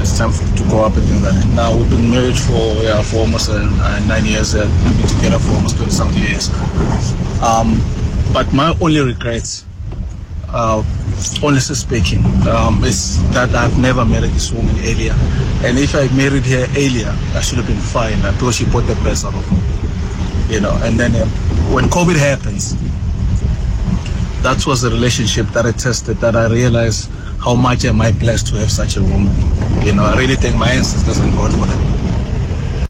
It's 0.00 0.18
time 0.18 0.30
for, 0.32 0.44
to 0.56 0.62
grow 0.64 0.84
up 0.84 0.96
and 0.96 1.04
things 1.04 1.22
that. 1.22 1.34
Now 1.54 1.76
we've 1.76 1.88
been 1.90 2.10
married 2.10 2.36
for 2.38 2.82
yeah 2.82 3.02
for 3.02 3.18
almost 3.18 3.50
uh, 3.50 3.60
nine 4.06 4.24
years. 4.24 4.54
Uh, 4.54 4.68
we've 4.84 4.98
been 4.98 5.08
together 5.16 5.38
for 5.38 5.52
almost 5.52 5.76
twenty 5.76 5.92
something 5.92 6.22
years. 6.22 6.50
Um, 7.42 7.80
but 8.32 8.52
my 8.52 8.76
only 8.80 9.00
regret, 9.00 9.64
uh, 10.48 10.82
honestly 11.42 11.76
speaking, 11.76 12.24
um, 12.48 12.82
is 12.84 13.22
that 13.32 13.54
I've 13.54 13.78
never 13.78 14.04
married 14.04 14.32
this 14.32 14.50
woman 14.52 14.74
earlier. 14.80 15.14
And 15.62 15.78
if 15.78 15.94
I 15.94 16.08
married 16.14 16.44
her 16.46 16.66
earlier, 16.76 17.14
I 17.34 17.40
should 17.40 17.58
have 17.58 17.66
been 17.66 17.80
fine 17.80 18.20
uh, 18.22 18.32
because 18.32 18.56
she 18.56 18.64
put 18.66 18.86
the 18.86 18.94
best 18.96 19.24
out 19.24 19.34
of 19.34 19.52
me. 19.52 20.54
You 20.54 20.60
know. 20.60 20.76
And 20.82 20.98
then 20.98 21.14
uh, 21.14 21.26
when 21.72 21.84
COVID 21.86 22.16
happens, 22.16 22.76
that 24.42 24.66
was 24.66 24.84
a 24.84 24.90
relationship 24.90 25.46
that 25.48 25.64
I 25.66 25.72
tested. 25.72 26.18
That 26.18 26.36
I 26.36 26.48
realized 26.48 27.10
how 27.44 27.54
much 27.54 27.84
am 27.84 28.00
I 28.00 28.10
blessed 28.10 28.46
to 28.48 28.56
have 28.56 28.70
such 28.70 28.96
a 28.96 29.02
woman. 29.02 29.30
You 29.84 29.94
know, 29.94 30.04
I 30.04 30.16
really 30.16 30.34
thank 30.34 30.56
my 30.56 30.70
ancestors 30.70 31.18
and 31.18 31.30
God 31.34 31.52
for 31.52 31.66
that. 31.66 32.88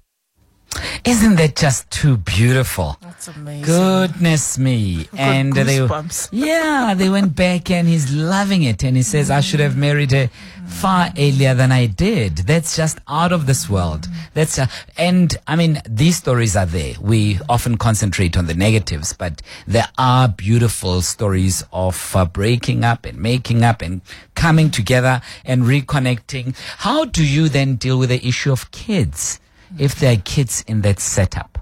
Isn't 1.04 1.34
that 1.36 1.56
just 1.56 1.90
too 1.90 2.16
beautiful? 2.18 2.96
That's 3.24 3.38
amazing. 3.38 3.64
Goodness 3.64 4.58
me. 4.58 5.08
And 5.16 5.54
they. 5.54 5.88
Yeah, 6.30 6.94
they 6.94 7.08
went 7.08 7.34
back 7.34 7.70
and 7.70 7.88
he's 7.88 8.12
loving 8.12 8.64
it 8.64 8.84
and 8.84 8.96
he 8.96 9.02
says 9.02 9.30
I 9.30 9.40
should 9.40 9.60
have 9.60 9.78
married 9.78 10.12
her 10.12 10.28
far 10.66 11.10
earlier 11.16 11.54
than 11.54 11.72
I 11.72 11.86
did. 11.86 12.38
That's 12.38 12.76
just 12.76 12.98
out 13.08 13.32
of 13.32 13.46
this 13.46 13.70
world. 13.70 14.08
That's 14.34 14.58
uh, 14.58 14.66
and 14.98 15.34
I 15.46 15.56
mean 15.56 15.80
these 15.88 16.16
stories 16.16 16.54
are 16.54 16.66
there. 16.66 16.96
We 17.00 17.38
often 17.48 17.78
concentrate 17.78 18.36
on 18.36 18.46
the 18.46 18.54
negatives, 18.54 19.14
but 19.14 19.40
there 19.66 19.88
are 19.96 20.28
beautiful 20.28 21.00
stories 21.00 21.64
of 21.72 22.14
uh, 22.14 22.26
breaking 22.26 22.84
up 22.84 23.06
and 23.06 23.18
making 23.18 23.62
up 23.62 23.80
and 23.80 24.02
coming 24.34 24.70
together 24.70 25.22
and 25.46 25.62
reconnecting. 25.62 26.56
How 26.78 27.06
do 27.06 27.26
you 27.26 27.48
then 27.48 27.76
deal 27.76 27.98
with 27.98 28.10
the 28.10 28.26
issue 28.26 28.52
of 28.52 28.70
kids? 28.70 29.40
if 29.76 29.96
there 29.96 30.12
are 30.12 30.20
kids 30.20 30.62
in 30.68 30.82
that 30.82 31.00
setup? 31.00 31.53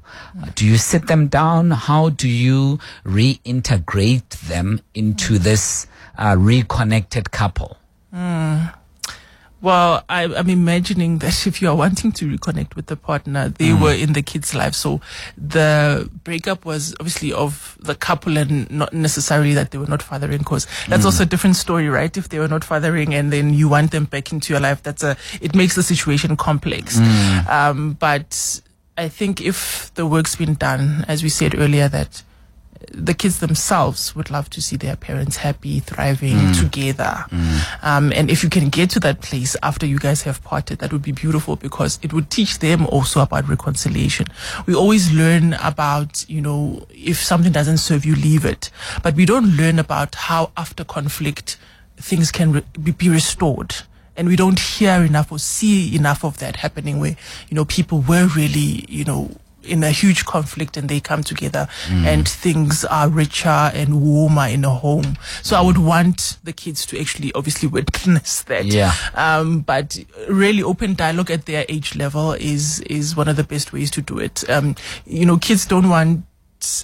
Do 0.54 0.66
you 0.66 0.76
sit 0.78 1.06
them 1.06 1.28
down? 1.28 1.70
How 1.72 2.08
do 2.10 2.28
you 2.28 2.78
reintegrate 3.04 4.28
them 4.48 4.80
into 4.94 5.38
this 5.38 5.86
uh, 6.18 6.36
reconnected 6.38 7.30
couple? 7.30 7.76
Well, 9.60 10.02
I, 10.08 10.24
I'm 10.24 10.50
imagining 10.50 11.18
that 11.18 11.46
if 11.46 11.62
you 11.62 11.68
are 11.68 11.76
wanting 11.76 12.10
to 12.12 12.26
reconnect 12.28 12.74
with 12.74 12.86
the 12.86 12.96
partner, 12.96 13.48
they 13.48 13.68
Mm. 13.68 13.80
were 13.80 13.92
in 13.94 14.12
the 14.12 14.20
kid's 14.22 14.56
life. 14.56 14.74
So 14.74 15.00
the 15.38 16.10
breakup 16.24 16.64
was 16.64 16.96
obviously 16.98 17.32
of 17.32 17.78
the 17.80 17.94
couple 17.94 18.36
and 18.38 18.68
not 18.72 18.92
necessarily 18.92 19.54
that 19.54 19.70
they 19.70 19.78
were 19.78 19.86
not 19.86 20.02
fathering 20.02 20.38
because 20.38 20.66
that's 20.88 21.02
Mm. 21.02 21.06
also 21.06 21.22
a 21.22 21.26
different 21.26 21.54
story, 21.54 21.88
right? 21.88 22.16
If 22.16 22.30
they 22.30 22.40
were 22.40 22.48
not 22.48 22.64
fathering 22.64 23.14
and 23.14 23.32
then 23.32 23.54
you 23.54 23.68
want 23.68 23.92
them 23.92 24.06
back 24.06 24.32
into 24.32 24.52
your 24.52 24.58
life, 24.58 24.82
that's 24.82 25.04
a, 25.04 25.16
it 25.40 25.54
makes 25.54 25.76
the 25.76 25.84
situation 25.84 26.36
complex. 26.36 26.98
Mm. 26.98 27.48
Um, 27.48 27.92
but 28.00 28.60
I 28.96 29.08
think 29.08 29.40
if 29.40 29.90
the 29.94 30.06
work's 30.06 30.36
been 30.36 30.54
done, 30.54 31.04
as 31.08 31.22
we 31.22 31.28
said 31.28 31.58
earlier, 31.58 31.88
that 31.88 32.22
the 32.92 33.14
kids 33.14 33.38
themselves 33.38 34.14
would 34.16 34.28
love 34.28 34.50
to 34.50 34.60
see 34.60 34.76
their 34.76 34.96
parents 34.96 35.36
happy, 35.36 35.78
thriving 35.80 36.36
Mm. 36.36 36.58
together. 36.60 37.24
Um, 37.80 38.12
and 38.12 38.28
if 38.28 38.42
you 38.42 38.50
can 38.50 38.68
get 38.70 38.90
to 38.90 39.00
that 39.00 39.20
place 39.22 39.56
after 39.62 39.86
you 39.86 39.98
guys 39.98 40.22
have 40.22 40.42
parted, 40.42 40.80
that 40.80 40.92
would 40.92 41.00
be 41.02 41.12
beautiful 41.12 41.54
because 41.56 41.98
it 42.02 42.12
would 42.12 42.28
teach 42.28 42.58
them 42.58 42.86
also 42.88 43.20
about 43.20 43.48
reconciliation. 43.48 44.26
We 44.66 44.74
always 44.74 45.12
learn 45.12 45.54
about, 45.62 46.28
you 46.28 46.40
know, 46.42 46.84
if 46.90 47.22
something 47.22 47.52
doesn't 47.52 47.78
serve 47.78 48.04
you, 48.04 48.14
leave 48.16 48.44
it. 48.44 48.68
But 49.02 49.14
we 49.14 49.24
don't 49.26 49.56
learn 49.56 49.78
about 49.78 50.16
how 50.16 50.50
after 50.56 50.84
conflict 50.84 51.56
things 51.96 52.32
can 52.32 52.52
re- 52.52 52.64
be, 52.82 52.90
be 52.90 53.08
restored. 53.08 53.76
And 54.16 54.28
we 54.28 54.36
don't 54.36 54.58
hear 54.58 55.02
enough 55.02 55.32
or 55.32 55.38
see 55.38 55.94
enough 55.96 56.24
of 56.24 56.38
that 56.38 56.56
happening 56.56 57.00
where, 57.00 57.16
you 57.48 57.54
know, 57.54 57.64
people 57.64 58.00
were 58.00 58.26
really, 58.26 58.84
you 58.88 59.04
know, 59.04 59.30
in 59.64 59.84
a 59.84 59.90
huge 59.90 60.24
conflict 60.24 60.76
and 60.76 60.88
they 60.88 61.00
come 61.00 61.22
together 61.22 61.68
and 61.88 62.28
things 62.28 62.84
are 62.84 63.08
richer 63.08 63.48
and 63.48 64.02
warmer 64.02 64.46
in 64.48 64.64
a 64.64 64.70
home. 64.70 65.16
So 65.42 65.56
I 65.56 65.60
would 65.60 65.78
want 65.78 66.38
the 66.42 66.52
kids 66.52 66.84
to 66.86 67.00
actually 67.00 67.32
obviously 67.34 67.68
witness 67.68 68.42
that. 68.42 68.64
Yeah. 68.64 68.92
Um, 69.14 69.60
but 69.60 69.98
really 70.28 70.62
open 70.62 70.94
dialogue 70.94 71.30
at 71.30 71.46
their 71.46 71.64
age 71.68 71.94
level 71.94 72.32
is, 72.32 72.80
is 72.80 73.16
one 73.16 73.28
of 73.28 73.36
the 73.36 73.44
best 73.44 73.72
ways 73.72 73.90
to 73.92 74.02
do 74.02 74.18
it. 74.18 74.48
Um, 74.50 74.74
you 75.06 75.26
know, 75.26 75.38
kids 75.38 75.64
don't 75.64 75.88
want 75.88 76.24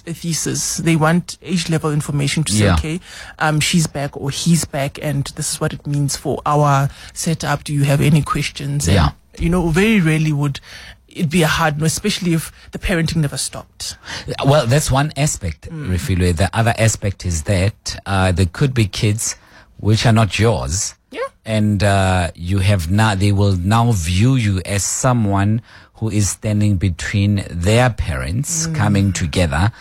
a 0.07 0.13
thesis. 0.13 0.77
They 0.77 0.95
want 0.95 1.37
age 1.41 1.69
level 1.69 1.91
information 1.91 2.43
to 2.45 2.51
say, 2.51 2.65
Yeah. 2.65 2.75
okay, 2.75 2.99
um, 3.39 3.59
she's 3.59 3.87
back 3.87 4.15
or 4.17 4.29
he's 4.29 4.65
back 4.65 4.99
and 5.01 5.25
this 5.35 5.53
is 5.53 5.61
what 5.61 5.73
it 5.73 5.85
means 5.87 6.15
for 6.17 6.41
our 6.45 6.89
setup. 7.13 7.63
Do 7.63 7.73
you 7.73 7.83
have 7.83 8.01
any 8.01 8.21
questions? 8.21 8.87
And, 8.87 8.95
Yeah. 8.95 9.09
You 9.37 9.49
know, 9.49 9.69
very 9.69 10.01
rarely 10.01 10.33
would 10.33 10.59
it 11.07 11.29
be 11.29 11.41
a 11.43 11.47
hard 11.47 11.79
no, 11.79 11.85
especially 11.85 12.33
if 12.33 12.51
the 12.71 12.79
parenting 12.79 13.17
never 13.17 13.37
stopped. 13.37 13.97
Well, 14.45 14.67
that's 14.67 14.91
one 14.91 15.11
aspect, 15.17 15.69
Refilwe. 15.71 16.35
The 16.35 16.49
other 16.53 16.73
aspect 16.77 17.25
is 17.25 17.43
that 17.43 17.99
uh, 18.05 18.31
there 18.31 18.45
could 18.45 18.73
be 18.73 18.85
kids 18.85 19.35
which 19.77 20.05
are 20.05 20.11
not 20.11 20.37
yours. 20.37 20.95
Yeah. 21.11 21.21
And 21.45 21.83
uh, 21.83 22.29
you 22.35 22.59
have 22.59 22.91
now, 22.91 23.15
they 23.15 23.31
will 23.31 23.55
now 23.55 23.91
view 23.93 24.35
you 24.35 24.61
as 24.65 24.83
someone 24.83 25.61
who 25.99 26.09
is 26.09 26.29
standing 26.29 26.77
between 26.77 27.43
their 27.49 27.89
parents 27.89 28.67
coming 28.67 29.11
together. 29.11 29.71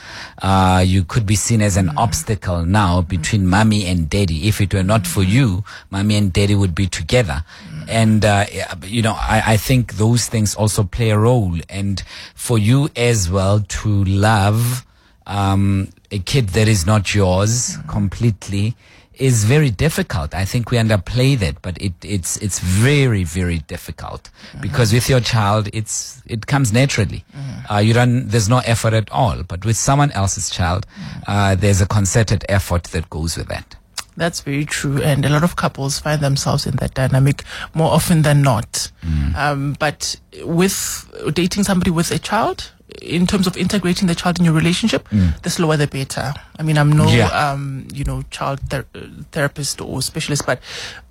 Uh, 0.42 0.82
you 0.84 1.04
could 1.04 1.24
be 1.24 1.36
seen 1.36 1.62
as 1.62 1.76
an 1.76 1.90
obstacle 1.96 2.64
now 2.64 3.00
between 3.00 3.46
mommy 3.46 3.86
and 3.86 4.10
daddy. 4.10 4.48
If 4.48 4.60
it 4.60 4.74
were 4.74 4.82
not 4.82 5.06
for 5.06 5.22
you, 5.22 5.64
mommy 5.90 6.16
and 6.16 6.32
daddy 6.32 6.56
would 6.56 6.74
be 6.74 6.88
together. 6.88 7.44
And, 7.88 8.24
uh, 8.24 8.46
you 8.82 9.00
know, 9.00 9.14
I, 9.14 9.42
I 9.46 9.56
think 9.56 9.94
those 9.94 10.26
things 10.26 10.56
also 10.56 10.82
play 10.82 11.10
a 11.10 11.18
role. 11.18 11.56
And 11.68 12.02
for 12.34 12.58
you 12.58 12.88
as 12.96 13.30
well 13.30 13.60
to 13.60 14.04
love, 14.04 14.84
um, 15.26 15.88
a 16.10 16.18
kid 16.18 16.48
that 16.50 16.66
is 16.66 16.84
not 16.84 17.14
yours 17.14 17.78
completely 17.86 18.74
is 19.18 19.44
very 19.44 19.70
difficult. 19.70 20.34
I 20.34 20.44
think 20.44 20.70
we 20.70 20.78
underplay 20.78 21.38
that, 21.38 21.60
but 21.62 21.80
it, 21.80 21.92
it's 22.02 22.36
it's 22.38 22.60
very 22.60 23.24
very 23.24 23.58
difficult 23.58 24.30
because 24.60 24.92
with 24.92 25.08
your 25.08 25.20
child, 25.20 25.68
it's 25.72 26.22
it 26.26 26.46
comes 26.46 26.72
naturally. 26.72 27.24
Uh, 27.70 27.78
you 27.78 27.92
don't 27.92 28.28
there's 28.28 28.48
no 28.48 28.58
effort 28.58 28.94
at 28.94 29.10
all. 29.10 29.42
But 29.42 29.64
with 29.64 29.76
someone 29.76 30.10
else's 30.12 30.50
child, 30.50 30.86
uh, 31.26 31.54
there's 31.54 31.80
a 31.80 31.86
concerted 31.86 32.44
effort 32.48 32.84
that 32.84 33.10
goes 33.10 33.36
with 33.36 33.48
that. 33.48 33.76
That's 34.16 34.40
very 34.40 34.64
true. 34.64 35.00
And 35.00 35.24
a 35.24 35.28
lot 35.28 35.44
of 35.44 35.54
couples 35.54 36.00
find 36.00 36.20
themselves 36.20 36.66
in 36.66 36.76
that 36.76 36.94
dynamic 36.94 37.44
more 37.72 37.92
often 37.92 38.22
than 38.22 38.42
not. 38.42 38.90
Um, 39.36 39.76
but 39.78 40.16
with 40.42 41.08
dating 41.34 41.64
somebody 41.64 41.90
with 41.92 42.10
a 42.10 42.18
child, 42.18 42.72
in 43.02 43.26
terms 43.26 43.46
of 43.46 43.56
integrating 43.56 44.06
the 44.08 44.14
child 44.14 44.38
in 44.38 44.44
your 44.44 44.54
relationship, 44.54 45.08
the 45.42 45.50
slower 45.50 45.76
the 45.76 45.86
better. 45.86 46.34
I 46.58 46.62
mean, 46.62 46.76
I'm 46.78 46.90
no, 46.92 47.08
Yeah. 47.08 47.28
um, 47.28 47.86
you 47.92 48.04
know, 48.04 48.22
child 48.30 48.60
ther- 48.70 48.86
uh, 48.94 49.00
therapist 49.32 49.80
or 49.80 50.02
specialist, 50.02 50.44
but 50.46 50.60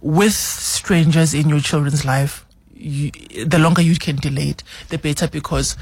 with 0.02 0.34
strangers 0.34 1.34
in 1.34 1.50
your 1.50 1.60
children's 1.60 2.06
life, 2.06 2.46
you, 2.74 3.12
the 3.46 3.58
longer 3.60 3.82
you 3.82 3.96
can 3.98 4.18
delay 4.18 4.50
it, 4.50 4.64
the 4.90 4.98
better 4.98 5.28
because 5.28 5.76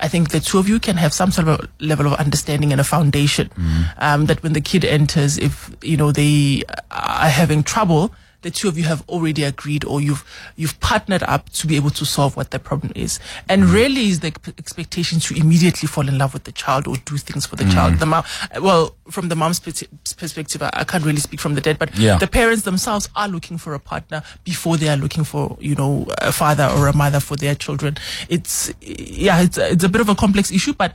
I 0.00 0.08
think 0.08 0.30
the 0.30 0.40
two 0.40 0.58
of 0.58 0.66
you 0.68 0.80
can 0.80 0.96
have 0.96 1.12
some 1.12 1.30
sort 1.30 1.46
of 1.48 1.68
level 1.78 2.06
of 2.06 2.14
understanding 2.14 2.72
and 2.72 2.80
a 2.80 2.84
foundation. 2.84 3.50
Um, 3.98 4.26
that 4.26 4.42
when 4.42 4.54
the 4.54 4.60
kid 4.62 4.84
enters, 4.84 5.36
if 5.38 5.70
you 5.82 5.96
know 5.98 6.10
they 6.10 6.62
are 6.90 7.28
having 7.28 7.62
trouble, 7.62 8.12
the 8.42 8.50
two 8.50 8.68
of 8.68 8.78
you 8.78 8.84
have 8.84 9.06
already 9.08 9.44
agreed 9.44 9.84
or 9.84 10.00
you've 10.00 10.24
you've 10.56 10.78
partnered 10.80 11.22
up 11.24 11.48
to 11.50 11.66
be 11.66 11.76
able 11.76 11.90
to 11.90 12.04
solve 12.04 12.36
what 12.36 12.50
the 12.50 12.58
problem 12.58 12.92
is. 12.94 13.18
And 13.48 13.64
mm. 13.64 13.74
rarely 13.74 14.08
is 14.08 14.20
the 14.20 14.34
expectation 14.58 15.20
to 15.20 15.34
immediately 15.34 15.86
fall 15.86 16.08
in 16.08 16.18
love 16.18 16.32
with 16.32 16.44
the 16.44 16.52
child 16.52 16.86
or 16.86 16.96
do 17.04 17.16
things 17.16 17.46
for 17.46 17.56
the 17.56 17.64
mm. 17.64 17.72
child. 17.72 17.98
The 17.98 18.06
mom, 18.06 18.24
well, 18.60 18.96
from 19.10 19.28
the 19.28 19.36
mom's 19.36 19.60
perspective, 19.60 20.62
I, 20.62 20.70
I 20.72 20.84
can't 20.84 21.04
really 21.04 21.20
speak 21.20 21.40
from 21.40 21.54
the 21.54 21.60
dad, 21.60 21.78
but 21.78 21.96
Yeah. 21.96 22.16
the 22.18 22.26
parents 22.26 22.62
themselves 22.62 23.08
are 23.16 23.28
looking 23.28 23.58
for 23.58 23.74
a 23.74 23.80
partner 23.80 24.22
before 24.44 24.76
they 24.76 24.88
are 24.88 24.96
looking 24.96 25.24
for 25.24 25.56
you 25.60 25.74
know 25.74 26.06
a 26.18 26.32
father 26.32 26.68
or 26.76 26.88
a 26.88 26.96
mother 26.96 27.20
for 27.20 27.36
their 27.36 27.54
children. 27.54 27.96
It's 28.28 28.72
yeah, 28.80 29.42
it's 29.42 29.58
it's 29.58 29.84
a 29.84 29.88
bit 29.88 30.00
of 30.00 30.08
a 30.08 30.14
complex 30.14 30.50
issue, 30.50 30.72
but 30.72 30.94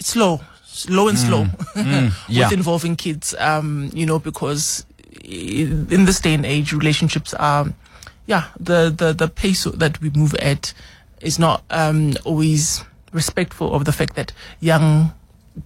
slow, 0.00 0.40
slow 0.64 1.08
and 1.08 1.18
mm. 1.18 1.26
slow 1.26 1.42
with 1.76 2.14
yeah. 2.28 2.50
involving 2.52 2.96
kids. 2.96 3.34
Um, 3.38 3.90
you 3.92 4.06
know, 4.06 4.18
because 4.18 4.84
in 5.30 6.04
this 6.04 6.20
day 6.20 6.34
and 6.34 6.44
age, 6.44 6.72
relationships 6.72 7.34
are, 7.34 7.72
yeah, 8.26 8.48
the 8.58 8.90
the 8.90 9.12
the 9.12 9.28
pace 9.28 9.64
that 9.64 10.00
we 10.00 10.10
move 10.10 10.34
at 10.36 10.72
is 11.20 11.38
not 11.38 11.62
um 11.70 12.14
always 12.24 12.84
respectful 13.12 13.74
of 13.74 13.84
the 13.84 13.92
fact 13.92 14.14
that 14.16 14.32
young 14.60 15.12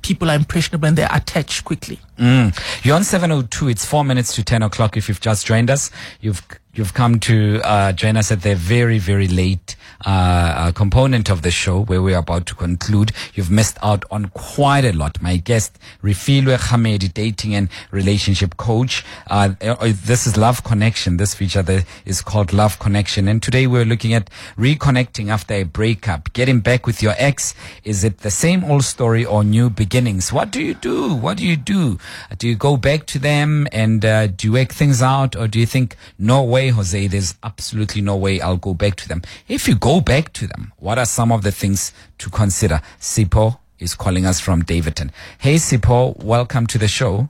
people 0.02 0.30
are 0.30 0.36
impressionable 0.36 0.88
and 0.88 0.96
they 0.96 1.04
attach 1.04 1.64
quickly. 1.64 1.98
Mm. 2.18 2.56
You're 2.84 2.96
on 2.96 3.04
702. 3.04 3.68
It's 3.68 3.84
four 3.84 4.04
minutes 4.04 4.34
to 4.34 4.42
10 4.42 4.62
o'clock. 4.62 4.96
If 4.96 5.08
you've 5.08 5.20
just 5.20 5.46
joined 5.46 5.70
us, 5.70 5.90
you've, 6.20 6.42
you've 6.74 6.94
come 6.94 7.20
to, 7.20 7.60
uh, 7.64 7.92
join 7.92 8.16
us 8.16 8.32
at 8.32 8.42
the 8.42 8.54
very, 8.54 8.98
very 8.98 9.28
late, 9.28 9.76
uh, 10.04 10.54
uh, 10.56 10.72
component 10.72 11.30
of 11.30 11.42
the 11.42 11.50
show 11.50 11.80
where 11.80 12.02
we're 12.02 12.18
about 12.18 12.46
to 12.46 12.54
conclude. 12.54 13.12
You've 13.34 13.50
missed 13.50 13.78
out 13.82 14.04
on 14.10 14.26
quite 14.26 14.84
a 14.84 14.92
lot. 14.92 15.22
My 15.22 15.36
guest, 15.36 15.78
Refilwe 16.02 16.58
Hamedi, 16.58 17.12
dating 17.12 17.54
and 17.54 17.68
relationship 17.90 18.56
coach. 18.56 19.04
Uh, 19.28 19.54
uh, 19.62 19.92
this 20.04 20.26
is 20.26 20.36
Love 20.36 20.64
Connection. 20.64 21.16
This 21.16 21.34
feature 21.34 21.62
that 21.62 21.86
is 22.04 22.20
called 22.20 22.52
Love 22.52 22.78
Connection. 22.78 23.28
And 23.28 23.42
today 23.42 23.66
we're 23.66 23.84
looking 23.84 24.12
at 24.12 24.28
reconnecting 24.58 25.28
after 25.28 25.54
a 25.54 25.62
breakup, 25.62 26.32
getting 26.32 26.60
back 26.60 26.86
with 26.86 27.02
your 27.02 27.14
ex. 27.16 27.54
Is 27.84 28.04
it 28.04 28.18
the 28.18 28.30
same 28.30 28.64
old 28.64 28.84
story 28.84 29.24
or 29.24 29.44
new 29.44 29.70
beginnings? 29.70 30.32
What 30.32 30.50
do 30.50 30.62
you 30.62 30.74
do? 30.74 31.14
What 31.14 31.38
do 31.38 31.46
you 31.46 31.56
do? 31.56 31.98
Do 32.36 32.48
you 32.48 32.56
go 32.56 32.76
back 32.76 33.06
to 33.06 33.18
them 33.18 33.66
and 33.72 34.04
uh, 34.04 34.26
do 34.26 34.48
you 34.48 34.52
work 34.52 34.72
things 34.72 35.00
out, 35.00 35.36
or 35.36 35.48
do 35.48 35.58
you 35.58 35.66
think, 35.66 35.96
no 36.18 36.42
way, 36.42 36.63
Jose, 36.68 37.06
there's 37.08 37.34
absolutely 37.42 38.00
no 38.02 38.16
way 38.16 38.40
I'll 38.40 38.56
go 38.56 38.74
back 38.74 38.96
to 38.96 39.08
them? 39.08 39.22
If 39.48 39.66
you 39.68 39.74
go 39.74 40.00
back 40.00 40.32
to 40.34 40.46
them, 40.46 40.72
what 40.78 40.98
are 40.98 41.06
some 41.06 41.32
of 41.32 41.42
the 41.42 41.52
things 41.52 41.92
to 42.18 42.30
consider? 42.30 42.80
Sipho 43.00 43.58
is 43.78 43.94
calling 43.94 44.26
us 44.26 44.40
from 44.40 44.62
Daveyton. 44.62 45.10
Hey, 45.38 45.56
Sipho, 45.56 46.16
welcome 46.22 46.66
to 46.68 46.78
the 46.78 46.88
show. 46.88 47.28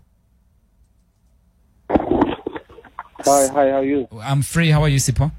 Hi, 1.90 3.46
hi, 3.48 3.70
how 3.70 3.78
are 3.78 3.84
you? 3.84 4.06
I'm 4.20 4.42
free. 4.42 4.70
How 4.70 4.82
are 4.82 4.88
you, 4.88 4.98
Sipho? 4.98 5.32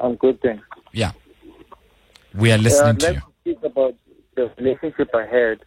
I'm 0.00 0.14
good, 0.16 0.40
thanks. 0.40 0.64
Yeah. 0.92 1.12
We 2.34 2.50
are 2.52 2.54
Uh, 2.58 2.62
listening 2.62 2.96
to 2.98 3.06
let's 3.06 3.16
you. 3.16 3.22
speak 3.54 3.62
about 3.64 3.94
the 4.34 4.50
relationship 4.58 5.10
I 5.14 5.26
had. 5.26 5.58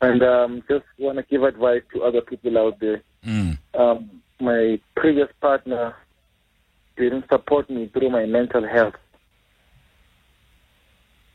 And 0.00 0.22
um, 0.22 0.62
just 0.68 0.84
want 0.98 1.18
to 1.18 1.24
give 1.24 1.42
advice 1.42 1.82
to 1.92 2.02
other 2.04 2.20
people 2.20 2.56
out 2.58 2.78
there. 2.78 3.02
Mm. 3.26 3.58
Um, 3.74 4.17
my 4.40 4.80
previous 4.96 5.28
partner 5.40 5.94
didn't 6.96 7.28
support 7.28 7.68
me 7.70 7.88
through 7.92 8.10
my 8.10 8.26
mental 8.26 8.66
health. 8.66 8.94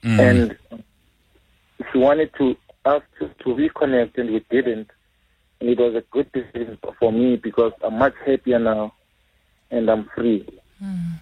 Mm. 0.04 0.20
And 0.20 0.58
she 1.92 1.98
wanted 1.98 2.34
to 2.38 2.56
us 2.86 3.02
to, 3.20 3.30
to 3.30 3.50
reconnect, 3.50 4.18
and 4.18 4.32
we 4.32 4.46
didn't. 4.50 4.90
And 5.60 5.70
it 5.70 5.80
was 5.80 5.96
a 5.96 6.04
good 6.12 6.32
decision 6.34 6.78
for 7.00 7.12
me 7.12 7.38
because 7.38 7.72
I'm 7.82 7.98
much 7.98 8.16
happier 8.26 8.60
now 8.60 8.94
and 9.72 9.90
I'm 9.90 10.10
free. 10.16 10.48
Mm, 10.84 11.20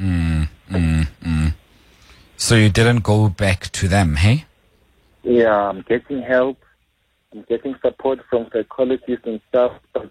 mm, 0.00 0.48
mm. 1.22 1.54
So 2.36 2.56
you 2.56 2.70
didn't 2.70 3.02
go 3.02 3.28
back 3.28 3.70
to 3.72 3.88
them, 3.88 4.16
hey? 4.16 4.46
Yeah, 5.22 5.68
I'm 5.68 5.82
getting 5.82 6.22
help. 6.22 6.58
I'm 7.32 7.42
getting 7.48 7.74
support 7.82 8.20
from 8.30 8.48
psychologists 8.52 9.26
and 9.26 9.40
stuff, 9.48 9.72
but 9.92 10.10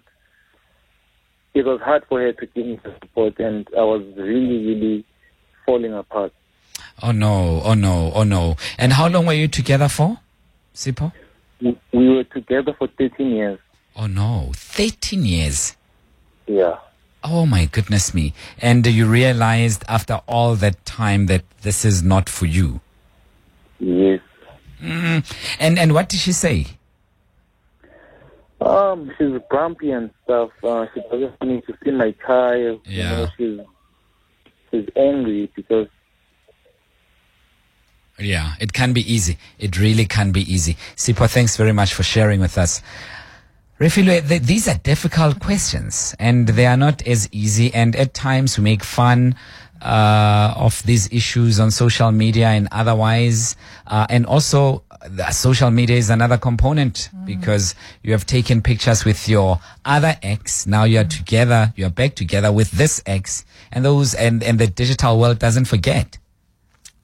it 1.54 1.64
was 1.64 1.80
hard 1.80 2.04
for 2.08 2.20
her 2.20 2.32
to 2.32 2.46
give 2.46 2.66
me 2.66 2.78
the 2.82 2.94
support, 3.00 3.38
and 3.38 3.66
I 3.76 3.82
was 3.82 4.02
really, 4.16 4.66
really 4.66 5.04
falling 5.64 5.94
apart. 5.94 6.32
Oh 7.02 7.12
no, 7.12 7.62
oh 7.64 7.74
no, 7.74 8.12
oh 8.14 8.24
no. 8.24 8.56
And 8.76 8.92
how 8.92 9.08
long 9.08 9.26
were 9.26 9.32
you 9.32 9.48
together 9.48 9.88
for, 9.88 10.18
Sipho? 10.74 11.12
We 11.60 11.78
we 11.92 12.08
were 12.08 12.24
together 12.24 12.74
for 12.76 12.88
13 12.98 13.30
years. 13.30 13.58
Oh 13.96 14.06
no, 14.06 14.50
13 14.54 15.24
years. 15.24 15.76
Yeah. 16.46 16.78
Oh 17.22 17.46
my 17.46 17.64
goodness 17.66 18.12
me. 18.12 18.34
And 18.60 18.86
you 18.86 19.06
realized 19.06 19.84
after 19.88 20.20
all 20.26 20.56
that 20.56 20.84
time 20.84 21.26
that 21.26 21.44
this 21.62 21.84
is 21.84 22.02
not 22.02 22.28
for 22.28 22.46
you. 22.46 22.80
Yes. 23.78 24.20
Mm. 24.82 25.24
And 25.58 25.78
and 25.78 25.94
what 25.94 26.08
did 26.08 26.20
she 26.20 26.32
say? 26.32 26.66
Um, 28.64 29.12
she's 29.18 29.32
grumpy 29.50 29.90
and 29.90 30.10
stuff. 30.24 30.50
Uh, 30.62 30.86
she 30.94 31.00
doesn't 31.10 31.42
me 31.42 31.60
to 31.66 31.74
see 31.84 31.90
my 31.90 32.12
child. 32.26 32.80
Yeah. 32.86 33.28
You 33.38 33.56
know, 33.56 33.66
she's 34.70 34.80
she's 34.82 34.88
angry 34.96 35.50
because 35.54 35.88
Yeah, 38.18 38.54
it 38.60 38.72
can 38.72 38.92
be 38.92 39.12
easy. 39.12 39.38
It 39.58 39.78
really 39.78 40.06
can 40.06 40.30
be 40.32 40.40
easy. 40.52 40.76
Sipho, 40.96 41.28
thanks 41.28 41.56
very 41.56 41.72
much 41.72 41.94
for 41.94 42.02
sharing 42.04 42.40
with 42.40 42.56
us. 42.56 42.80
Refilwe, 43.80 44.28
th- 44.28 44.42
these 44.42 44.68
are 44.68 44.78
difficult 44.78 45.40
questions 45.40 46.14
and 46.20 46.46
they 46.46 46.66
are 46.66 46.76
not 46.76 47.06
as 47.06 47.28
easy. 47.32 47.74
And 47.74 47.96
at 47.96 48.14
times 48.14 48.56
we 48.56 48.62
make 48.64 48.84
fun 48.84 49.34
uh, 49.82 50.54
of 50.56 50.80
these 50.84 51.12
issues 51.12 51.58
on 51.58 51.72
social 51.72 52.12
media 52.12 52.48
and 52.48 52.68
otherwise. 52.70 53.56
Uh, 53.88 54.06
and 54.08 54.26
also, 54.26 54.84
social 55.30 55.70
media 55.70 55.96
is 55.96 56.10
another 56.10 56.38
component 56.38 57.10
because 57.24 57.74
you 58.02 58.12
have 58.12 58.26
taken 58.26 58.62
pictures 58.62 59.04
with 59.04 59.28
your 59.28 59.60
other 59.84 60.16
ex. 60.22 60.66
Now 60.66 60.84
you 60.84 60.98
are 61.00 61.04
together. 61.04 61.72
You 61.76 61.86
are 61.86 61.90
back 61.90 62.14
together 62.14 62.52
with 62.52 62.70
this 62.72 63.02
ex, 63.06 63.44
and 63.70 63.84
those 63.84 64.14
and 64.14 64.42
and 64.42 64.58
the 64.58 64.66
digital 64.66 65.18
world 65.18 65.38
doesn't 65.38 65.66
forget. 65.66 66.18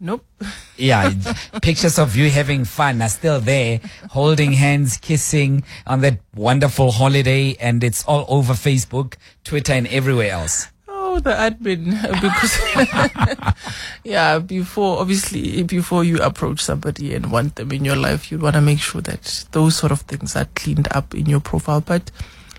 Nope. 0.00 0.24
Yeah, 0.78 1.12
pictures 1.60 1.98
of 1.98 2.16
you 2.16 2.30
having 2.30 2.64
fun 2.64 3.02
are 3.02 3.10
still 3.10 3.38
there, 3.38 3.80
holding 4.08 4.52
hands, 4.52 4.96
kissing 4.96 5.62
on 5.86 6.00
that 6.00 6.20
wonderful 6.34 6.90
holiday, 6.90 7.54
and 7.60 7.84
it's 7.84 8.02
all 8.06 8.24
over 8.28 8.54
Facebook, 8.54 9.16
Twitter, 9.44 9.74
and 9.74 9.86
everywhere 9.88 10.30
else. 10.30 10.68
Oh, 11.12 11.18
the 11.18 11.30
admin. 11.30 11.90
Because, 12.22 13.54
yeah, 14.04 14.38
before, 14.38 15.00
obviously, 15.00 15.62
before 15.64 16.04
you 16.04 16.18
approach 16.22 16.60
somebody 16.60 17.14
and 17.14 17.32
want 17.32 17.56
them 17.56 17.72
in 17.72 17.84
your 17.84 17.96
life, 17.96 18.30
you 18.30 18.38
want 18.38 18.54
to 18.54 18.60
make 18.60 18.78
sure 18.78 19.00
that 19.02 19.44
those 19.50 19.74
sort 19.76 19.90
of 19.92 20.02
things 20.02 20.36
are 20.36 20.46
cleaned 20.54 20.86
up 20.92 21.14
in 21.14 21.26
your 21.26 21.40
profile. 21.40 21.80
But 21.80 22.10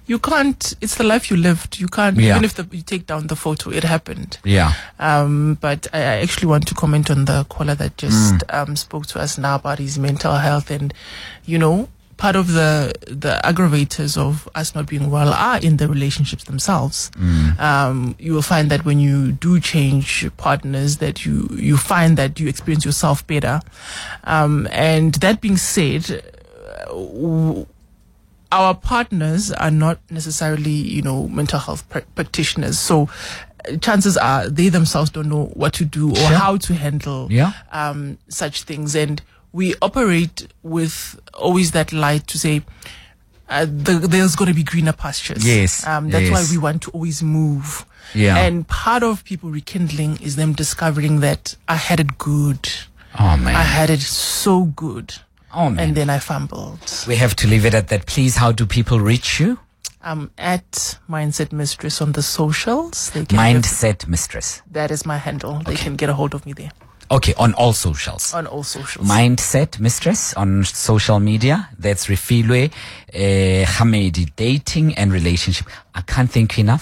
you 0.05 0.19
can't, 0.19 0.73
it's 0.81 0.95
the 0.95 1.05
life 1.05 1.31
you 1.31 1.37
lived. 1.37 1.79
You 1.79 1.87
can't, 1.87 2.17
Yeah. 2.17 2.31
even 2.31 2.43
if 2.43 2.55
the, 2.55 2.67
you 2.75 2.81
take 2.83 3.07
down 3.07 3.27
the 3.27 3.35
photo, 3.37 3.69
it 3.69 3.83
happened. 3.85 4.37
Yeah. 4.43 4.73
Um, 4.99 5.57
but 5.61 5.87
I, 5.93 5.99
I 5.99 6.15
actually 6.21 6.47
want 6.47 6.67
to 6.67 6.75
comment 6.75 7.09
on 7.09 7.23
the 7.25 7.45
caller 7.45 7.75
that 7.75 7.95
just 7.95 8.43
um, 8.49 8.75
spoke 8.75 9.07
to 9.07 9.19
us 9.21 9.37
now 9.37 9.55
about 9.55 9.79
his 9.79 9.97
mental 9.97 10.35
health, 10.35 10.69
and 10.71 10.93
you 11.45 11.57
know, 11.57 11.87
part 12.21 12.35
of 12.35 12.47
the 12.53 12.93
the 13.07 13.33
aggravators 13.43 14.15
of 14.17 14.47
us 14.53 14.75
not 14.75 14.85
being 14.87 15.09
well 15.09 15.33
are 15.33 15.57
in 15.59 15.77
the 15.77 15.87
relationships 15.87 16.43
themselves. 16.43 17.09
Um, 17.59 18.15
you 18.19 18.33
will 18.33 18.43
find 18.53 18.69
that 18.69 18.85
when 18.85 18.99
you 18.99 19.31
do 19.31 19.59
change 19.59 20.29
partners, 20.37 20.97
that 20.97 21.25
you 21.25 21.49
you 21.69 21.77
find 21.77 22.17
that 22.17 22.39
you 22.39 22.47
experience 22.47 22.85
yourself 22.85 23.25
better. 23.27 23.59
Um, 24.23 24.67
and 24.71 25.13
that 25.25 25.41
being 25.41 25.57
said. 25.57 26.03
uh, 26.11 26.85
w- 26.93 27.65
our 28.53 28.73
partners 28.75 29.49
are 29.53 29.71
not 29.71 29.97
necessarily, 30.09 30.71
you 30.95 31.01
know, 31.01 31.25
mental 31.29 31.57
health 31.57 31.87
pr- 31.89 31.99
practitioners. 32.15 32.77
So 32.77 33.07
uh, 33.69 33.77
chances 33.77 34.17
are 34.17 34.49
they 34.49 34.67
themselves 34.67 35.09
don't 35.09 35.29
know 35.29 35.45
what 35.53 35.71
to 35.79 35.85
do 35.85 36.11
or 36.11 36.15
Sure. 36.17 36.37
how 36.37 36.57
to 36.57 36.73
handle 36.73 37.27
Yeah. 37.31 37.53
um, 37.71 38.17
such 38.27 38.63
things. 38.63 38.93
And 38.93 39.21
we 39.53 39.75
operate 39.81 40.47
with 40.63 41.19
always 41.33 41.71
that 41.71 41.91
light 41.93 42.27
to 42.27 42.37
say, 42.37 42.61
uh, 43.49 43.65
the, 43.65 43.93
there's 44.09 44.35
going 44.35 44.47
to 44.47 44.53
be 44.55 44.63
greener 44.63 44.93
pastures. 44.93 45.45
Yes, 45.45 45.85
Um, 45.85 46.09
that's 46.09 46.29
yes. 46.29 46.31
why 46.31 46.55
we 46.55 46.57
want 46.57 46.81
to 46.83 46.91
always 46.91 47.21
move. 47.21 47.85
Yeah. 48.13 48.37
And 48.37 48.67
part 48.67 49.03
of 49.03 49.23
people 49.25 49.49
rekindling 49.49 50.21
is 50.21 50.35
them 50.35 50.53
discovering 50.53 51.19
that 51.21 51.55
I 51.67 51.75
had 51.75 51.99
it 51.99 52.17
good. 52.17 52.69
Oh 53.19 53.35
man. 53.37 53.55
I 53.55 53.61
had 53.63 53.89
it 53.89 53.99
so 54.01 54.63
good. 54.65 55.15
oh 55.53 55.69
man. 55.69 55.79
And 55.89 55.95
then 55.97 56.09
I 56.09 56.19
fumbled. 56.19 56.79
we 57.07 57.17
have 57.17 57.35
to 57.37 57.47
leave 57.47 57.65
it 57.65 57.73
at 57.73 57.89
that. 57.89 58.05
Please, 58.05 58.37
how 58.37 58.51
do 58.53 58.65
people 58.65 58.99
reach 59.01 59.39
you? 59.39 59.59
I'm 60.01 60.31
at 60.37 60.97
Mindset 61.09 61.51
Mistress 61.51 62.01
on 62.01 62.13
the 62.13 62.23
socials. 62.23 63.11
They 63.11 63.25
can 63.25 63.53
give- 63.53 63.63
Mindset 63.63 64.07
Mistress. 64.07 64.61
that 64.71 64.91
is 64.91 65.05
my 65.05 65.17
handle. 65.17 65.59
They 65.65 65.75
can 65.75 65.95
get 65.95 66.09
a 66.09 66.13
hold 66.13 66.33
of 66.33 66.45
me 66.45 66.53
there. 66.53 66.71
Okay, 67.11 67.33
on 67.37 67.53
all 67.55 67.73
socials. 67.73 68.33
on 68.33 68.47
all 68.47 68.63
socials. 68.63 69.05
Mindset 69.05 69.79
Mistress 69.81 70.33
on 70.35 70.63
social 70.63 71.19
media. 71.19 71.67
That's 71.77 72.07
Refilwe 72.07 72.71
uh, 73.13 73.65
Hamedi. 73.65 74.31
Dating 74.37 74.95
and 74.95 75.11
relationship. 75.11 75.67
I 75.93 76.01
can't 76.01 76.31
thank 76.31 76.57
you 76.57 76.61
enough 76.61 76.79